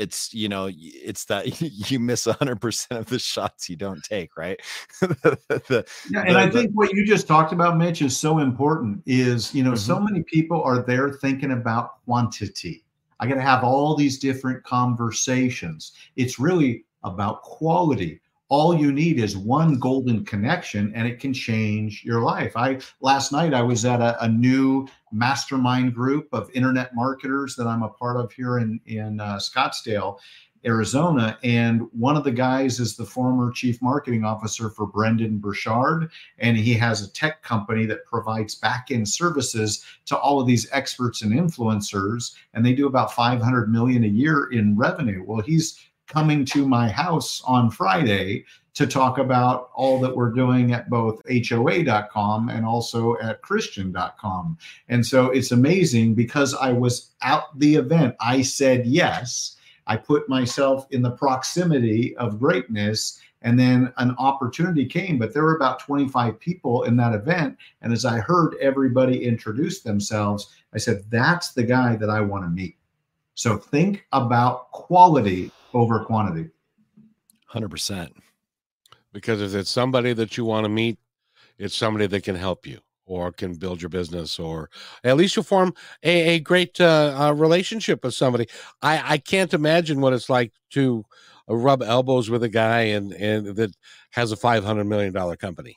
it's 0.00 0.32
you 0.32 0.48
know 0.48 0.70
it's 0.72 1.26
that 1.26 1.60
you 1.90 2.00
miss 2.00 2.26
100% 2.26 2.98
of 2.98 3.06
the 3.06 3.18
shots 3.18 3.68
you 3.68 3.76
don't 3.76 4.02
take 4.02 4.36
right? 4.36 4.60
The, 5.00 5.84
yeah 6.10 6.22
and 6.22 6.36
the, 6.36 6.40
i 6.40 6.50
think 6.50 6.70
what 6.72 6.92
you 6.92 7.04
just 7.04 7.26
talked 7.26 7.52
about 7.52 7.76
mitch 7.76 8.02
is 8.02 8.16
so 8.16 8.38
important 8.38 9.02
is 9.06 9.54
you 9.54 9.62
know 9.62 9.72
mm-hmm. 9.72 9.78
so 9.78 10.00
many 10.00 10.22
people 10.22 10.62
are 10.62 10.82
there 10.82 11.10
thinking 11.10 11.52
about 11.52 12.02
quantity. 12.04 12.84
I 13.20 13.26
got 13.26 13.34
to 13.34 13.42
have 13.42 13.62
all 13.62 13.94
these 13.94 14.18
different 14.18 14.64
conversations. 14.64 15.92
It's 16.16 16.38
really 16.38 16.84
about 17.04 17.42
quality 17.42 18.20
all 18.50 18.74
you 18.74 18.92
need 18.92 19.18
is 19.18 19.36
one 19.36 19.78
golden 19.78 20.24
connection 20.24 20.92
and 20.94 21.08
it 21.08 21.18
can 21.18 21.32
change 21.32 22.04
your 22.04 22.20
life. 22.20 22.56
I 22.56 22.80
last 23.00 23.32
night 23.32 23.54
i 23.54 23.62
was 23.62 23.84
at 23.84 24.00
a, 24.00 24.22
a 24.22 24.28
new 24.28 24.86
mastermind 25.12 25.94
group 25.94 26.28
of 26.32 26.50
internet 26.54 26.94
marketers 26.94 27.56
that 27.56 27.66
i'm 27.66 27.82
a 27.82 27.88
part 27.88 28.16
of 28.16 28.32
here 28.32 28.58
in 28.58 28.80
in 28.86 29.20
uh, 29.20 29.36
scottsdale 29.36 30.18
arizona 30.66 31.38
and 31.42 31.88
one 31.92 32.16
of 32.16 32.24
the 32.24 32.30
guys 32.30 32.80
is 32.80 32.94
the 32.94 33.04
former 33.04 33.50
chief 33.50 33.80
marketing 33.80 34.24
officer 34.24 34.68
for 34.68 34.86
brendon 34.86 35.38
burchard 35.38 36.10
and 36.38 36.56
he 36.56 36.74
has 36.74 37.02
a 37.02 37.10
tech 37.12 37.42
company 37.42 37.86
that 37.86 38.04
provides 38.04 38.54
back-end 38.54 39.08
services 39.08 39.84
to 40.04 40.16
all 40.18 40.38
of 40.38 40.46
these 40.46 40.68
experts 40.72 41.22
and 41.22 41.32
influencers 41.32 42.34
and 42.52 42.64
they 42.64 42.74
do 42.74 42.86
about 42.86 43.14
500 43.14 43.72
million 43.72 44.04
a 44.04 44.08
year 44.08 44.50
in 44.52 44.76
revenue. 44.76 45.24
Well 45.26 45.40
he's 45.40 45.89
coming 46.10 46.44
to 46.44 46.66
my 46.66 46.88
house 46.88 47.40
on 47.46 47.70
Friday 47.70 48.44
to 48.74 48.86
talk 48.86 49.18
about 49.18 49.70
all 49.74 50.00
that 50.00 50.14
we're 50.14 50.32
doing 50.32 50.72
at 50.72 50.90
both 50.90 51.22
HOA.com 51.30 52.48
and 52.48 52.66
also 52.66 53.16
at 53.20 53.42
Christian.com. 53.42 54.58
And 54.88 55.06
so 55.06 55.26
it's 55.26 55.52
amazing 55.52 56.14
because 56.14 56.52
I 56.54 56.72
was 56.72 57.12
at 57.22 57.44
the 57.56 57.76
event, 57.76 58.16
I 58.20 58.42
said 58.42 58.86
yes. 58.86 59.56
I 59.86 59.96
put 59.96 60.28
myself 60.28 60.86
in 60.90 61.02
the 61.02 61.12
proximity 61.12 62.16
of 62.16 62.40
greatness 62.40 63.20
and 63.42 63.58
then 63.58 63.92
an 63.96 64.14
opportunity 64.18 64.86
came, 64.86 65.16
but 65.18 65.32
there 65.32 65.44
were 65.44 65.56
about 65.56 65.78
25 65.78 66.38
people 66.40 66.82
in 66.82 66.96
that 66.96 67.14
event. 67.14 67.56
And 67.82 67.92
as 67.92 68.04
I 68.04 68.18
heard 68.18 68.56
everybody 68.60 69.24
introduce 69.24 69.80
themselves, 69.80 70.48
I 70.74 70.78
said, 70.78 71.04
that's 71.08 71.52
the 71.52 71.62
guy 71.62 71.96
that 71.96 72.10
I 72.10 72.20
want 72.20 72.44
to 72.44 72.50
meet. 72.50 72.76
So 73.34 73.56
think 73.56 74.04
about 74.12 74.70
quality 74.72 75.50
over 75.74 76.04
quantity. 76.04 76.50
100%. 77.52 78.10
Because 79.12 79.42
if 79.42 79.54
it's 79.54 79.70
somebody 79.70 80.12
that 80.12 80.36
you 80.36 80.44
want 80.44 80.64
to 80.64 80.68
meet, 80.68 80.98
it's 81.58 81.76
somebody 81.76 82.06
that 82.06 82.22
can 82.22 82.36
help 82.36 82.66
you 82.66 82.78
or 83.06 83.32
can 83.32 83.54
build 83.54 83.82
your 83.82 83.88
business 83.88 84.38
or 84.38 84.70
at 85.02 85.16
least 85.16 85.34
you'll 85.34 85.42
form 85.42 85.74
a, 86.04 86.36
a 86.36 86.40
great 86.40 86.80
uh, 86.80 87.16
uh, 87.18 87.32
relationship 87.32 88.04
with 88.04 88.14
somebody. 88.14 88.46
I, 88.82 89.14
I 89.14 89.18
can't 89.18 89.52
imagine 89.52 90.00
what 90.00 90.12
it's 90.12 90.30
like 90.30 90.52
to 90.70 91.04
uh, 91.48 91.56
rub 91.56 91.82
elbows 91.82 92.30
with 92.30 92.44
a 92.44 92.48
guy 92.48 92.82
and, 92.82 93.12
and 93.12 93.56
that 93.56 93.74
has 94.10 94.30
a 94.30 94.36
$500 94.36 94.86
million 94.86 95.12
company. 95.36 95.76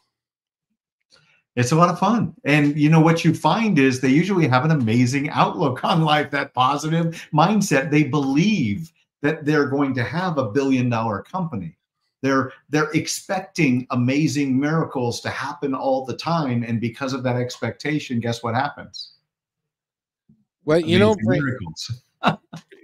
It's 1.55 1.71
a 1.71 1.75
lot 1.75 1.89
of 1.89 1.99
fun. 1.99 2.33
And 2.45 2.77
you 2.77 2.89
know 2.89 2.99
what 2.99 3.23
you 3.25 3.33
find 3.33 3.77
is 3.77 3.99
they 3.99 4.09
usually 4.09 4.47
have 4.47 4.65
an 4.65 4.71
amazing 4.71 5.29
outlook 5.31 5.83
on 5.83 6.03
life, 6.03 6.29
that 6.31 6.53
positive 6.53 7.27
mindset. 7.33 7.89
They 7.89 8.03
believe 8.03 8.91
that 9.23 9.45
they're 9.45 9.67
going 9.67 9.95
to 9.95 10.03
have 10.03 10.37
a 10.37 10.51
billion 10.51 10.89
dollar 10.89 11.23
company. 11.23 11.75
They're 12.21 12.53
they're 12.69 12.91
expecting 12.91 13.87
amazing 13.89 14.57
miracles 14.59 15.19
to 15.21 15.29
happen 15.29 15.73
all 15.73 16.05
the 16.05 16.15
time 16.15 16.63
and 16.63 16.79
because 16.79 17.13
of 17.13 17.23
that 17.23 17.37
expectation, 17.37 18.19
guess 18.19 18.43
what 18.43 18.53
happens? 18.53 19.13
Well, 20.65 20.79
you 20.79 20.99
know, 20.99 21.15
miracles. 21.19 22.03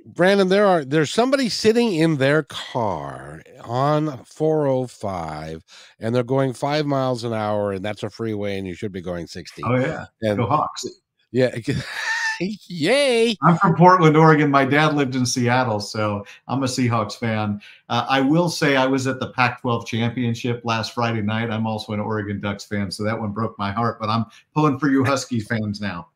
Brandon, 0.06 0.50
there 0.50 0.66
are 0.66 0.84
there's 0.84 1.12
somebody 1.12 1.50
sitting 1.50 1.94
in 1.94 2.18
their 2.18 2.44
car 2.44 3.42
on 3.64 4.24
405 4.26 5.64
and 6.00 6.16
they're 6.16 6.24
going 6.24 6.54
five 6.54 6.86
miles 6.86 7.24
an 7.24 7.34
hour, 7.34 7.74
and 7.74 7.86
that's 7.86 8.04
a 8.04 8.10
freeway, 8.10 8.58
and 8.58 8.68
you 8.68 8.74
should 8.74 8.92
be 8.92 9.02
going 9.02 9.28
60. 9.28 9.62
Oh, 9.66 9.76
yeah. 9.76 10.06
And, 10.22 10.38
Go 10.38 10.48
Hawks. 10.48 10.86
Yeah. 11.32 11.56
Yay. 12.68 13.36
I'm 13.42 13.58
from 13.58 13.76
Portland, 13.76 14.16
Oregon. 14.18 14.50
My 14.50 14.66
dad 14.66 14.96
lived 14.96 15.16
in 15.16 15.26
Seattle, 15.26 15.80
so 15.80 16.26
I'm 16.48 16.64
a 16.64 16.68
Seahawks 16.68 17.16
fan. 17.18 17.62
Uh, 17.90 18.06
I 18.10 18.22
will 18.22 18.50
say 18.50 18.76
I 18.76 18.86
was 18.86 19.08
at 19.08 19.20
the 19.20 19.32
Pac 19.32 19.62
12 19.62 19.86
championship 19.86 20.62
last 20.64 20.94
Friday 20.94 21.22
night. 21.22 21.52
I'm 21.52 21.68
also 21.68 21.94
an 21.94 22.00
Oregon 22.00 22.40
Ducks 22.40 22.66
fan, 22.66 22.92
so 22.92 23.04
that 23.04 23.20
one 23.20 23.32
broke 23.32 23.58
my 23.60 23.72
heart, 23.72 24.00
but 24.00 24.10
I'm 24.10 24.26
pulling 24.54 24.80
for 24.80 24.90
you 24.90 25.04
Husky 25.04 25.40
fans 25.40 25.82
now 25.82 26.10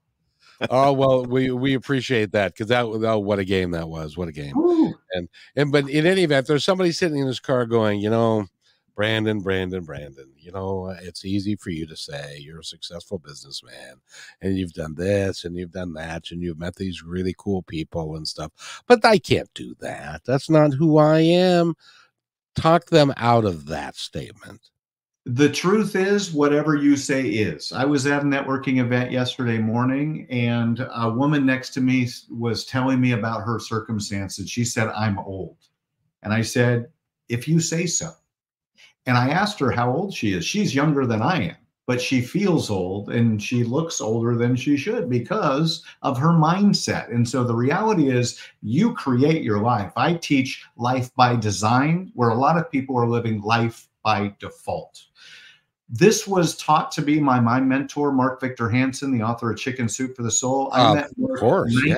oh 0.70 0.94
well, 0.94 1.26
we 1.26 1.52
we 1.52 1.74
appreciate 1.74 2.32
that 2.32 2.54
because 2.54 2.68
that 2.68 2.86
oh 2.86 3.20
what 3.20 3.40
a 3.40 3.46
game 3.46 3.72
that 3.72 3.88
was, 3.88 4.18
what 4.18 4.28
a 4.28 4.32
game. 4.32 4.58
Ooh. 4.58 4.94
And 5.14 5.30
and 5.56 5.72
but 5.72 5.90
in 5.90 6.06
any 6.06 6.24
event, 6.24 6.48
there's 6.48 6.64
somebody 6.64 6.92
sitting 6.92 7.18
in 7.18 7.28
his 7.28 7.40
car 7.40 7.66
going, 7.66 8.00
you 8.00 8.10
know, 8.10 8.48
Brandon, 8.96 9.40
Brandon, 9.40 9.84
Brandon. 9.84 10.30
You 10.38 10.52
know, 10.52 10.96
it's 11.02 11.26
easy 11.26 11.56
for 11.56 11.70
you 11.70 11.88
to 11.88 11.96
say 11.96 12.38
you're 12.40 12.60
a 12.60 12.64
successful 12.64 13.18
businessman 13.18 13.96
and 14.42 14.58
you've 14.58 14.74
done 14.74 14.96
this 14.96 15.46
and 15.46 15.56
you've 15.56 15.72
done 15.72 15.94
that 15.94 16.32
and 16.32 16.42
you've 16.42 16.60
met 16.60 16.76
these 16.76 17.04
really 17.04 17.36
cool 17.38 17.64
people 17.64 18.16
and 18.16 18.28
stuff. 18.28 18.84
But 18.88 19.04
I 19.04 19.18
can't 19.18 19.52
do 19.54 19.76
that. 19.80 20.22
That's 20.26 20.50
not 20.50 20.74
who 20.74 20.98
I 20.98 21.20
am. 21.22 21.76
Talk 22.56 22.88
them 22.88 23.14
out 23.18 23.46
of 23.46 23.66
that 23.68 23.96
statement 23.96 24.70
the 25.26 25.50
truth 25.50 25.96
is 25.96 26.34
whatever 26.34 26.76
you 26.76 26.98
say 26.98 27.22
is 27.22 27.72
i 27.72 27.86
was 27.86 28.06
at 28.06 28.24
a 28.24 28.26
networking 28.26 28.82
event 28.82 29.10
yesterday 29.10 29.58
morning 29.58 30.28
and 30.30 30.86
a 30.96 31.10
woman 31.10 31.46
next 31.46 31.70
to 31.70 31.80
me 31.80 32.08
was 32.30 32.66
telling 32.66 33.00
me 33.00 33.14
about 33.14 33.42
her 33.42 33.58
circumstances 33.58 34.50
she 34.50 34.66
said 34.66 34.90
i'm 34.90 35.18
old 35.20 35.56
and 36.24 36.34
i 36.34 36.42
said 36.42 36.90
if 37.30 37.48
you 37.48 37.62
say 37.62 37.86
so 37.86 38.12
and 39.06 39.18
i 39.18 39.30
asked 39.30 39.60
her 39.60 39.72
how 39.72 39.92
old 39.92 40.14
she 40.14 40.34
is 40.34 40.46
she's 40.46 40.76
younger 40.76 41.06
than 41.06 41.22
i 41.22 41.42
am 41.42 41.56
but 41.86 42.02
she 42.02 42.22
feels 42.22 42.70
old 42.70 43.10
and 43.10 43.42
she 43.42 43.64
looks 43.64 44.00
older 44.00 44.36
than 44.36 44.56
she 44.56 44.78
should 44.78 45.10
because 45.10 45.84
of 46.02 46.18
her 46.18 46.30
mindset. 46.30 47.14
And 47.14 47.28
so 47.28 47.44
the 47.44 47.56
reality 47.56 48.10
is, 48.10 48.40
you 48.62 48.94
create 48.94 49.44
your 49.44 49.62
life. 49.62 49.92
I 49.98 50.14
teach 50.14 50.64
life 50.78 51.14
by 51.16 51.36
design, 51.36 52.12
where 52.16 52.30
a 52.30 52.36
lot 52.36 52.58
of 52.58 52.72
people 52.72 52.98
are 52.98 53.08
living 53.08 53.42
life 53.42 53.90
by 54.04 54.34
default. 54.40 55.04
This 55.90 56.26
was 56.26 56.58
taught 56.58 56.92
to 56.94 57.02
be 57.02 57.20
my 57.20 57.40
my 57.40 57.60
mentor, 57.60 58.12
Mark 58.12 58.40
Victor 58.40 58.70
Hansen, 58.70 59.12
the 59.12 59.24
author 59.24 59.52
of 59.52 59.58
Chicken 59.58 59.90
Soup 59.90 60.16
for 60.16 60.24
the 60.24 60.32
Soul. 60.32 60.70
I 60.72 60.86
uh, 60.86 60.96
met 60.96 61.06
of 61.06 61.40
course, 61.40 61.74
19, 61.74 61.90
yeah. 61.90 61.98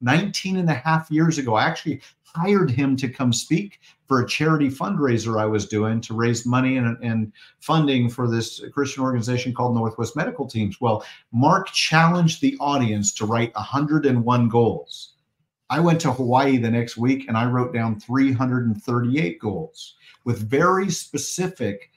19 0.00 0.56
and 0.56 0.70
a 0.70 0.74
half 0.74 1.10
years 1.10 1.38
ago. 1.38 1.54
I 1.54 1.64
actually 1.64 2.00
hired 2.22 2.70
him 2.70 2.96
to 2.96 3.08
come 3.08 3.32
speak 3.32 3.80
for 4.12 4.20
a 4.20 4.28
charity 4.28 4.68
fundraiser 4.68 5.40
I 5.40 5.46
was 5.46 5.64
doing 5.64 5.98
to 6.02 6.12
raise 6.12 6.44
money 6.44 6.76
and, 6.76 7.02
and 7.02 7.32
funding 7.60 8.10
for 8.10 8.28
this 8.28 8.62
Christian 8.70 9.02
organization 9.02 9.54
called 9.54 9.74
Northwest 9.74 10.16
Medical 10.16 10.46
Teams. 10.46 10.78
Well, 10.82 11.02
Mark 11.32 11.72
challenged 11.72 12.42
the 12.42 12.54
audience 12.60 13.14
to 13.14 13.24
write 13.24 13.54
101 13.54 14.48
goals. 14.50 15.14
I 15.70 15.80
went 15.80 15.98
to 16.02 16.12
Hawaii 16.12 16.58
the 16.58 16.70
next 16.70 16.98
week 16.98 17.24
and 17.26 17.38
I 17.38 17.46
wrote 17.46 17.72
down 17.72 17.98
338 18.00 19.38
goals 19.38 19.94
with 20.26 20.46
very 20.46 20.90
specific 20.90 21.90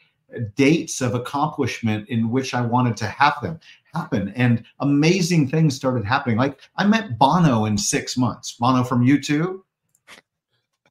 dates 0.56 1.02
of 1.02 1.16
accomplishment 1.16 2.08
in 2.08 2.30
which 2.30 2.54
I 2.54 2.62
wanted 2.62 2.96
to 2.96 3.08
have 3.08 3.42
them 3.42 3.60
happen. 3.94 4.32
And 4.38 4.64
amazing 4.80 5.50
things 5.50 5.76
started 5.76 6.06
happening. 6.06 6.38
Like 6.38 6.62
I 6.78 6.88
met 6.88 7.20
Bono 7.20 7.66
in 7.66 7.78
six 7.78 8.16
months, 8.16 8.54
Bono 8.54 8.86
from 8.86 9.06
U2, 9.06 9.60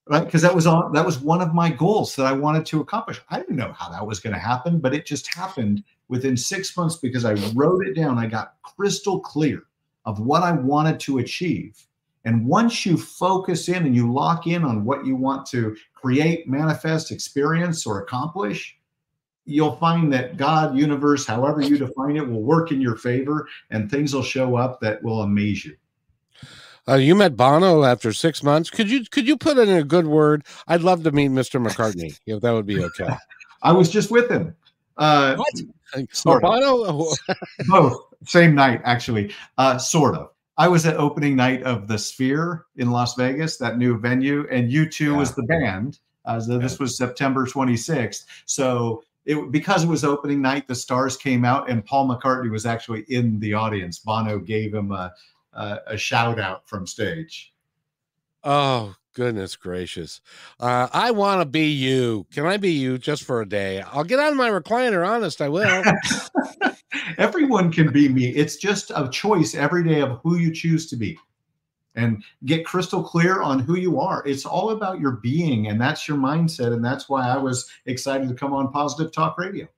right? 0.07 0.25
Because 0.25 0.43
that 0.43 0.55
was 0.55 0.67
on 0.67 0.93
that 0.93 1.05
was 1.05 1.19
one 1.19 1.41
of 1.41 1.55
my 1.55 1.71
goals 1.71 2.15
that 2.17 2.27
I 2.27 2.33
wanted 2.33 2.67
to 2.67 2.81
accomplish. 2.81 3.21
I 3.31 3.39
didn't 3.39 3.57
know 3.57 3.73
how 3.73 3.89
that 3.91 4.07
was 4.07 4.21
going 4.21 4.35
to 4.35 4.39
happen, 4.39 4.79
but 4.79 4.95
it 4.95 5.07
just 5.07 5.33
happened 5.33 5.83
within 6.09 6.37
six 6.37 6.77
months 6.77 6.97
because 6.97 7.25
I 7.25 7.35
wrote 7.55 7.87
it 7.87 7.95
down. 7.95 8.19
I 8.19 8.27
got 8.27 8.55
crystal 8.63 9.21
clear 9.21 9.63
of 10.05 10.21
what 10.21 10.43
I 10.43 10.53
wanted 10.53 11.01
to 11.01 11.19
achieve. 11.19 11.81
And 12.27 12.47
once 12.47 12.87
you 12.87 12.97
focus 12.97 13.69
in 13.69 13.85
and 13.85 13.95
you 13.95 14.11
lock 14.13 14.47
in 14.47 14.65
on 14.65 14.85
what 14.85 15.05
you 15.05 15.15
want 15.15 15.47
to 15.49 15.77
create, 15.95 16.49
manifest, 16.49 17.11
experience, 17.11 17.87
or 17.87 18.01
accomplish, 18.01 18.79
you'll 19.45 19.77
find 19.77 20.11
that 20.13 20.39
God, 20.39 20.77
universe, 20.77 21.27
however 21.27 21.61
you 21.61 21.77
define 21.77 22.17
it, 22.17 22.27
will 22.27 22.43
work 22.43 22.73
in 22.73 22.81
your 22.81 22.97
favor 22.97 23.47
and 23.71 23.91
things 23.91 24.15
will 24.15 24.23
show 24.23 24.57
up 24.57 24.81
that 24.81 25.03
will 25.03 25.23
amaze 25.23 25.67
you. 25.67 25.77
Uh, 26.87 26.95
you 26.95 27.15
met 27.15 27.37
Bono 27.37 27.85
after 27.85 28.13
six 28.13 28.43
months. 28.43 28.71
Could 28.71 28.91
you 28.91 29.05
could 29.07 29.27
you 29.27 29.37
put 29.37 29.59
in 29.59 29.69
a 29.69 29.83
good 29.83 30.07
word? 30.07 30.45
I'd 30.69 30.83
love 30.83 31.03
to 31.05 31.13
meet 31.13 31.31
Mr. 31.31 31.65
McCartney 31.65 32.19
if 32.27 32.43
that 32.43 32.53
would 32.53 32.67
be 32.67 32.83
okay. 32.85 33.09
I 33.63 33.73
was 33.73 33.89
just 33.89 34.11
with 34.11 34.31
him. 34.31 34.55
Uh, 34.97 35.37
what? 35.37 36.09
Sort 36.13 36.43
Bono? 36.43 37.11
Both 37.69 38.15
same 38.27 38.55
night, 38.55 38.81
actually. 38.85 39.35
Uh, 39.59 39.79
sort 39.79 40.17
of. 40.17 40.31
I 40.57 40.69
was 40.69 40.87
at 40.87 40.97
opening 40.97 41.35
night 41.35 41.63
of 41.65 41.89
the 41.89 41.99
Sphere 41.99 42.67
in 42.77 42.91
Las 42.91 43.15
Vegas, 43.17 43.57
that 43.57 43.77
new 43.77 43.99
venue, 43.99 44.47
and 44.51 44.71
U2 44.71 45.01
yeah. 45.01 45.17
was 45.17 45.35
the 45.35 45.43
band. 45.45 45.99
Uh, 46.25 46.41
so 46.41 46.59
this 46.59 46.79
was 46.79 46.97
September 46.97 47.45
26th. 47.45 48.25
So 48.47 49.03
it 49.27 49.51
because 49.51 49.85
it 49.85 49.89
was 49.89 50.05
opening 50.05 50.41
night, 50.41 50.69
the 50.69 50.75
stars 50.75 51.17
came 51.17 51.45
out, 51.45 51.69
and 51.69 51.85
Paul 51.85 52.09
McCartney 52.09 52.51
was 52.51 52.67
actually 52.67 53.05
in 53.09 53.41
the 53.41 53.55
audience. 53.55 53.99
Bono 53.99 54.39
gave 54.39 54.75
him 54.75 54.93
a 54.93 55.13
a, 55.55 55.79
a 55.89 55.97
shout 55.97 56.39
out 56.39 56.69
from 56.69 56.87
stage. 56.87 57.53
Oh 58.43 58.95
goodness 59.15 59.57
gracious! 59.57 60.21
Uh, 60.61 60.89
I 60.93 61.11
want 61.13 61.41
to 61.41 61.47
be 61.47 61.71
you. 61.71 62.27
Can 62.33 62.47
I 62.47 62.57
be 62.57 62.73
you 62.73 62.99
just 62.99 63.25
for 63.25 63.41
a 63.41 63.49
day? 63.49 63.81
I'll 63.81 64.05
get 64.05 64.21
on 64.21 64.37
my 64.37 64.51
recliner. 64.51 65.07
Honest, 65.07 65.41
I 65.41 65.49
will. 65.49 65.83
Everyone 67.19 67.73
can 67.73 67.93
be 67.93 68.09
me. 68.09 68.29
It's 68.29 68.57
just 68.57 68.91
a 68.95 69.09
choice 69.09 69.55
every 69.55 69.85
day 69.85 70.01
of 70.01 70.21
who 70.23 70.37
you 70.37 70.53
choose 70.53 70.89
to 70.91 70.97
be 70.97 71.19
and 71.95 72.25
get 72.45 72.67
crystal 72.67 73.03
clear 73.03 73.41
on 73.41 73.61
who 73.61 73.77
you 73.77 74.01
are. 74.01 74.23
It's 74.27 74.45
all 74.45 74.71
about 74.71 75.01
your 75.01 75.13
being, 75.13 75.69
and 75.69 75.81
that's 75.81 76.09
your 76.09 76.17
mindset. 76.17 76.73
And 76.73 76.85
that's 76.85 77.09
why 77.09 77.29
I 77.29 77.37
was 77.37 77.69
excited 77.87 78.29
to 78.29 78.35
come 78.35 78.53
on 78.53 78.73
Positive 78.73 79.13
Talk 79.13 79.39
Radio. 79.39 79.69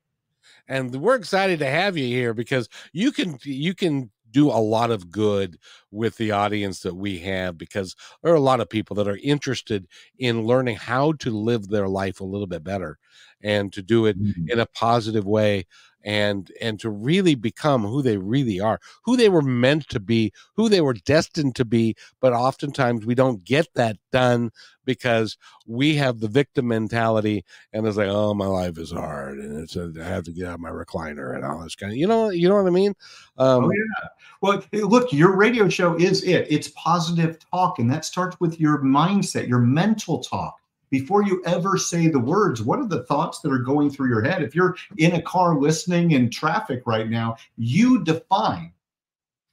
And 0.68 0.94
we're 0.96 1.14
excited 1.14 1.60
to 1.60 1.66
have 1.66 1.96
you 1.96 2.06
here 2.06 2.34
because 2.34 2.68
you 2.92 3.12
can 3.12 3.38
you 3.44 3.74
can 3.74 4.10
do 4.36 4.50
a 4.50 4.60
lot 4.60 4.90
of 4.90 5.10
good 5.10 5.58
with 5.90 6.18
the 6.18 6.30
audience 6.30 6.80
that 6.80 6.94
we 6.94 7.18
have 7.18 7.56
because 7.56 7.96
there 8.22 8.30
are 8.34 8.36
a 8.36 8.40
lot 8.40 8.60
of 8.60 8.68
people 8.68 8.94
that 8.94 9.08
are 9.08 9.18
interested 9.22 9.88
in 10.18 10.42
learning 10.42 10.76
how 10.76 11.12
to 11.12 11.30
live 11.30 11.68
their 11.68 11.88
life 11.88 12.20
a 12.20 12.24
little 12.24 12.46
bit 12.46 12.62
better 12.62 12.98
and 13.42 13.72
to 13.72 13.80
do 13.80 14.04
it 14.04 14.20
mm-hmm. 14.20 14.50
in 14.50 14.60
a 14.60 14.66
positive 14.66 15.24
way 15.24 15.64
and 16.06 16.52
and 16.60 16.78
to 16.78 16.88
really 16.88 17.34
become 17.34 17.82
who 17.82 18.00
they 18.00 18.16
really 18.16 18.60
are 18.60 18.80
who 19.04 19.16
they 19.16 19.28
were 19.28 19.42
meant 19.42 19.86
to 19.88 19.98
be 19.98 20.32
who 20.54 20.68
they 20.68 20.80
were 20.80 20.94
destined 20.94 21.54
to 21.56 21.64
be 21.64 21.94
but 22.20 22.32
oftentimes 22.32 23.04
we 23.04 23.14
don't 23.14 23.44
get 23.44 23.66
that 23.74 23.96
done 24.12 24.50
because 24.84 25.36
we 25.66 25.96
have 25.96 26.20
the 26.20 26.28
victim 26.28 26.68
mentality 26.68 27.44
and 27.72 27.86
it's 27.86 27.96
like 27.96 28.08
oh 28.08 28.32
my 28.32 28.46
life 28.46 28.78
is 28.78 28.92
hard 28.92 29.38
and 29.38 29.60
it's 29.60 29.74
a, 29.74 29.92
i 30.00 30.04
have 30.04 30.22
to 30.22 30.32
get 30.32 30.46
out 30.46 30.54
of 30.54 30.60
my 30.60 30.70
recliner 30.70 31.34
and 31.34 31.44
all 31.44 31.58
this 31.58 31.74
kind 31.74 31.90
of 31.90 31.98
you 31.98 32.06
know 32.06 32.30
you 32.30 32.48
know 32.48 32.54
what 32.54 32.68
i 32.68 32.70
mean? 32.70 32.94
Um, 33.38 33.64
oh 33.64 33.70
yeah. 33.72 34.08
Well 34.40 34.62
look 34.72 35.12
your 35.12 35.36
radio 35.36 35.68
show 35.68 35.96
is 35.96 36.22
it. 36.22 36.46
It's 36.48 36.68
positive 36.68 37.38
talk 37.50 37.80
and 37.80 37.90
that 37.90 38.04
starts 38.04 38.38
with 38.38 38.60
your 38.60 38.80
mindset 38.82 39.48
your 39.48 39.58
mental 39.58 40.22
talk 40.22 40.60
before 40.90 41.22
you 41.22 41.42
ever 41.44 41.76
say 41.76 42.08
the 42.08 42.18
words, 42.18 42.62
what 42.62 42.78
are 42.78 42.86
the 42.88 43.04
thoughts 43.04 43.40
that 43.40 43.52
are 43.52 43.58
going 43.58 43.90
through 43.90 44.08
your 44.08 44.22
head? 44.22 44.42
If 44.42 44.54
you're 44.54 44.76
in 44.98 45.14
a 45.14 45.22
car 45.22 45.58
listening 45.58 46.12
in 46.12 46.30
traffic 46.30 46.82
right 46.86 47.08
now, 47.08 47.36
you 47.56 48.04
define 48.04 48.72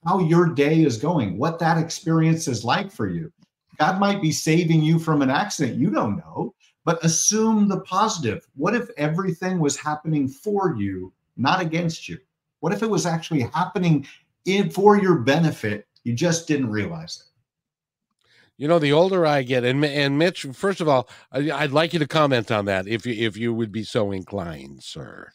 how 0.04 0.20
your 0.20 0.46
day 0.46 0.82
is 0.82 0.96
going, 0.96 1.38
what 1.38 1.58
that 1.58 1.78
experience 1.78 2.46
is 2.46 2.64
like 2.64 2.92
for 2.92 3.08
you. 3.08 3.32
God 3.78 3.98
might 3.98 4.22
be 4.22 4.30
saving 4.30 4.82
you 4.82 4.98
from 4.98 5.22
an 5.22 5.30
accident. 5.30 5.78
You 5.78 5.90
don't 5.90 6.16
know, 6.16 6.54
but 6.84 7.04
assume 7.04 7.68
the 7.68 7.80
positive. 7.80 8.46
What 8.54 8.74
if 8.74 8.88
everything 8.96 9.58
was 9.58 9.76
happening 9.76 10.28
for 10.28 10.76
you, 10.76 11.12
not 11.36 11.60
against 11.60 12.08
you? 12.08 12.18
What 12.60 12.72
if 12.72 12.82
it 12.82 12.90
was 12.90 13.06
actually 13.06 13.42
happening 13.42 14.06
in, 14.44 14.70
for 14.70 15.00
your 15.00 15.16
benefit? 15.16 15.86
You 16.04 16.12
just 16.12 16.46
didn't 16.46 16.70
realize 16.70 17.24
it. 17.24 17.33
You 18.56 18.68
know, 18.68 18.78
the 18.78 18.92
older 18.92 19.26
I 19.26 19.42
get, 19.42 19.64
and 19.64 19.84
and 19.84 20.16
Mitch, 20.16 20.46
first 20.52 20.80
of 20.80 20.88
all, 20.88 21.08
I, 21.32 21.62
would 21.62 21.72
like 21.72 21.92
you 21.92 21.98
to 21.98 22.06
comment 22.06 22.52
on 22.52 22.66
that 22.66 22.86
if 22.86 23.04
you 23.04 23.14
if 23.14 23.36
you 23.36 23.52
would 23.52 23.72
be 23.72 23.82
so 23.82 24.12
inclined, 24.12 24.82
sir. 24.82 25.32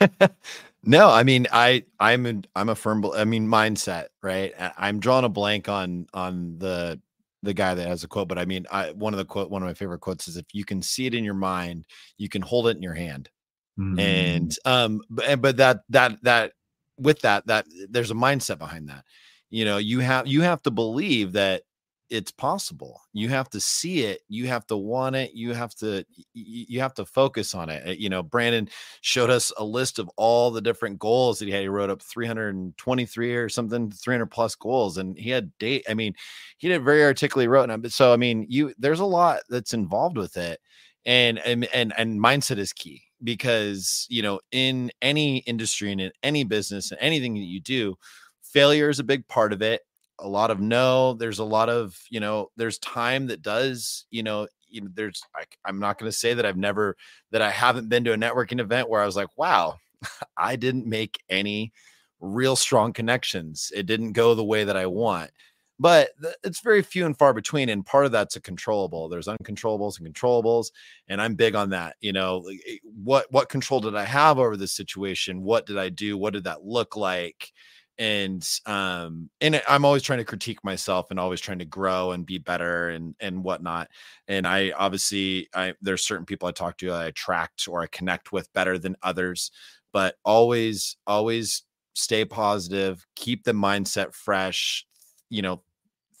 no, 0.82 1.10
I 1.10 1.22
mean, 1.22 1.46
I 1.52 1.84
I'm 2.00 2.26
a, 2.26 2.42
I'm 2.56 2.68
a 2.70 2.74
firm. 2.74 3.06
I 3.14 3.24
mean, 3.24 3.46
mindset, 3.46 4.06
right? 4.20 4.52
I'm 4.76 4.98
drawing 4.98 5.24
a 5.24 5.28
blank 5.28 5.68
on 5.68 6.08
on 6.12 6.58
the 6.58 7.00
the 7.44 7.54
guy 7.54 7.74
that 7.74 7.86
has 7.86 8.02
a 8.02 8.08
quote, 8.08 8.26
but 8.26 8.38
I 8.38 8.46
mean, 8.46 8.66
I 8.70 8.90
one 8.92 9.14
of 9.14 9.18
the 9.18 9.24
quote 9.24 9.50
one 9.50 9.62
of 9.62 9.68
my 9.68 9.74
favorite 9.74 10.00
quotes 10.00 10.26
is 10.26 10.36
if 10.36 10.46
you 10.52 10.64
can 10.64 10.82
see 10.82 11.06
it 11.06 11.14
in 11.14 11.24
your 11.24 11.34
mind, 11.34 11.84
you 12.18 12.28
can 12.28 12.42
hold 12.42 12.66
it 12.66 12.76
in 12.76 12.82
your 12.82 12.94
hand. 12.94 13.30
Mm. 13.78 14.00
And 14.00 14.56
um, 14.64 15.02
but 15.08 15.40
but 15.40 15.56
that 15.58 15.80
that 15.90 16.22
that 16.22 16.52
with 16.98 17.20
that 17.20 17.46
that 17.46 17.66
there's 17.88 18.10
a 18.10 18.14
mindset 18.14 18.58
behind 18.58 18.88
that. 18.88 19.04
You 19.50 19.64
know, 19.64 19.76
you 19.76 20.00
have 20.00 20.26
you 20.26 20.42
have 20.42 20.62
to 20.62 20.70
believe 20.70 21.32
that 21.32 21.62
it's 22.10 22.30
possible. 22.30 23.00
You 23.12 23.28
have 23.30 23.48
to 23.50 23.60
see 23.60 24.02
it 24.04 24.20
you 24.28 24.46
have 24.46 24.66
to 24.66 24.76
want 24.76 25.16
it 25.16 25.32
you 25.34 25.52
have 25.54 25.74
to 25.76 26.04
you 26.34 26.80
have 26.80 26.94
to 26.94 27.04
focus 27.04 27.54
on 27.54 27.68
it 27.68 27.82
eh, 27.86 27.96
you 27.98 28.08
know 28.08 28.22
brandon 28.22 28.68
showed 29.00 29.30
us 29.30 29.52
a 29.58 29.64
list 29.64 29.98
of 29.98 30.10
all 30.16 30.50
the 30.50 30.60
different 30.60 30.98
goals 30.98 31.38
that 31.38 31.46
he 31.46 31.50
had 31.52 31.62
he 31.62 31.68
wrote 31.68 31.90
up 31.90 32.02
323 32.02 33.34
or 33.36 33.48
something 33.48 33.90
300 33.90 34.26
plus 34.26 34.54
goals 34.54 34.98
and 34.98 35.16
he 35.18 35.30
had 35.30 35.50
date 35.58 35.84
i 35.88 35.94
mean 35.94 36.12
he 36.58 36.68
did 36.68 36.82
very 36.82 37.04
articulately 37.04 37.48
wrote 37.48 37.68
them 37.68 37.88
so 37.88 38.12
i 38.12 38.16
mean 38.16 38.46
you 38.48 38.72
there's 38.78 39.00
a 39.00 39.04
lot 39.04 39.40
that's 39.48 39.74
involved 39.74 40.16
with 40.16 40.36
it 40.36 40.60
and 41.06 41.38
and 41.40 41.66
and, 41.74 41.92
and 41.96 42.20
mindset 42.20 42.58
is 42.58 42.72
key 42.72 43.02
because 43.22 44.06
you 44.10 44.22
know 44.22 44.40
in 44.52 44.90
any 45.02 45.38
industry 45.38 45.92
and 45.92 46.00
in 46.00 46.10
any 46.22 46.44
business 46.44 46.90
and 46.90 47.00
anything 47.00 47.34
that 47.34 47.40
you 47.40 47.60
do 47.60 47.94
failure 48.42 48.88
is 48.88 48.98
a 48.98 49.04
big 49.04 49.26
part 49.28 49.52
of 49.52 49.62
it 49.62 49.82
a 50.20 50.28
lot 50.28 50.50
of 50.50 50.60
no 50.60 51.14
there's 51.14 51.40
a 51.40 51.44
lot 51.44 51.68
of 51.68 51.98
you 52.10 52.20
know 52.20 52.50
there's 52.56 52.78
time 52.78 53.26
that 53.26 53.42
does 53.42 54.06
you 54.10 54.22
know 54.22 54.46
you 54.68 54.80
know, 54.80 54.88
there's 54.94 55.22
I, 55.34 55.44
i'm 55.64 55.78
not 55.80 55.98
going 55.98 56.10
to 56.10 56.16
say 56.16 56.34
that 56.34 56.46
i've 56.46 56.56
never 56.56 56.96
that 57.32 57.42
i 57.42 57.50
haven't 57.50 57.88
been 57.88 58.04
to 58.04 58.12
a 58.12 58.16
networking 58.16 58.60
event 58.60 58.88
where 58.88 59.02
i 59.02 59.06
was 59.06 59.16
like 59.16 59.36
wow 59.36 59.76
i 60.36 60.54
didn't 60.56 60.86
make 60.86 61.18
any 61.28 61.72
real 62.24 62.56
strong 62.56 62.92
connections. 62.92 63.70
It 63.74 63.86
didn't 63.86 64.12
go 64.12 64.34
the 64.34 64.44
way 64.44 64.64
that 64.64 64.76
i 64.76 64.86
want. 64.86 65.30
But 65.78 66.10
th- 66.22 66.36
it's 66.44 66.60
very 66.60 66.82
few 66.82 67.04
and 67.04 67.18
far 67.18 67.34
between 67.34 67.68
and 67.68 67.84
part 67.84 68.06
of 68.06 68.12
that's 68.12 68.36
a 68.36 68.40
controllable. 68.40 69.08
There's 69.08 69.26
uncontrollables 69.26 69.98
and 69.98 70.12
controllables 70.12 70.70
and 71.08 71.20
i'm 71.20 71.34
big 71.34 71.54
on 71.54 71.70
that 71.70 71.96
you 72.00 72.12
know 72.12 72.44
eh, 72.48 72.76
what 72.82 73.26
what 73.30 73.48
control 73.48 73.80
did 73.80 73.96
i 73.96 74.04
have 74.04 74.38
over 74.38 74.56
the 74.56 74.66
situation? 74.66 75.42
What 75.42 75.66
did 75.66 75.78
i 75.78 75.88
do? 75.88 76.16
What 76.16 76.32
did 76.32 76.44
that 76.44 76.64
look 76.64 76.96
like 76.96 77.52
and 77.98 78.58
um 78.66 79.30
and 79.40 79.62
i'm 79.68 79.84
always 79.84 80.02
trying 80.02 80.18
to 80.18 80.24
critique 80.24 80.62
myself 80.64 81.10
and 81.10 81.20
always 81.20 81.40
trying 81.40 81.60
to 81.60 81.64
grow 81.64 82.10
and 82.10 82.26
be 82.26 82.38
better 82.38 82.88
and 82.90 83.14
and 83.20 83.42
whatnot 83.42 83.88
and 84.26 84.46
i 84.48 84.72
obviously 84.72 85.48
i 85.54 85.72
there's 85.80 86.04
certain 86.04 86.26
people 86.26 86.48
i 86.48 86.50
talk 86.50 86.76
to 86.76 86.90
i 86.90 87.04
attract 87.06 87.68
or 87.68 87.82
i 87.82 87.86
connect 87.88 88.32
with 88.32 88.52
better 88.52 88.78
than 88.78 88.96
others 89.02 89.52
but 89.92 90.16
always 90.24 90.96
always 91.06 91.62
stay 91.94 92.24
positive 92.24 93.06
keep 93.14 93.44
the 93.44 93.52
mindset 93.52 94.12
fresh 94.12 94.84
you 95.30 95.42
know 95.42 95.62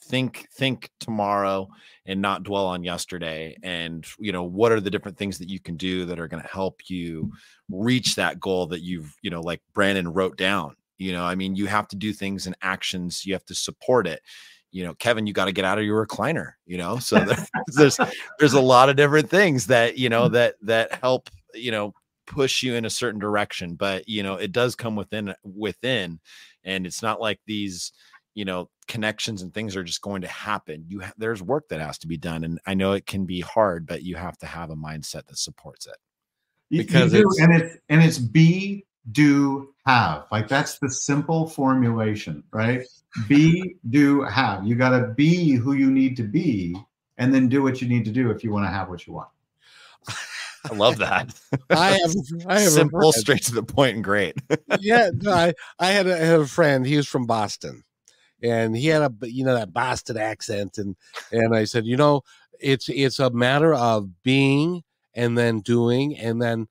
think 0.04 0.46
think 0.54 0.90
tomorrow 1.00 1.66
and 2.06 2.20
not 2.20 2.42
dwell 2.42 2.66
on 2.66 2.84
yesterday 2.84 3.56
and 3.62 4.06
you 4.18 4.32
know 4.32 4.44
what 4.44 4.70
are 4.70 4.80
the 4.80 4.90
different 4.90 5.16
things 5.16 5.38
that 5.38 5.48
you 5.48 5.58
can 5.58 5.76
do 5.76 6.04
that 6.04 6.20
are 6.20 6.28
going 6.28 6.42
to 6.42 6.48
help 6.48 6.82
you 6.88 7.32
reach 7.70 8.14
that 8.14 8.38
goal 8.38 8.66
that 8.66 8.82
you've 8.82 9.12
you 9.22 9.30
know 9.30 9.40
like 9.40 9.60
brandon 9.72 10.06
wrote 10.06 10.36
down 10.36 10.76
you 11.04 11.12
know, 11.12 11.24
I 11.24 11.34
mean, 11.34 11.54
you 11.54 11.66
have 11.66 11.88
to 11.88 11.96
do 11.96 12.12
things 12.12 12.46
and 12.46 12.56
actions, 12.62 13.24
you 13.24 13.32
have 13.34 13.44
to 13.46 13.54
support 13.54 14.06
it. 14.06 14.20
You 14.70 14.84
know, 14.84 14.94
Kevin, 14.94 15.26
you 15.26 15.32
got 15.32 15.44
to 15.44 15.52
get 15.52 15.64
out 15.64 15.78
of 15.78 15.84
your 15.84 16.04
recliner, 16.04 16.52
you 16.66 16.78
know. 16.78 16.98
So 16.98 17.20
there's, 17.20 17.48
there's 17.76 17.98
there's 18.38 18.54
a 18.54 18.60
lot 18.60 18.88
of 18.88 18.96
different 18.96 19.30
things 19.30 19.66
that, 19.68 19.98
you 19.98 20.08
know, 20.08 20.28
that 20.28 20.56
that 20.62 20.92
help, 20.94 21.30
you 21.52 21.70
know, 21.70 21.94
push 22.26 22.62
you 22.62 22.74
in 22.74 22.84
a 22.84 22.90
certain 22.90 23.20
direction, 23.20 23.74
but 23.74 24.08
you 24.08 24.22
know, 24.22 24.34
it 24.34 24.52
does 24.52 24.74
come 24.74 24.96
within 24.96 25.34
within 25.44 26.18
and 26.64 26.86
it's 26.86 27.02
not 27.02 27.20
like 27.20 27.40
these 27.46 27.92
you 28.34 28.44
know 28.44 28.68
connections 28.88 29.42
and 29.42 29.54
things 29.54 29.76
are 29.76 29.84
just 29.84 30.02
going 30.02 30.22
to 30.22 30.28
happen 30.28 30.84
you 30.88 31.00
ha- 31.00 31.12
there's 31.16 31.42
work 31.42 31.68
that 31.68 31.80
has 31.80 31.98
to 31.98 32.08
be 32.08 32.16
done 32.16 32.44
and 32.44 32.58
i 32.66 32.74
know 32.74 32.92
it 32.92 33.06
can 33.06 33.24
be 33.24 33.40
hard 33.40 33.86
but 33.86 34.02
you 34.02 34.16
have 34.16 34.36
to 34.36 34.46
have 34.46 34.70
a 34.70 34.76
mindset 34.76 35.24
that 35.26 35.38
supports 35.38 35.86
it 35.86 35.96
because 36.70 37.12
you 37.12 37.22
do, 37.22 37.28
it's, 37.28 37.40
and 37.40 37.54
it's 37.54 37.76
and 37.88 38.02
it's 38.02 38.18
be 38.18 38.84
do, 39.12 39.74
have. 39.86 40.24
Like 40.32 40.48
that's 40.48 40.78
the 40.78 40.90
simple 40.90 41.48
formulation, 41.48 42.42
right? 42.52 42.86
Be, 43.28 43.76
do, 43.90 44.22
have. 44.22 44.66
You 44.66 44.74
got 44.74 44.98
to 44.98 45.08
be 45.08 45.52
who 45.52 45.74
you 45.74 45.90
need 45.90 46.16
to 46.16 46.22
be 46.22 46.76
and 47.18 47.32
then 47.32 47.48
do 47.48 47.62
what 47.62 47.80
you 47.80 47.88
need 47.88 48.04
to 48.06 48.10
do 48.10 48.30
if 48.30 48.42
you 48.42 48.50
want 48.50 48.66
to 48.66 48.70
have 48.70 48.88
what 48.88 49.06
you 49.06 49.12
want. 49.12 49.28
I 50.70 50.74
love 50.74 50.98
that. 50.98 51.28
I 51.70 51.90
have, 51.92 52.14
I 52.46 52.60
have 52.60 52.72
simple, 52.72 53.12
straight 53.12 53.42
to 53.44 53.54
the 53.54 53.62
point, 53.62 53.96
and 53.96 54.04
great. 54.04 54.36
yeah, 54.80 55.10
no, 55.14 55.30
I, 55.30 55.54
I 55.78 55.90
had 55.90 56.06
a, 56.06 56.16
had 56.16 56.40
a 56.40 56.46
friend. 56.46 56.86
He 56.86 56.96
was 56.96 57.06
from 57.06 57.26
Boston, 57.26 57.84
and 58.42 58.74
he 58.74 58.86
had 58.86 59.02
a 59.02 59.12
you 59.30 59.44
know 59.44 59.54
that 59.54 59.74
Boston 59.74 60.16
accent, 60.16 60.78
and 60.78 60.96
and 61.30 61.54
I 61.54 61.64
said, 61.64 61.84
you 61.84 61.98
know, 61.98 62.22
it's 62.60 62.88
it's 62.88 63.18
a 63.18 63.30
matter 63.30 63.74
of 63.74 64.22
being 64.22 64.82
and 65.14 65.36
then 65.36 65.60
doing 65.60 66.16
and 66.16 66.40
then 66.40 66.66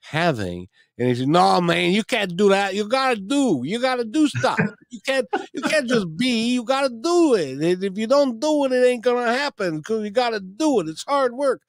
having 0.00 0.68
and 0.98 1.08
he 1.08 1.14
said, 1.14 1.28
"No, 1.28 1.60
man, 1.60 1.92
you 1.92 2.02
can't 2.02 2.36
do 2.36 2.48
that. 2.48 2.74
You 2.74 2.88
gotta 2.88 3.16
do. 3.16 3.62
You 3.64 3.80
gotta 3.80 4.04
do 4.04 4.26
stuff. 4.28 4.58
You 4.90 5.00
can't. 5.04 5.26
You 5.52 5.62
can't 5.62 5.88
just 5.88 6.16
be. 6.16 6.52
You 6.54 6.64
gotta 6.64 6.88
do 6.88 7.34
it. 7.34 7.62
If 7.82 7.96
you 7.96 8.06
don't 8.06 8.40
do 8.40 8.64
it, 8.64 8.72
it 8.72 8.84
ain't 8.84 9.04
gonna 9.04 9.32
happen 9.32 9.78
because 9.78 10.02
you 10.02 10.10
gotta 10.10 10.40
do 10.40 10.80
it. 10.80 10.88
It's 10.88 11.04
hard 11.04 11.34
work. 11.34 11.62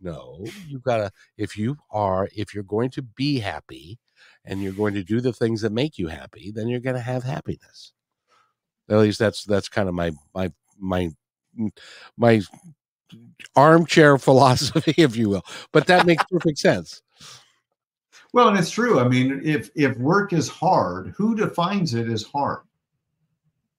No, 0.00 0.44
you 0.68 0.78
gotta. 0.78 1.10
If 1.36 1.56
you 1.56 1.76
are, 1.90 2.28
if 2.36 2.54
you're 2.54 2.62
going 2.62 2.90
to 2.90 3.02
be 3.02 3.40
happy, 3.40 3.98
and 4.44 4.62
you're 4.62 4.72
going 4.72 4.94
to 4.94 5.04
do 5.04 5.20
the 5.20 5.32
things 5.32 5.60
that 5.60 5.72
make 5.72 5.98
you 5.98 6.08
happy, 6.08 6.50
then 6.50 6.68
you're 6.68 6.80
gonna 6.80 7.00
have 7.00 7.22
happiness. 7.24 7.92
At 8.88 8.98
least 8.98 9.18
that's 9.18 9.44
that's 9.44 9.68
kind 9.68 9.88
of 9.88 9.94
my 9.94 10.12
my 10.34 10.52
my 10.78 11.10
my 12.16 12.40
armchair 13.54 14.18
philosophy, 14.18 14.94
if 14.96 15.16
you 15.16 15.28
will. 15.28 15.44
But 15.72 15.86
that 15.86 16.06
makes 16.06 16.24
perfect 16.30 16.58
sense. 16.58 17.02
Well, 18.32 18.48
and 18.48 18.58
it's 18.58 18.70
true. 18.70 19.00
I 19.00 19.08
mean, 19.08 19.40
if 19.42 19.70
if 19.74 19.96
work 19.98 20.32
is 20.32 20.48
hard, 20.48 21.14
who 21.16 21.34
defines 21.34 21.94
it 21.94 22.08
as 22.08 22.22
hard? 22.22 22.60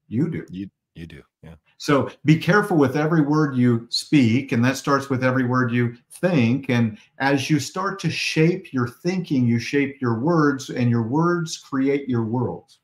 You 0.08 0.30
do. 0.30 0.46
You 0.50 0.70
you 0.96 1.06
do. 1.06 1.22
Yeah. 1.44 1.56
So 1.78 2.10
be 2.26 2.38
careful 2.38 2.76
with 2.76 2.98
every 2.98 3.22
word 3.22 3.56
you 3.56 3.88
speak, 3.90 4.52
and 4.52 4.64
that 4.66 4.76
starts 4.76 5.10
with 5.10 5.24
every 5.24 5.46
word 5.46 5.72
you 5.72 5.96
think. 6.12 6.70
And 6.70 6.98
as 7.20 7.50
you 7.50 7.60
start 7.60 8.00
to 8.02 8.10
shape 8.10 8.74
your 8.74 8.88
thinking, 8.88 9.46
you 9.46 9.60
shape 9.60 10.02
your 10.02 10.20
words, 10.20 10.70
and 10.70 10.90
your 10.90 11.04
words 11.04 11.58
create 11.58 12.10
your 12.10 12.26
world. 12.26 12.76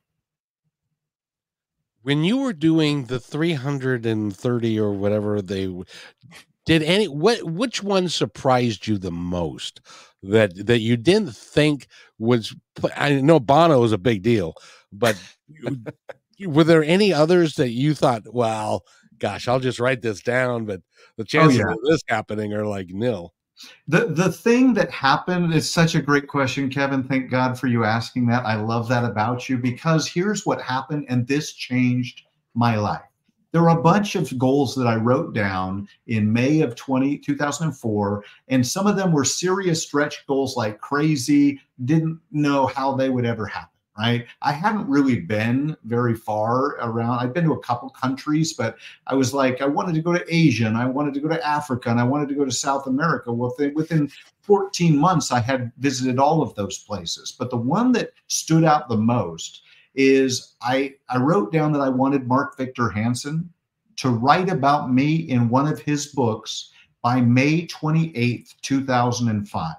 When 2.03 2.23
you 2.23 2.37
were 2.37 2.53
doing 2.53 3.05
the 3.05 3.19
330 3.19 4.79
or 4.79 4.93
whatever 4.93 5.41
they 5.41 5.67
did 6.65 6.83
any 6.83 7.07
what 7.07 7.43
which 7.43 7.83
one 7.83 8.09
surprised 8.09 8.87
you 8.87 8.97
the 8.97 9.11
most 9.11 9.81
that 10.29 10.67
that 10.67 10.79
you 10.79 10.97
didn't 10.97 11.35
think 11.35 11.87
was 12.19 12.55
I 12.95 13.21
know 13.21 13.39
Bono 13.39 13.83
is 13.83 13.91
a 13.91 13.97
big 13.97 14.21
deal, 14.21 14.53
but 14.91 15.21
were 16.39 16.63
there 16.63 16.83
any 16.83 17.13
others 17.13 17.55
that 17.55 17.69
you 17.69 17.93
thought, 17.93 18.23
well, 18.33 18.83
gosh, 19.19 19.47
I'll 19.47 19.59
just 19.59 19.79
write 19.79 20.01
this 20.01 20.21
down, 20.21 20.65
but 20.65 20.81
the 21.17 21.23
oh, 21.23 21.25
chances 21.25 21.59
oh, 21.59 21.67
yeah. 21.67 21.73
of 21.73 21.79
this 21.89 22.01
happening 22.07 22.53
are 22.53 22.65
like 22.65 22.89
nil. 22.89 23.33
The 23.87 24.07
the 24.07 24.31
thing 24.31 24.73
that 24.73 24.91
happened 24.91 25.53
is 25.53 25.71
such 25.71 25.95
a 25.95 26.01
great 26.01 26.27
question, 26.27 26.69
Kevin. 26.69 27.03
Thank 27.03 27.31
God 27.31 27.57
for 27.57 27.67
you 27.67 27.85
asking 27.85 28.27
that. 28.27 28.45
I 28.45 28.55
love 28.55 28.89
that 28.89 29.05
about 29.05 29.47
you 29.47 29.57
because 29.57 30.07
here's 30.07 30.45
what 30.45 30.61
happened, 30.61 31.05
and 31.07 31.25
this 31.25 31.53
changed 31.53 32.23
my 32.53 32.75
life. 32.75 33.01
There 33.55 33.63
were 33.63 33.69
a 33.69 33.81
bunch 33.81 34.15
of 34.15 34.37
goals 34.37 34.75
that 34.75 34.85
I 34.85 34.97
wrote 34.97 35.33
down 35.33 35.87
in 36.07 36.33
May 36.33 36.59
of 36.59 36.75
20, 36.75 37.19
2004, 37.19 38.25
and 38.49 38.67
some 38.67 38.85
of 38.85 38.97
them 38.97 39.13
were 39.13 39.23
serious 39.23 39.81
stretch 39.81 40.27
goals 40.27 40.57
like 40.57 40.81
crazy, 40.81 41.61
didn't 41.85 42.19
know 42.33 42.65
how 42.65 42.95
they 42.95 43.09
would 43.09 43.25
ever 43.25 43.45
happen 43.45 43.69
right? 43.97 44.25
I 44.41 44.51
hadn't 44.51 44.89
really 44.89 45.21
been 45.21 45.77
very 45.85 46.15
far 46.15 46.75
around. 46.81 47.19
I'd 47.19 47.33
been 47.33 47.45
to 47.45 47.53
a 47.53 47.59
couple 47.61 47.89
countries, 47.91 48.51
but 48.51 48.75
I 49.07 49.15
was 49.15 49.33
like, 49.33 49.61
I 49.61 49.67
wanted 49.67 49.95
to 49.95 50.01
go 50.01 50.11
to 50.11 50.25
Asia 50.27 50.65
and 50.65 50.75
I 50.75 50.85
wanted 50.85 51.13
to 51.13 51.21
go 51.21 51.29
to 51.29 51.47
Africa 51.47 51.89
and 51.89 51.97
I 51.97 52.03
wanted 52.03 52.27
to 52.27 52.35
go 52.35 52.43
to 52.43 52.51
South 52.51 52.87
America. 52.87 53.31
Well, 53.31 53.55
within 53.73 54.11
14 54.41 54.97
months, 54.97 55.31
I 55.31 55.39
had 55.39 55.71
visited 55.77 56.19
all 56.19 56.41
of 56.41 56.53
those 56.55 56.79
places. 56.79 57.33
But 57.39 57.51
the 57.51 57.55
one 57.55 57.93
that 57.93 58.11
stood 58.27 58.65
out 58.65 58.89
the 58.89 58.97
most 58.97 59.61
is 59.95 60.55
I, 60.61 60.95
I 61.09 61.17
wrote 61.17 61.51
down 61.51 61.71
that 61.73 61.81
I 61.81 61.89
wanted 61.89 62.27
Mark 62.27 62.57
Victor 62.57 62.89
Hansen 62.89 63.49
to 63.97 64.09
write 64.09 64.49
about 64.49 64.91
me 64.91 65.15
in 65.15 65.49
one 65.49 65.67
of 65.67 65.79
his 65.79 66.07
books 66.07 66.71
by 67.01 67.21
May 67.21 67.67
28th, 67.67 68.55
2005. 68.61 69.75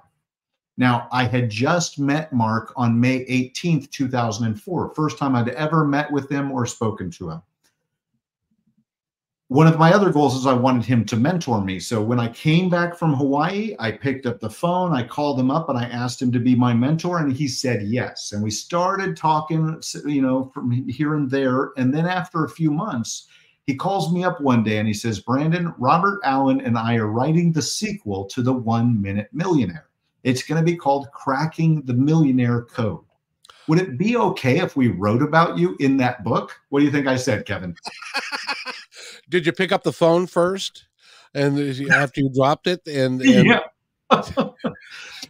Now, 0.79 1.09
I 1.11 1.25
had 1.25 1.51
just 1.51 1.99
met 1.99 2.33
Mark 2.33 2.73
on 2.77 3.01
May 3.01 3.25
18th, 3.25 3.91
2004, 3.91 4.95
first 4.95 5.19
time 5.19 5.35
I'd 5.35 5.49
ever 5.51 5.87
met 5.87 6.13
with 6.13 6.31
him 6.31 6.53
or 6.53 6.67
spoken 6.67 7.11
to 7.13 7.31
him. 7.31 7.43
One 9.49 9.69
of 9.69 9.79
my 9.79 9.93
other 9.93 10.11
goals 10.11 10.35
is 10.35 10.45
I 10.45 10.55
wanted 10.55 10.85
him 10.85 11.05
to 11.05 11.17
mentor 11.17 11.63
me. 11.63 11.79
So 11.79 12.03
when 12.03 12.19
I 12.19 12.27
came 12.27 12.69
back 12.69 12.97
from 12.97 13.15
Hawaii, 13.15 13.77
I 13.79 13.93
picked 13.93 14.27
up 14.27 14.41
the 14.41 14.51
phone, 14.51 14.93
I 14.93 15.05
called 15.05 15.39
him 15.39 15.53
up, 15.53 15.69
and 15.69 15.79
I 15.79 15.85
asked 15.85 16.21
him 16.21 16.33
to 16.33 16.41
be 16.41 16.57
my 16.57 16.75
mentor, 16.75 17.19
and 17.19 17.33
he 17.33 17.47
said 17.47 17.83
yes. 17.83 18.33
And 18.33 18.43
we 18.43 18.51
started 18.51 19.17
talking, 19.17 19.81
you 20.05 20.21
know, 20.21 20.51
from 20.53 20.73
here 20.73 21.15
and 21.15 21.31
there. 21.31 21.71
And 21.77 21.95
then 21.95 22.07
after 22.07 22.45
a 22.45 22.51
few 22.51 22.73
months, 22.73 23.29
he 23.67 23.77
calls 23.77 24.13
me 24.13 24.25
up 24.25 24.41
one 24.41 24.65
day 24.65 24.79
and 24.79 24.89
he 24.89 24.95
says, 24.95 25.21
Brandon, 25.21 25.73
Robert 25.79 26.19
Allen 26.25 26.61
and 26.61 26.77
I 26.77 26.97
are 26.97 27.07
writing 27.07 27.53
the 27.53 27.63
sequel 27.63 28.25
to 28.27 28.43
The 28.43 28.53
One 28.53 29.01
Minute 29.01 29.29
Millionaire. 29.33 29.87
It's 30.25 30.43
going 30.43 30.61
to 30.61 30.65
be 30.65 30.77
called 30.77 31.11
Cracking 31.13 31.83
the 31.83 31.95
Millionaire 31.95 32.63
Code. 32.63 33.05
Would 33.69 33.81
it 33.81 33.99
be 33.99 34.17
okay 34.17 34.59
if 34.59 34.77
we 34.77 34.89
wrote 34.89 35.23
about 35.23 35.57
you 35.59 35.77
in 35.79 35.97
that 35.99 36.25
book? 36.25 36.53
What 36.69 36.81
do 36.81 36.85
you 36.85 36.93
think 36.93 37.07
I 37.07 37.17
said, 37.17 37.47
Kevin? 37.47 37.77
Did 39.29 39.47
you 39.47 39.53
pick 39.53 39.73
up 39.73 39.83
the 39.83 39.93
phone 39.93 40.27
first, 40.27 40.87
and 41.35 41.59
after 41.91 42.21
you 42.21 42.31
dropped 42.35 42.67
it, 42.67 42.87
and, 42.87 43.21
and... 43.21 43.47
yeah. 43.47 43.61
I, 44.11 44.53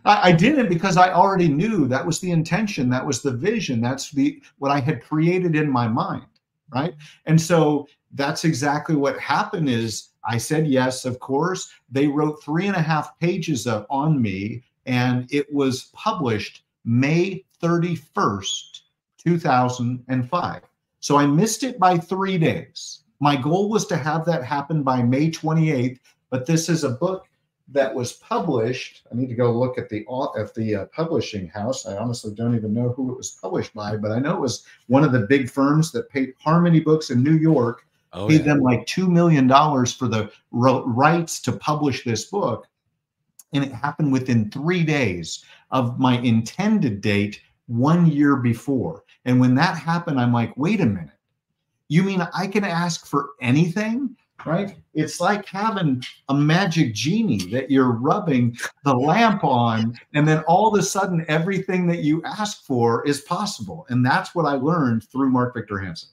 I, 0.05 0.33
didn't 0.33 0.69
because 0.69 0.99
I 0.99 1.11
already 1.11 1.49
knew 1.49 1.89
that 1.89 2.05
was 2.05 2.21
the 2.21 2.31
intention, 2.31 2.91
that 2.91 3.07
was 3.07 3.23
the 3.23 3.33
vision, 3.33 3.81
that's 3.81 4.11
the 4.11 4.43
what 4.59 4.71
I 4.71 4.81
had 4.81 5.03
created 5.03 5.57
in 5.57 5.71
my 5.71 5.89
mind, 5.89 6.27
right? 6.69 6.95
And 7.25 7.41
so 7.41 7.89
that's 8.13 8.45
exactly 8.45 8.95
what 8.95 9.19
happened. 9.19 9.71
Is 9.71 10.11
I 10.25 10.37
said 10.37 10.67
yes, 10.67 11.07
of 11.07 11.21
course. 11.21 11.73
They 11.91 12.07
wrote 12.07 12.43
three 12.43 12.67
and 12.67 12.77
a 12.77 12.83
half 12.83 13.19
pages 13.19 13.67
of, 13.67 13.87
on 13.89 14.21
me 14.21 14.63
and 14.87 15.27
it 15.31 15.53
was 15.53 15.91
published 15.93 16.63
May 16.85 17.45
31st, 17.63 18.81
2005. 19.19 20.63
So 21.01 21.17
I 21.17 21.27
missed 21.27 21.63
it 21.65 21.79
by 21.79 21.99
three 21.99 22.39
days. 22.39 23.03
My 23.21 23.37
goal 23.37 23.71
was 23.71 23.87
to 23.87 23.97
have 23.97 24.25
that 24.27 24.45
happen 24.45 24.83
by 24.83 25.03
May 25.03 25.31
28th, 25.31 25.99
but 26.31 26.47
this 26.47 26.69
is 26.69 26.85
a 26.85 26.91
book 26.91 27.27
that 27.69 27.95
was 27.95 28.15
published. 28.15 29.03
I 29.11 29.17
need 29.17 29.29
to 29.29 29.35
go 29.35 29.51
look 29.51 29.79
at 29.79 29.89
the 29.89 30.07
at 30.39 30.55
the 30.55 30.75
uh, 30.75 30.85
publishing 30.87 31.49
house. 31.49 31.87
I 31.87 31.97
honestly 31.97 32.33
don't 32.35 32.55
even 32.55 32.73
know 32.73 32.91
who 32.91 33.11
it 33.11 33.17
was 33.17 33.33
published 33.43 33.75
by, 33.75 33.97
but 33.97 34.13
I 34.13 34.19
know 34.19 34.35
it 34.35 34.41
was 34.41 34.65
one 34.87 35.03
of 35.03 35.13
the 35.13 35.27
big 35.27 35.51
firms 35.51 35.91
that 35.93 36.11
paid 36.11 36.35
Harmony 36.39 36.81
Books 36.81 37.11
in 37.11 37.23
New 37.23 37.37
York. 37.37 37.83
Oh, 38.13 38.29
paid 38.29 38.41
yeah. 38.41 38.55
them 38.55 38.61
like 38.61 38.87
two 38.87 39.11
million 39.11 39.47
dollars 39.47 39.93
for 39.93 40.07
the 40.07 40.31
rights 40.53 41.41
to 41.43 41.53
publish 41.53 42.05
this 42.05 42.27
book 42.27 42.69
and 43.53 43.65
it 43.65 43.73
happened 43.73 44.13
within 44.13 44.51
three 44.51 44.85
days 44.85 45.45
of 45.71 45.99
my 45.99 46.19
intended 46.19 47.01
date 47.01 47.41
one 47.67 48.07
year 48.07 48.37
before. 48.37 49.05
And 49.25 49.41
when 49.41 49.55
that 49.57 49.77
happened, 49.77 50.21
I'm 50.21 50.33
like, 50.33 50.57
wait 50.57 50.81
a 50.81 50.87
minute. 50.87 51.11
You 51.89 52.03
mean 52.03 52.27
I 52.35 52.47
can 52.47 52.65
ask 52.65 53.07
for 53.07 53.31
anything? 53.41 54.17
Right? 54.45 54.77
It's 54.95 55.19
like 55.19 55.47
having 55.47 56.05
a 56.29 56.35
magic 56.35 56.95
genie 56.95 57.51
that 57.51 57.71
you're 57.71 57.93
rubbing 57.93 58.57
the 58.85 58.95
lamp 58.95 59.43
on, 59.43 59.99
and 60.15 60.29
then 60.29 60.45
all 60.47 60.69
of 60.69 60.79
a 60.79 60.83
sudden, 60.83 61.25
everything 61.27 61.87
that 61.89 62.05
you 62.05 62.23
ask 62.25 62.65
for 62.65 63.05
is 63.07 63.23
possible. 63.23 63.87
And 63.89 64.05
that's 64.05 64.35
what 64.35 64.47
I 64.47 64.53
learned 64.53 65.05
through 65.11 65.31
Mark 65.31 65.55
Victor 65.55 65.79
Hansen. 65.79 66.11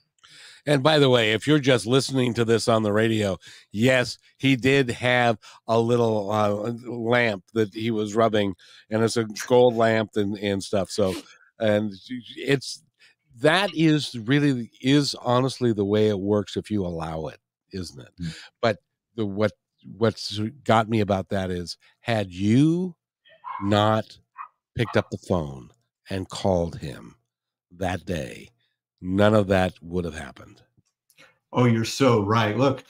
And 0.66 0.82
by 0.82 0.98
the 0.98 1.10
way, 1.10 1.32
if 1.32 1.46
you're 1.46 1.58
just 1.58 1.86
listening 1.86 2.32
to 2.34 2.44
this 2.44 2.68
on 2.68 2.82
the 2.82 2.92
radio, 2.92 3.38
yes, 3.70 4.16
he 4.38 4.56
did 4.56 4.90
have 4.90 5.38
a 5.68 5.78
little 5.78 6.30
uh, 6.30 6.72
lamp 6.88 7.44
that 7.52 7.74
he 7.74 7.90
was 7.90 8.14
rubbing, 8.14 8.54
and 8.90 9.02
it's 9.02 9.18
a 9.18 9.24
gold 9.46 9.76
lamp 9.76 10.12
and, 10.16 10.38
and 10.38 10.62
stuff. 10.62 10.90
So, 10.90 11.14
and 11.58 11.92
it's 12.36 12.82
that 13.40 13.70
is 13.74 14.16
really 14.16 14.70
is 14.80 15.14
honestly 15.16 15.72
the 15.72 15.84
way 15.84 16.08
it 16.08 16.18
works 16.18 16.56
if 16.56 16.70
you 16.70 16.84
allow 16.86 17.26
it, 17.26 17.40
isn't 17.72 18.00
it? 18.00 18.12
Mm-hmm. 18.20 18.30
But 18.60 18.78
the 19.16 19.26
what 19.26 19.52
what's 19.96 20.40
got 20.64 20.88
me 20.88 21.00
about 21.00 21.28
that 21.28 21.50
is 21.50 21.76
had 22.00 22.32
you 22.32 22.94
not 23.62 24.18
picked 24.76 24.96
up 24.96 25.10
the 25.10 25.18
phone 25.18 25.70
and 26.10 26.28
called 26.28 26.78
him 26.78 27.16
that 27.70 28.04
day 28.04 28.48
none 29.04 29.34
of 29.34 29.48
that 29.48 29.74
would 29.82 30.04
have 30.04 30.14
happened. 30.14 30.62
Oh, 31.52 31.66
you're 31.66 31.84
so 31.84 32.24
right. 32.24 32.56
Look, 32.56 32.84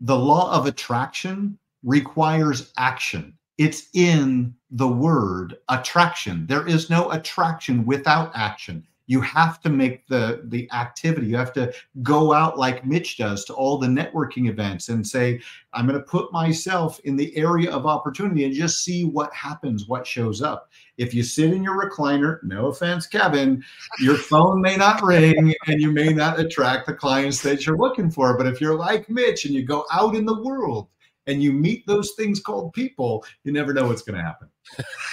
the 0.00 0.16
law 0.16 0.52
of 0.52 0.66
attraction 0.66 1.58
requires 1.82 2.72
action. 2.76 3.36
It's 3.56 3.88
in 3.94 4.54
the 4.70 4.86
word 4.86 5.56
attraction. 5.68 6.46
There 6.46 6.66
is 6.66 6.90
no 6.90 7.10
attraction 7.10 7.84
without 7.86 8.30
action 8.34 8.86
you 9.08 9.22
have 9.22 9.60
to 9.62 9.70
make 9.70 10.06
the 10.06 10.42
the 10.44 10.70
activity. 10.70 11.26
You 11.26 11.36
have 11.36 11.54
to 11.54 11.72
go 12.02 12.32
out 12.32 12.58
like 12.58 12.86
mitch 12.86 13.16
does 13.16 13.44
to 13.46 13.54
all 13.54 13.78
the 13.78 13.86
networking 13.86 14.48
events 14.48 14.90
and 14.90 15.04
say 15.04 15.40
i'm 15.72 15.86
going 15.86 15.98
to 15.98 16.04
put 16.04 16.32
myself 16.32 17.00
in 17.00 17.16
the 17.16 17.34
area 17.36 17.70
of 17.70 17.86
opportunity 17.86 18.44
and 18.44 18.54
just 18.54 18.84
see 18.84 19.04
what 19.04 19.32
happens 19.34 19.88
what 19.88 20.06
shows 20.06 20.40
up. 20.42 20.70
If 20.98 21.14
you 21.14 21.22
sit 21.22 21.52
in 21.52 21.64
your 21.64 21.82
recliner 21.82 22.38
no 22.44 22.66
offense 22.66 23.06
kevin 23.06 23.64
your 23.98 24.16
phone 24.30 24.60
may 24.60 24.76
not 24.76 25.02
ring 25.02 25.54
and 25.66 25.80
you 25.80 25.90
may 25.90 26.12
not 26.12 26.38
attract 26.38 26.86
the 26.86 26.94
clients 26.94 27.42
that 27.42 27.66
you're 27.66 27.78
looking 27.78 28.10
for 28.10 28.36
but 28.36 28.46
if 28.46 28.60
you're 28.60 28.76
like 28.76 29.08
mitch 29.08 29.46
and 29.46 29.54
you 29.54 29.64
go 29.64 29.86
out 29.90 30.14
in 30.14 30.26
the 30.26 30.42
world 30.42 30.88
and 31.28 31.42
you 31.42 31.52
meet 31.52 31.86
those 31.86 32.12
things 32.16 32.40
called 32.40 32.72
people 32.72 33.24
you 33.44 33.52
never 33.52 33.72
know 33.72 33.86
what's 33.86 34.02
going 34.02 34.16
to 34.18 34.24
happen 34.24 34.48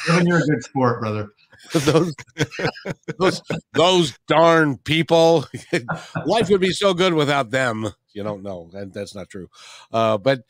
kevin 0.08 0.26
you're 0.26 0.40
a 0.40 0.48
good 0.48 0.64
sport 0.64 1.00
brother 1.00 1.30
those, 1.74 2.16
those 3.18 3.42
those 3.74 4.18
darn 4.28 4.78
people. 4.78 5.46
Life 6.26 6.50
would 6.50 6.62
be 6.62 6.72
so 6.72 6.94
good 6.94 7.14
without 7.14 7.52
them. 7.52 7.90
You 8.14 8.24
don't 8.24 8.44
know, 8.44 8.70
and 8.74 8.94
that's 8.94 9.16
not 9.16 9.30
true. 9.30 9.50
Uh, 9.92 10.18
but 10.18 10.42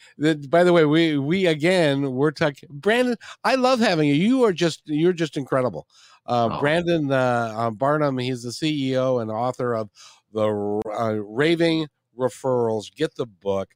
by 0.50 0.64
the 0.64 0.74
way, 0.74 0.86
we 0.86 1.18
we 1.18 1.46
again 1.48 2.14
we're 2.14 2.32
talking. 2.32 2.70
Brandon, 2.72 3.18
I 3.44 3.56
love 3.56 3.80
having 3.80 4.08
you. 4.08 4.16
You 4.16 4.44
are 4.44 4.54
just 4.54 4.82
you're 4.86 5.14
just 5.14 5.38
incredible. 5.38 5.88
Uh, 6.26 6.50
oh. 6.52 6.60
Brandon 6.60 7.12
uh, 7.12 7.54
uh 7.56 7.72
Barnum, 7.72 8.18
he's 8.18 8.44
the 8.44 8.50
CEO 8.50 9.22
and 9.22 9.32
author 9.32 9.76
of 9.76 9.90
the 10.34 10.48
uh, 10.48 11.14
Raving 11.24 11.88
Referrals. 12.18 12.94
Get 12.94 13.16
the 13.16 13.26
book 13.26 13.70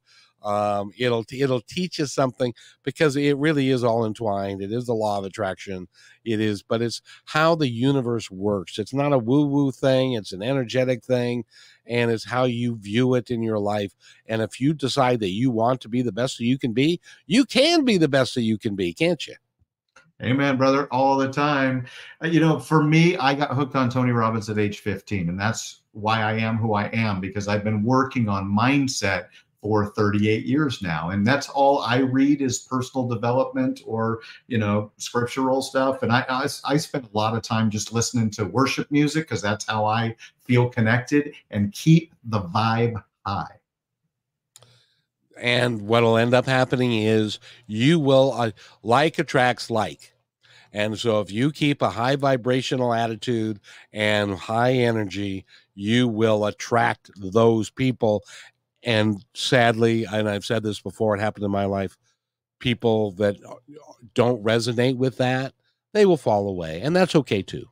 um, 0.43 0.91
it'll 0.97 1.25
it'll 1.31 1.61
teach 1.61 1.99
you 1.99 2.05
something 2.05 2.53
because 2.83 3.15
it 3.15 3.37
really 3.37 3.69
is 3.69 3.83
all 3.83 4.05
entwined. 4.05 4.61
It 4.61 4.71
is 4.71 4.85
the 4.85 4.93
law 4.93 5.17
of 5.19 5.25
attraction. 5.25 5.87
It 6.23 6.39
is 6.39 6.63
but 6.63 6.81
it's 6.81 7.01
how 7.25 7.55
the 7.55 7.69
universe 7.69 8.31
works. 8.31 8.79
It's 8.79 8.93
not 8.93 9.13
a 9.13 9.17
woo 9.17 9.45
woo 9.45 9.71
thing. 9.71 10.13
It's 10.13 10.31
an 10.31 10.43
energetic 10.43 11.03
thing 11.03 11.45
and 11.85 12.11
it's 12.11 12.25
how 12.25 12.45
you 12.45 12.77
view 12.77 13.15
it 13.15 13.31
in 13.31 13.43
your 13.43 13.59
life. 13.59 13.93
And 14.27 14.41
if 14.41 14.59
you 14.59 14.73
decide 14.73 15.19
that 15.21 15.29
you 15.29 15.51
want 15.51 15.81
to 15.81 15.89
be 15.89 16.01
the 16.01 16.11
best 16.11 16.37
that 16.37 16.45
you 16.45 16.57
can 16.57 16.73
be 16.73 17.01
you 17.25 17.45
can 17.45 17.83
be 17.83 17.97
the 17.97 18.09
best 18.09 18.35
that 18.35 18.43
you 18.43 18.57
can 18.57 18.75
be 18.75 18.93
can't 18.93 19.25
you? 19.27 19.35
Amen, 20.21 20.57
brother, 20.57 20.85
all 20.91 21.17
the 21.17 21.31
time. 21.31 21.85
Uh, 22.21 22.27
you 22.27 22.41
know, 22.41 22.59
for 22.59 22.83
me, 22.83 23.15
I 23.17 23.33
got 23.33 23.51
hooked 23.51 23.75
on 23.75 23.89
Tony 23.89 24.11
Robbins 24.11 24.49
at 24.49 24.57
age 24.57 24.79
15, 24.79 25.29
and 25.29 25.39
that's 25.39 25.79
why 25.93 26.21
I 26.21 26.33
am 26.33 26.57
who 26.57 26.73
I 26.73 26.87
am 26.87 27.21
because 27.21 27.47
I've 27.47 27.63
been 27.63 27.83
working 27.83 28.27
on 28.27 28.45
mindset 28.45 29.27
for 29.61 29.87
38 29.87 30.45
years 30.45 30.81
now. 30.81 31.09
And 31.09 31.25
that's 31.25 31.49
all 31.49 31.79
i 31.79 31.97
read 31.97 32.41
is 32.41 32.59
personal 32.59 33.07
development 33.07 33.81
or 33.85 34.19
you 34.47 34.57
know 34.57 34.91
scriptural 34.97 35.61
stuff. 35.61 36.03
And 36.03 36.11
i 36.11 36.25
i, 36.29 36.47
I 36.65 36.77
spend 36.77 37.05
a 37.05 37.17
lot 37.17 37.35
of 37.35 37.41
time 37.41 37.69
just 37.69 37.93
listening 37.93 38.29
to 38.31 38.45
worship 38.45 38.89
music 38.91 39.25
because 39.25 39.41
that's 39.41 39.65
how 39.65 39.85
i 39.85 40.15
feel 40.41 40.69
connected 40.69 41.33
and 41.51 41.71
keep 41.73 42.13
the 42.25 42.41
vibe 42.41 43.03
high. 43.25 43.55
And 45.37 45.83
what'll 45.83 46.17
end 46.17 46.33
up 46.33 46.45
happening 46.45 46.91
is 46.91 47.39
you 47.65 47.97
will 47.99 48.33
uh, 48.33 48.51
like 48.83 49.19
attracts 49.19 49.69
like. 49.69 50.13
And 50.73 50.99
so 50.99 51.19
if 51.21 51.31
you 51.31 51.51
keep 51.51 51.81
a 51.81 51.89
high 51.89 52.15
vibrational 52.15 52.93
attitude 52.93 53.59
and 53.93 54.35
high 54.35 54.73
energy 54.73 55.45
you 55.79 56.09
will 56.09 56.45
attract 56.45 57.09
those 57.15 57.69
people 57.69 58.21
and 58.83 59.23
sadly 59.33 60.05
and 60.05 60.29
i've 60.29 60.45
said 60.45 60.63
this 60.63 60.81
before 60.81 61.15
it 61.15 61.19
happened 61.19 61.45
in 61.45 61.51
my 61.51 61.65
life 61.65 61.97
people 62.59 63.11
that 63.11 63.37
don't 64.13 64.43
resonate 64.43 64.97
with 64.97 65.17
that 65.17 65.53
they 65.93 66.05
will 66.05 66.17
fall 66.17 66.47
away 66.47 66.81
and 66.81 66.95
that's 66.95 67.15
okay 67.15 67.41
too 67.41 67.65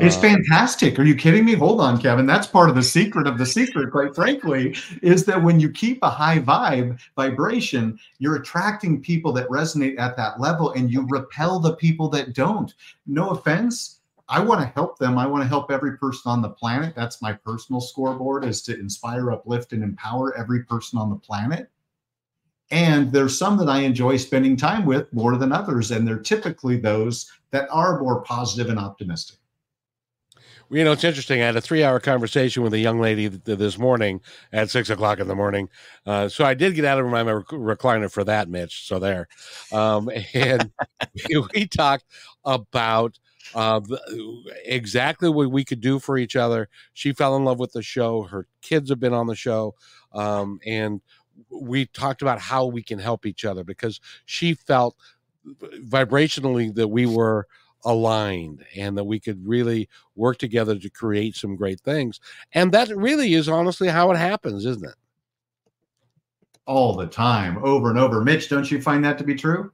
it's 0.00 0.16
uh, 0.16 0.20
fantastic. 0.20 0.98
Are 0.98 1.04
you 1.04 1.14
kidding 1.14 1.44
me? 1.44 1.54
Hold 1.54 1.80
on, 1.80 2.00
Kevin. 2.00 2.26
That's 2.26 2.46
part 2.46 2.70
of 2.70 2.74
the 2.74 2.82
secret 2.82 3.26
of 3.26 3.38
the 3.38 3.46
secret, 3.46 3.90
quite 3.90 4.14
frankly, 4.14 4.74
is 5.02 5.24
that 5.26 5.42
when 5.42 5.60
you 5.60 5.70
keep 5.70 5.98
a 6.02 6.10
high 6.10 6.38
vibe 6.38 6.98
vibration, 7.16 7.98
you're 8.18 8.36
attracting 8.36 9.02
people 9.02 9.32
that 9.32 9.48
resonate 9.48 9.98
at 9.98 10.16
that 10.16 10.40
level 10.40 10.72
and 10.72 10.90
you 10.90 11.06
repel 11.08 11.58
the 11.58 11.76
people 11.76 12.08
that 12.10 12.32
don't. 12.32 12.74
No 13.06 13.30
offense. 13.30 14.00
I 14.32 14.40
want 14.40 14.62
to 14.62 14.66
help 14.66 14.98
them. 14.98 15.18
I 15.18 15.26
want 15.26 15.42
to 15.42 15.48
help 15.48 15.70
every 15.70 15.98
person 15.98 16.32
on 16.32 16.40
the 16.40 16.48
planet. 16.48 16.94
That's 16.96 17.20
my 17.20 17.34
personal 17.34 17.82
scoreboard 17.82 18.46
is 18.46 18.62
to 18.62 18.80
inspire, 18.80 19.30
uplift, 19.30 19.74
and 19.74 19.82
empower 19.82 20.34
every 20.38 20.64
person 20.64 20.98
on 20.98 21.10
the 21.10 21.16
planet. 21.16 21.70
And 22.70 23.12
there's 23.12 23.36
some 23.36 23.58
that 23.58 23.68
I 23.68 23.80
enjoy 23.80 24.16
spending 24.16 24.56
time 24.56 24.86
with 24.86 25.12
more 25.12 25.36
than 25.36 25.52
others. 25.52 25.90
And 25.90 26.08
they're 26.08 26.16
typically 26.18 26.78
those 26.78 27.30
that 27.50 27.68
are 27.70 28.00
more 28.00 28.22
positive 28.22 28.70
and 28.70 28.78
optimistic 28.78 29.36
Well, 30.70 30.78
you 30.78 30.84
know, 30.84 30.92
it's 30.92 31.04
interesting. 31.04 31.42
I 31.42 31.46
had 31.46 31.56
a 31.56 31.60
three 31.60 31.84
hour 31.84 32.00
conversation 32.00 32.62
with 32.62 32.72
a 32.72 32.78
young 32.78 32.98
lady 32.98 33.28
th- 33.28 33.58
this 33.58 33.76
morning 33.76 34.22
at 34.50 34.70
six 34.70 34.88
o'clock 34.88 35.20
in 35.20 35.28
the 35.28 35.34
morning. 35.34 35.68
Uh, 36.06 36.30
so 36.30 36.46
I 36.46 36.54
did 36.54 36.74
get 36.74 36.86
out 36.86 36.98
of 36.98 37.04
my 37.04 37.20
rec- 37.20 37.48
recliner 37.48 38.10
for 38.10 38.24
that, 38.24 38.48
Mitch. 38.48 38.88
So 38.88 38.98
there. 38.98 39.28
Um, 39.70 40.10
and 40.32 40.72
we 41.54 41.66
talked 41.66 42.06
about 42.46 43.18
uh, 43.54 43.80
exactly 44.64 45.28
what 45.28 45.50
we 45.50 45.64
could 45.64 45.80
do 45.80 45.98
for 45.98 46.18
each 46.18 46.36
other. 46.36 46.68
She 46.92 47.12
fell 47.12 47.36
in 47.36 47.44
love 47.44 47.58
with 47.58 47.72
the 47.72 47.82
show. 47.82 48.22
Her 48.22 48.46
kids 48.60 48.90
have 48.90 49.00
been 49.00 49.14
on 49.14 49.26
the 49.26 49.34
show. 49.34 49.74
Um, 50.12 50.60
and 50.66 51.00
we 51.50 51.86
talked 51.86 52.22
about 52.22 52.40
how 52.40 52.66
we 52.66 52.82
can 52.82 52.98
help 52.98 53.26
each 53.26 53.44
other 53.44 53.64
because 53.64 54.00
she 54.24 54.54
felt 54.54 54.96
vibrationally 55.84 56.74
that 56.74 56.88
we 56.88 57.06
were 57.06 57.46
aligned 57.84 58.64
and 58.76 58.96
that 58.96 59.04
we 59.04 59.18
could 59.18 59.46
really 59.46 59.88
work 60.14 60.38
together 60.38 60.78
to 60.78 60.90
create 60.90 61.34
some 61.36 61.56
great 61.56 61.80
things. 61.80 62.20
And 62.52 62.72
that 62.72 62.88
really 62.96 63.34
is 63.34 63.48
honestly 63.48 63.88
how 63.88 64.10
it 64.12 64.16
happens, 64.16 64.64
isn't 64.64 64.84
it? 64.84 64.94
All 66.64 66.96
the 66.96 67.06
time, 67.06 67.58
over 67.64 67.90
and 67.90 67.98
over. 67.98 68.22
Mitch, 68.22 68.48
don't 68.48 68.70
you 68.70 68.80
find 68.80 69.04
that 69.04 69.18
to 69.18 69.24
be 69.24 69.34
true? 69.34 69.72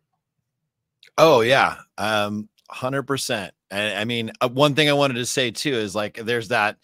Oh, 1.18 1.42
yeah. 1.42 1.76
Um, 1.98 2.48
100%. 2.70 3.50
And 3.70 3.98
I 3.98 4.04
mean, 4.04 4.32
uh, 4.40 4.48
one 4.48 4.74
thing 4.74 4.88
I 4.88 4.94
wanted 4.94 5.14
to 5.14 5.26
say 5.26 5.50
too 5.50 5.74
is 5.74 5.94
like 5.94 6.16
there's 6.16 6.48
that 6.48 6.76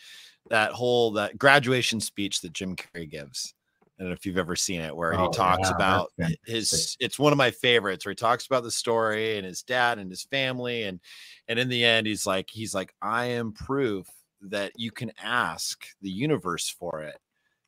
that 0.51 0.73
whole 0.73 1.13
that 1.13 1.39
graduation 1.39 2.01
speech 2.01 2.41
that 2.43 2.53
Jim 2.53 2.77
Carrey 2.77 3.11
gives 3.11 3.55
I 3.99 4.03
don't 4.03 4.11
know 4.11 4.15
if 4.15 4.27
you've 4.27 4.39
ever 4.39 4.57
seen 4.57 4.81
it, 4.81 4.95
where 4.95 5.15
oh, 5.15 5.23
he 5.23 5.37
talks 5.37 5.69
yeah, 5.69 5.77
about 5.77 6.13
his. 6.45 6.97
It's 6.99 7.19
one 7.19 7.33
of 7.33 7.39
my 7.39 7.53
favorites, 7.53 8.05
where 8.05 8.11
he 8.11 8.17
talks 8.17 8.45
about 8.45 8.65
the 8.65 8.71
story 8.71 9.37
and 9.37 9.47
his 9.47 9.63
dad 9.63 9.99
and 9.99 10.11
his 10.11 10.25
family, 10.25 10.83
and 10.83 10.99
and 11.47 11.61
in 11.61 11.69
the 11.69 11.85
end, 11.85 12.09
he's 12.09 12.27
like, 12.27 12.51
he's 12.51 12.75
like, 12.75 12.93
I 13.01 13.27
am 13.27 13.53
proof 13.53 14.09
that 14.43 14.73
you 14.77 14.91
can 14.91 15.13
ask 15.23 15.87
the 16.03 16.11
universe 16.11 16.69
for 16.69 17.03
it, 17.03 17.17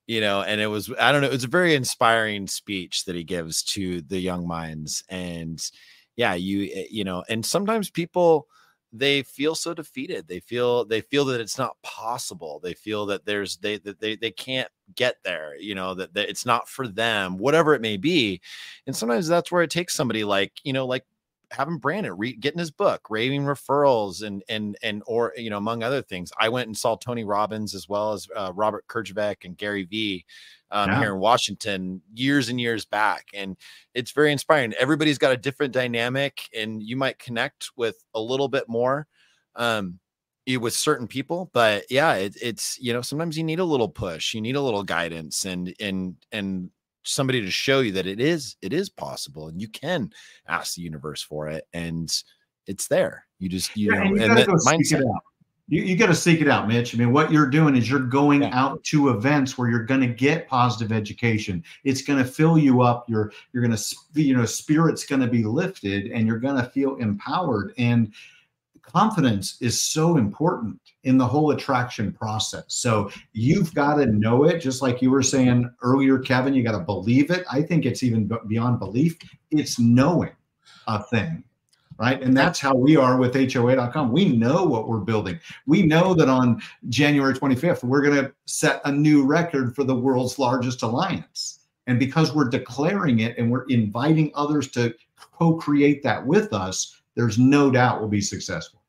you 0.09 0.21
know. 0.21 0.43
And 0.43 0.61
it 0.61 0.67
was, 0.67 0.93
I 0.99 1.13
don't 1.13 1.21
know, 1.21 1.29
it 1.29 1.33
was 1.33 1.45
a 1.45 1.49
very 1.49 1.77
inspiring 1.77 2.49
speech 2.49 3.05
that 3.05 3.15
he 3.15 3.23
gives 3.23 3.63
to 3.65 4.01
the 4.03 4.19
young 4.19 4.49
minds, 4.49 5.05
and 5.09 5.63
yeah, 6.17 6.35
you, 6.35 6.69
eh, 6.75 6.87
you 6.91 7.05
know, 7.05 7.23
and 7.29 7.47
sometimes 7.47 7.89
people 7.89 8.49
they 8.93 9.23
feel 9.23 9.55
so 9.55 9.75
defeated. 9.75 10.27
They 10.29 10.41
feel 10.41 10.85
they 10.85 11.01
feel 11.01 11.25
that 11.27 11.41
it's 11.41 11.59
not 11.59 11.77
possible. 11.83 12.61
They 12.63 12.75
feel 12.75 13.07
that 13.07 13.25
there's 13.27 13.57
they 13.59 13.79
that 13.79 14.01
they, 14.01 14.17
they 14.17 14.31
can't 14.31 14.69
get 14.95 15.17
there 15.25 15.57
you 15.59 15.75
know 15.75 15.95
that, 15.95 16.15
that 16.15 16.29
it's 16.29 16.47
not 16.47 16.69
for 16.69 16.87
them 16.87 17.39
whatever 17.39 17.75
it 17.75 17.81
may 17.83 17.97
be. 17.97 18.41
And 18.87 18.95
sometimes 18.95 19.27
that's 19.27 19.51
where 19.51 19.63
it 19.63 19.71
takes 19.71 19.95
somebody 19.95 20.25
like 20.25 20.53
you 20.65 20.73
know 20.73 20.87
like 20.87 21.05
having 21.51 21.79
Brandon 21.79 22.17
read 22.17 22.41
getting 22.41 22.59
his 22.59 22.71
book, 22.71 23.09
raving 23.11 23.43
referrals, 23.43 24.23
and 24.23 24.43
and 24.49 24.77
and 24.83 25.03
or 25.07 25.33
you 25.37 25.51
know 25.51 25.57
among 25.57 25.83
other 25.83 26.03
things. 26.03 26.33
I 26.39 26.49
went 26.49 26.67
and 26.67 26.77
saw 26.77 26.97
Tony 26.97 27.25
Robbins 27.25 27.75
as 27.75 27.89
well 27.89 28.13
as 28.13 28.27
uh, 28.35 28.53
Robert 28.55 28.85
Herjavec 28.89 29.45
and 29.45 29.57
Gary 29.57 29.85
Vee 29.85 30.25
um, 30.71 30.91
yeah. 30.91 30.99
here 31.01 31.15
in 31.15 31.21
Washington 31.21 32.03
years 32.15 32.49
and 32.49 32.61
years 32.61 32.85
back, 32.85 33.27
and 33.35 33.57
it's 33.95 34.13
very 34.13 34.33
inspiring. 34.33 34.75
Everybody's 34.79 35.19
got 35.19 35.33
a 35.33 35.37
different 35.37 35.73
dynamic, 35.73 36.49
and 36.55 36.83
you 36.83 36.97
might 36.97 37.19
connect 37.19 37.71
with 37.77 38.03
a 38.15 38.21
little 38.21 38.49
bit 38.49 38.69
more. 38.69 39.07
Um, 39.55 39.99
with 40.61 40.75
certain 40.75 41.09
people 41.09 41.51
but 41.53 41.85
yeah 41.91 42.15
it, 42.15 42.37
it's 42.41 42.79
you 42.79 42.93
know 42.93 43.03
sometimes 43.03 43.37
you 43.37 43.43
need 43.43 43.59
a 43.59 43.65
little 43.65 43.89
push 43.89 44.33
you 44.33 44.41
need 44.41 44.55
a 44.55 44.61
little 44.61 44.85
guidance 44.85 45.45
and 45.45 45.75
and 45.81 46.15
and 46.31 46.71
somebody 47.07 47.41
to 47.41 47.51
show 47.51 47.81
you 47.81 47.93
that 47.93 48.07
it 48.07 48.21
is 48.21 48.57
it 48.63 48.73
is 48.73 48.89
possible 48.89 49.49
and 49.49 49.61
you 49.61 49.69
can 49.69 50.11
ask 50.49 50.75
the 50.75 50.83
universe 50.83 51.23
for 51.23 51.49
it 51.49 51.67
and 51.73 52.23
it's 52.67 52.89
there. 52.89 53.25
You 53.39 53.49
just 53.49 53.77
you 53.77 53.93
yeah, 53.93 53.99
know 53.99 54.07
and, 54.07 54.17
you 54.17 54.23
and 54.23 54.37
that 54.37 54.49
mindset 54.49 55.05
you, 55.69 55.83
you 55.83 55.97
got 55.97 56.07
to 56.07 56.15
seek 56.15 56.41
it 56.41 56.49
out 56.49 56.69
mitch. 56.69 56.95
I 56.95 56.99
mean 56.99 57.13
what 57.13 57.33
you're 57.33 57.51
doing 57.51 57.77
is 57.77 57.91
you're 57.91 58.01
going 58.01 58.43
yeah. 58.43 58.51
out 58.53 58.83
to 58.85 59.11
events 59.11 59.59
where 59.59 59.69
you're 59.69 59.85
going 59.85 60.01
to 60.01 60.07
get 60.07 60.49
positive 60.49 60.93
education. 60.93 61.63
It's 61.85 62.03
going 62.03 62.19
to 62.19 62.25
fill 62.25 62.57
you 62.59 62.83
up. 62.83 63.09
You're 63.09 63.33
you're 63.53 63.65
going 63.65 63.77
to 63.77 63.97
you 64.15 64.37
know 64.37 64.45
spirit's 64.45 65.05
going 65.05 65.21
to 65.23 65.27
be 65.27 65.45
lifted 65.45 66.13
and 66.13 66.27
you're 66.27 66.39
going 66.39 66.57
to 66.57 66.71
feel 66.71 66.97
empowered 66.97 67.73
and 67.79 68.13
confidence 68.83 69.61
is 69.61 69.81
so 69.81 70.17
important 70.17 70.81
in 71.07 71.17
the 71.17 71.27
whole 71.27 71.53
attraction 71.53 72.13
process. 72.13 72.65
So 72.67 73.11
you've 73.33 73.73
got 73.75 73.95
to 73.95 74.07
know 74.07 74.45
it, 74.45 74.59
just 74.59 74.83
like 74.83 75.01
you 75.01 75.11
were 75.11 75.23
saying 75.23 75.71
earlier, 75.81 76.19
Kevin. 76.19 76.53
You 76.53 76.65
got 76.65 76.73
to 76.73 76.81
believe 76.81 77.31
it. 77.31 77.47
I 77.51 77.63
think 77.63 77.87
it's 77.87 78.03
even 78.03 78.31
beyond 78.49 78.81
belief, 78.81 79.17
it's 79.51 79.79
knowing 79.79 80.33
a 80.89 81.03
thing. 81.05 81.45
Right. 81.99 82.21
And 82.21 82.37
that's 82.37 82.61
how 82.61 82.75
we 82.75 82.97
are 82.97 83.17
with 83.17 83.35
HOA.com. 83.35 84.13
We 84.13 84.37
know 84.37 84.65
what 84.65 84.87
we're 84.87 84.99
building. 84.99 85.41
We 85.67 85.81
know 85.83 86.13
that 86.13 86.29
on 86.29 86.61
January 86.91 87.33
25th, 87.33 87.85
we're 87.85 88.03
going 88.03 88.23
to 88.23 88.33
set 88.45 88.83
a 88.85 88.93
new 88.93 89.25
record 89.25 89.75
for 89.75 89.83
the 89.83 89.95
world's 89.95 90.39
largest 90.39 90.83
alliance. 90.83 91.61
And 91.87 91.99
because 91.99 92.35
we're 92.35 92.51
declaring 92.51 93.21
it 93.21 93.39
and 93.39 93.51
we're 93.51 93.65
inviting 93.69 94.31
others 94.35 94.71
to 94.73 94.95
co 95.39 95.55
create 95.55 96.03
that 96.03 96.27
with 96.27 96.53
us, 96.53 97.01
there's 97.15 97.39
no 97.39 97.71
doubt 97.71 98.01
we'll 98.01 98.11
be 98.11 98.21
successful. 98.21 98.83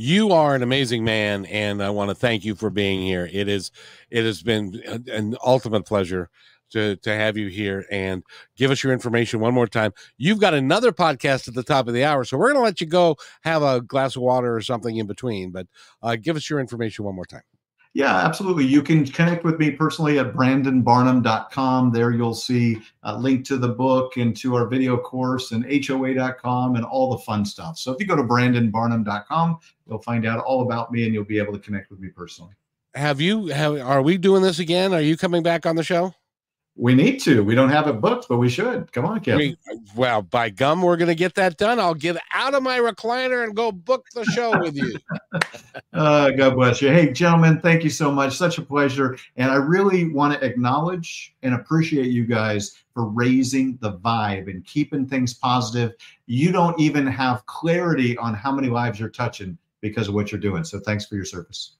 You 0.00 0.30
are 0.30 0.54
an 0.54 0.62
amazing 0.62 1.02
man, 1.02 1.44
and 1.46 1.82
I 1.82 1.90
want 1.90 2.10
to 2.10 2.14
thank 2.14 2.44
you 2.44 2.54
for 2.54 2.70
being 2.70 3.02
here. 3.02 3.28
It 3.32 3.48
is, 3.48 3.72
it 4.10 4.24
has 4.24 4.44
been 4.44 4.80
an 5.08 5.34
ultimate 5.44 5.86
pleasure 5.86 6.30
to 6.70 6.94
to 6.98 7.12
have 7.12 7.36
you 7.36 7.48
here 7.48 7.84
and 7.90 8.22
give 8.56 8.70
us 8.70 8.84
your 8.84 8.92
information 8.92 9.40
one 9.40 9.54
more 9.54 9.66
time. 9.66 9.92
You've 10.16 10.38
got 10.38 10.54
another 10.54 10.92
podcast 10.92 11.48
at 11.48 11.54
the 11.54 11.64
top 11.64 11.88
of 11.88 11.94
the 11.94 12.04
hour, 12.04 12.22
so 12.22 12.38
we're 12.38 12.52
going 12.52 12.60
to 12.60 12.62
let 12.62 12.80
you 12.80 12.86
go 12.86 13.16
have 13.40 13.64
a 13.64 13.80
glass 13.80 14.14
of 14.14 14.22
water 14.22 14.54
or 14.54 14.60
something 14.60 14.96
in 14.96 15.08
between. 15.08 15.50
But 15.50 15.66
uh, 16.00 16.14
give 16.14 16.36
us 16.36 16.48
your 16.48 16.60
information 16.60 17.04
one 17.04 17.16
more 17.16 17.26
time. 17.26 17.42
Yeah, 17.94 18.14
absolutely. 18.16 18.64
You 18.64 18.82
can 18.82 19.06
connect 19.06 19.44
with 19.44 19.58
me 19.58 19.70
personally 19.70 20.18
at 20.18 20.32
brandonbarnum.com. 20.32 21.90
There 21.90 22.12
you'll 22.12 22.34
see 22.34 22.80
a 23.02 23.18
link 23.18 23.44
to 23.46 23.56
the 23.56 23.68
book 23.68 24.16
and 24.16 24.36
to 24.36 24.54
our 24.54 24.66
video 24.66 24.96
course 24.96 25.52
and 25.52 25.64
HOA.com 25.64 26.76
and 26.76 26.84
all 26.84 27.10
the 27.10 27.18
fun 27.18 27.44
stuff. 27.44 27.78
So 27.78 27.92
if 27.92 28.00
you 28.00 28.06
go 28.06 28.16
to 28.16 28.22
brandonbarnum.com, 28.22 29.58
you'll 29.88 30.02
find 30.02 30.26
out 30.26 30.44
all 30.44 30.62
about 30.62 30.92
me 30.92 31.04
and 31.06 31.14
you'll 31.14 31.24
be 31.24 31.38
able 31.38 31.54
to 31.54 31.58
connect 31.58 31.90
with 31.90 31.98
me 31.98 32.08
personally. 32.08 32.52
Have 32.94 33.20
you 33.20 33.46
have 33.46 33.80
are 33.80 34.02
we 34.02 34.18
doing 34.18 34.42
this 34.42 34.58
again? 34.58 34.92
Are 34.92 35.00
you 35.00 35.16
coming 35.16 35.42
back 35.42 35.66
on 35.66 35.76
the 35.76 35.84
show? 35.84 36.14
We 36.80 36.94
need 36.94 37.18
to. 37.22 37.42
We 37.42 37.56
don't 37.56 37.70
have 37.70 37.88
it 37.88 38.00
booked, 38.00 38.28
but 38.28 38.36
we 38.36 38.48
should. 38.48 38.92
Come 38.92 39.04
on, 39.04 39.18
Kevin. 39.18 39.56
We, 39.68 39.78
well, 39.96 40.22
by 40.22 40.48
gum, 40.48 40.80
we're 40.80 40.96
going 40.96 41.08
to 41.08 41.16
get 41.16 41.34
that 41.34 41.56
done. 41.56 41.80
I'll 41.80 41.92
get 41.92 42.16
out 42.32 42.54
of 42.54 42.62
my 42.62 42.78
recliner 42.78 43.42
and 43.42 43.52
go 43.54 43.72
book 43.72 44.06
the 44.14 44.24
show 44.26 44.56
with 44.60 44.76
you. 44.76 44.96
uh, 45.92 46.30
God 46.30 46.54
bless 46.54 46.80
you. 46.80 46.90
Hey, 46.90 47.12
gentlemen, 47.12 47.60
thank 47.60 47.82
you 47.82 47.90
so 47.90 48.12
much. 48.12 48.36
Such 48.36 48.58
a 48.58 48.62
pleasure. 48.62 49.18
And 49.36 49.50
I 49.50 49.56
really 49.56 50.12
want 50.12 50.38
to 50.38 50.46
acknowledge 50.46 51.34
and 51.42 51.52
appreciate 51.52 52.12
you 52.12 52.24
guys 52.24 52.78
for 52.94 53.06
raising 53.06 53.76
the 53.80 53.94
vibe 53.94 54.48
and 54.48 54.64
keeping 54.64 55.04
things 55.04 55.34
positive. 55.34 55.94
You 56.26 56.52
don't 56.52 56.78
even 56.78 57.08
have 57.08 57.44
clarity 57.46 58.16
on 58.18 58.34
how 58.34 58.52
many 58.52 58.68
lives 58.68 59.00
you're 59.00 59.08
touching 59.08 59.58
because 59.80 60.06
of 60.06 60.14
what 60.14 60.30
you're 60.30 60.40
doing. 60.40 60.62
So 60.62 60.78
thanks 60.78 61.06
for 61.06 61.16
your 61.16 61.24
service. 61.24 61.72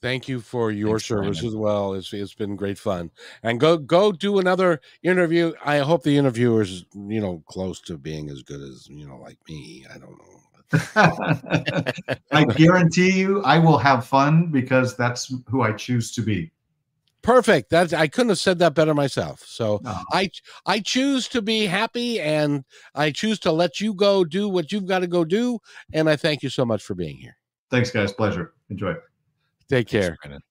Thank 0.00 0.28
you 0.28 0.40
for 0.40 0.70
your 0.70 0.98
Thanks, 0.98 1.06
service 1.06 1.40
Brandon. 1.40 1.48
as 1.48 1.56
well. 1.56 1.94
It's, 1.94 2.12
it's 2.12 2.34
been 2.34 2.54
great 2.54 2.78
fun. 2.78 3.10
And 3.42 3.58
go 3.58 3.76
go 3.76 4.12
do 4.12 4.38
another 4.38 4.80
interview. 5.02 5.52
I 5.64 5.78
hope 5.78 6.04
the 6.04 6.16
interviewer 6.16 6.62
is 6.62 6.84
you 6.94 7.20
know 7.20 7.42
close 7.48 7.80
to 7.82 7.98
being 7.98 8.30
as 8.30 8.42
good 8.42 8.60
as 8.60 8.86
you 8.88 9.06
know 9.08 9.16
like 9.16 9.38
me. 9.48 9.84
I 9.92 9.98
don't 9.98 10.18
know. 10.18 10.34
I 12.32 12.44
guarantee 12.44 13.10
you, 13.18 13.42
I 13.42 13.58
will 13.58 13.78
have 13.78 14.06
fun 14.06 14.50
because 14.52 14.96
that's 14.96 15.32
who 15.48 15.62
I 15.62 15.72
choose 15.72 16.12
to 16.12 16.22
be. 16.22 16.52
Perfect. 17.22 17.70
That's 17.70 17.92
I 17.92 18.06
couldn't 18.06 18.28
have 18.28 18.38
said 18.38 18.58
that 18.60 18.74
better 18.74 18.94
myself. 18.94 19.42
So 19.46 19.80
No. 19.82 19.96
I 20.12 20.30
I 20.64 20.78
choose 20.80 21.26
to 21.28 21.42
be 21.42 21.66
happy 21.66 22.20
and 22.20 22.64
I 22.94 23.10
choose 23.10 23.38
to 23.40 23.52
let 23.52 23.80
you 23.80 23.94
go 23.94 24.24
do 24.24 24.48
what 24.48 24.70
you've 24.70 24.86
got 24.86 25.00
to 25.00 25.08
go 25.08 25.24
do. 25.24 25.58
And 25.92 26.08
I 26.08 26.16
thank 26.16 26.42
you 26.42 26.48
so 26.50 26.64
much 26.64 26.82
for 26.84 26.94
being 26.94 27.16
here. 27.16 27.36
Thanks, 27.70 27.90
guys. 27.90 28.12
Pleasure. 28.12 28.54
Enjoy. 28.70 28.94
Take 29.68 29.88
care. 29.88 30.16
Brandon. 30.22 30.42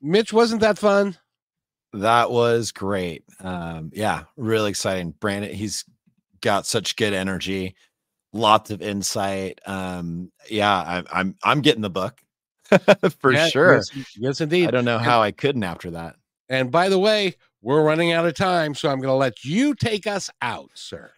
Mitch, 0.00 0.32
wasn't 0.32 0.60
that 0.62 0.78
fun? 0.78 1.16
That 1.92 2.30
was 2.30 2.72
great. 2.72 3.24
Um, 3.40 3.90
yeah, 3.92 4.24
really 4.36 4.70
exciting. 4.70 5.12
Brandon, 5.20 5.52
he's 5.52 5.84
got 6.40 6.66
such 6.66 6.96
good 6.96 7.12
energy, 7.12 7.74
lots 8.32 8.70
of 8.70 8.80
insight. 8.80 9.60
Um, 9.66 10.30
yeah, 10.48 10.72
I, 10.72 11.02
I'm 11.12 11.36
I'm 11.42 11.60
getting 11.60 11.82
the 11.82 11.90
book 11.90 12.20
for 13.18 13.32
Yeah, 13.32 13.48
sure. 13.48 13.74
Yes, 13.76 13.90
yes, 14.16 14.40
indeed. 14.40 14.68
I 14.68 14.70
don't 14.70 14.84
know 14.84 14.98
how 14.98 15.20
I 15.20 15.32
couldn't 15.32 15.64
after 15.64 15.90
that. 15.90 16.16
And 16.48 16.70
by 16.70 16.88
the 16.88 16.98
way, 16.98 17.34
we're 17.62 17.82
running 17.82 18.12
out 18.12 18.26
of 18.26 18.34
time, 18.34 18.74
so 18.74 18.88
I'm 18.88 18.98
going 18.98 19.08
to 19.08 19.14
let 19.14 19.44
you 19.44 19.74
take 19.74 20.06
us 20.06 20.30
out, 20.42 20.70
sir. 20.74 21.10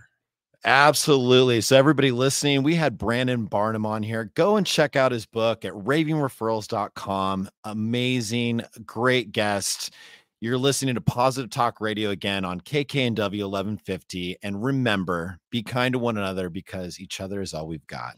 Absolutely. 0.64 1.60
So, 1.60 1.76
everybody 1.76 2.12
listening, 2.12 2.62
we 2.62 2.76
had 2.76 2.96
Brandon 2.96 3.46
Barnum 3.46 3.84
on 3.84 4.02
here. 4.02 4.30
Go 4.34 4.56
and 4.56 4.66
check 4.66 4.94
out 4.94 5.10
his 5.10 5.26
book 5.26 5.64
at 5.64 5.72
ravingreferrals.com. 5.72 7.50
Amazing, 7.64 8.62
great 8.86 9.32
guest. 9.32 9.92
You're 10.40 10.58
listening 10.58 10.94
to 10.96 11.00
Positive 11.00 11.50
Talk 11.50 11.80
Radio 11.80 12.10
again 12.10 12.44
on 12.44 12.60
KKNW 12.60 13.18
1150. 13.18 14.36
And 14.42 14.62
remember, 14.62 15.38
be 15.50 15.62
kind 15.62 15.92
to 15.92 15.98
one 15.98 16.16
another 16.16 16.48
because 16.48 17.00
each 17.00 17.20
other 17.20 17.40
is 17.40 17.54
all 17.54 17.66
we've 17.66 17.86
got. 17.86 18.16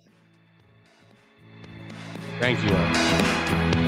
Thank 2.41 2.63
you. 2.65 3.84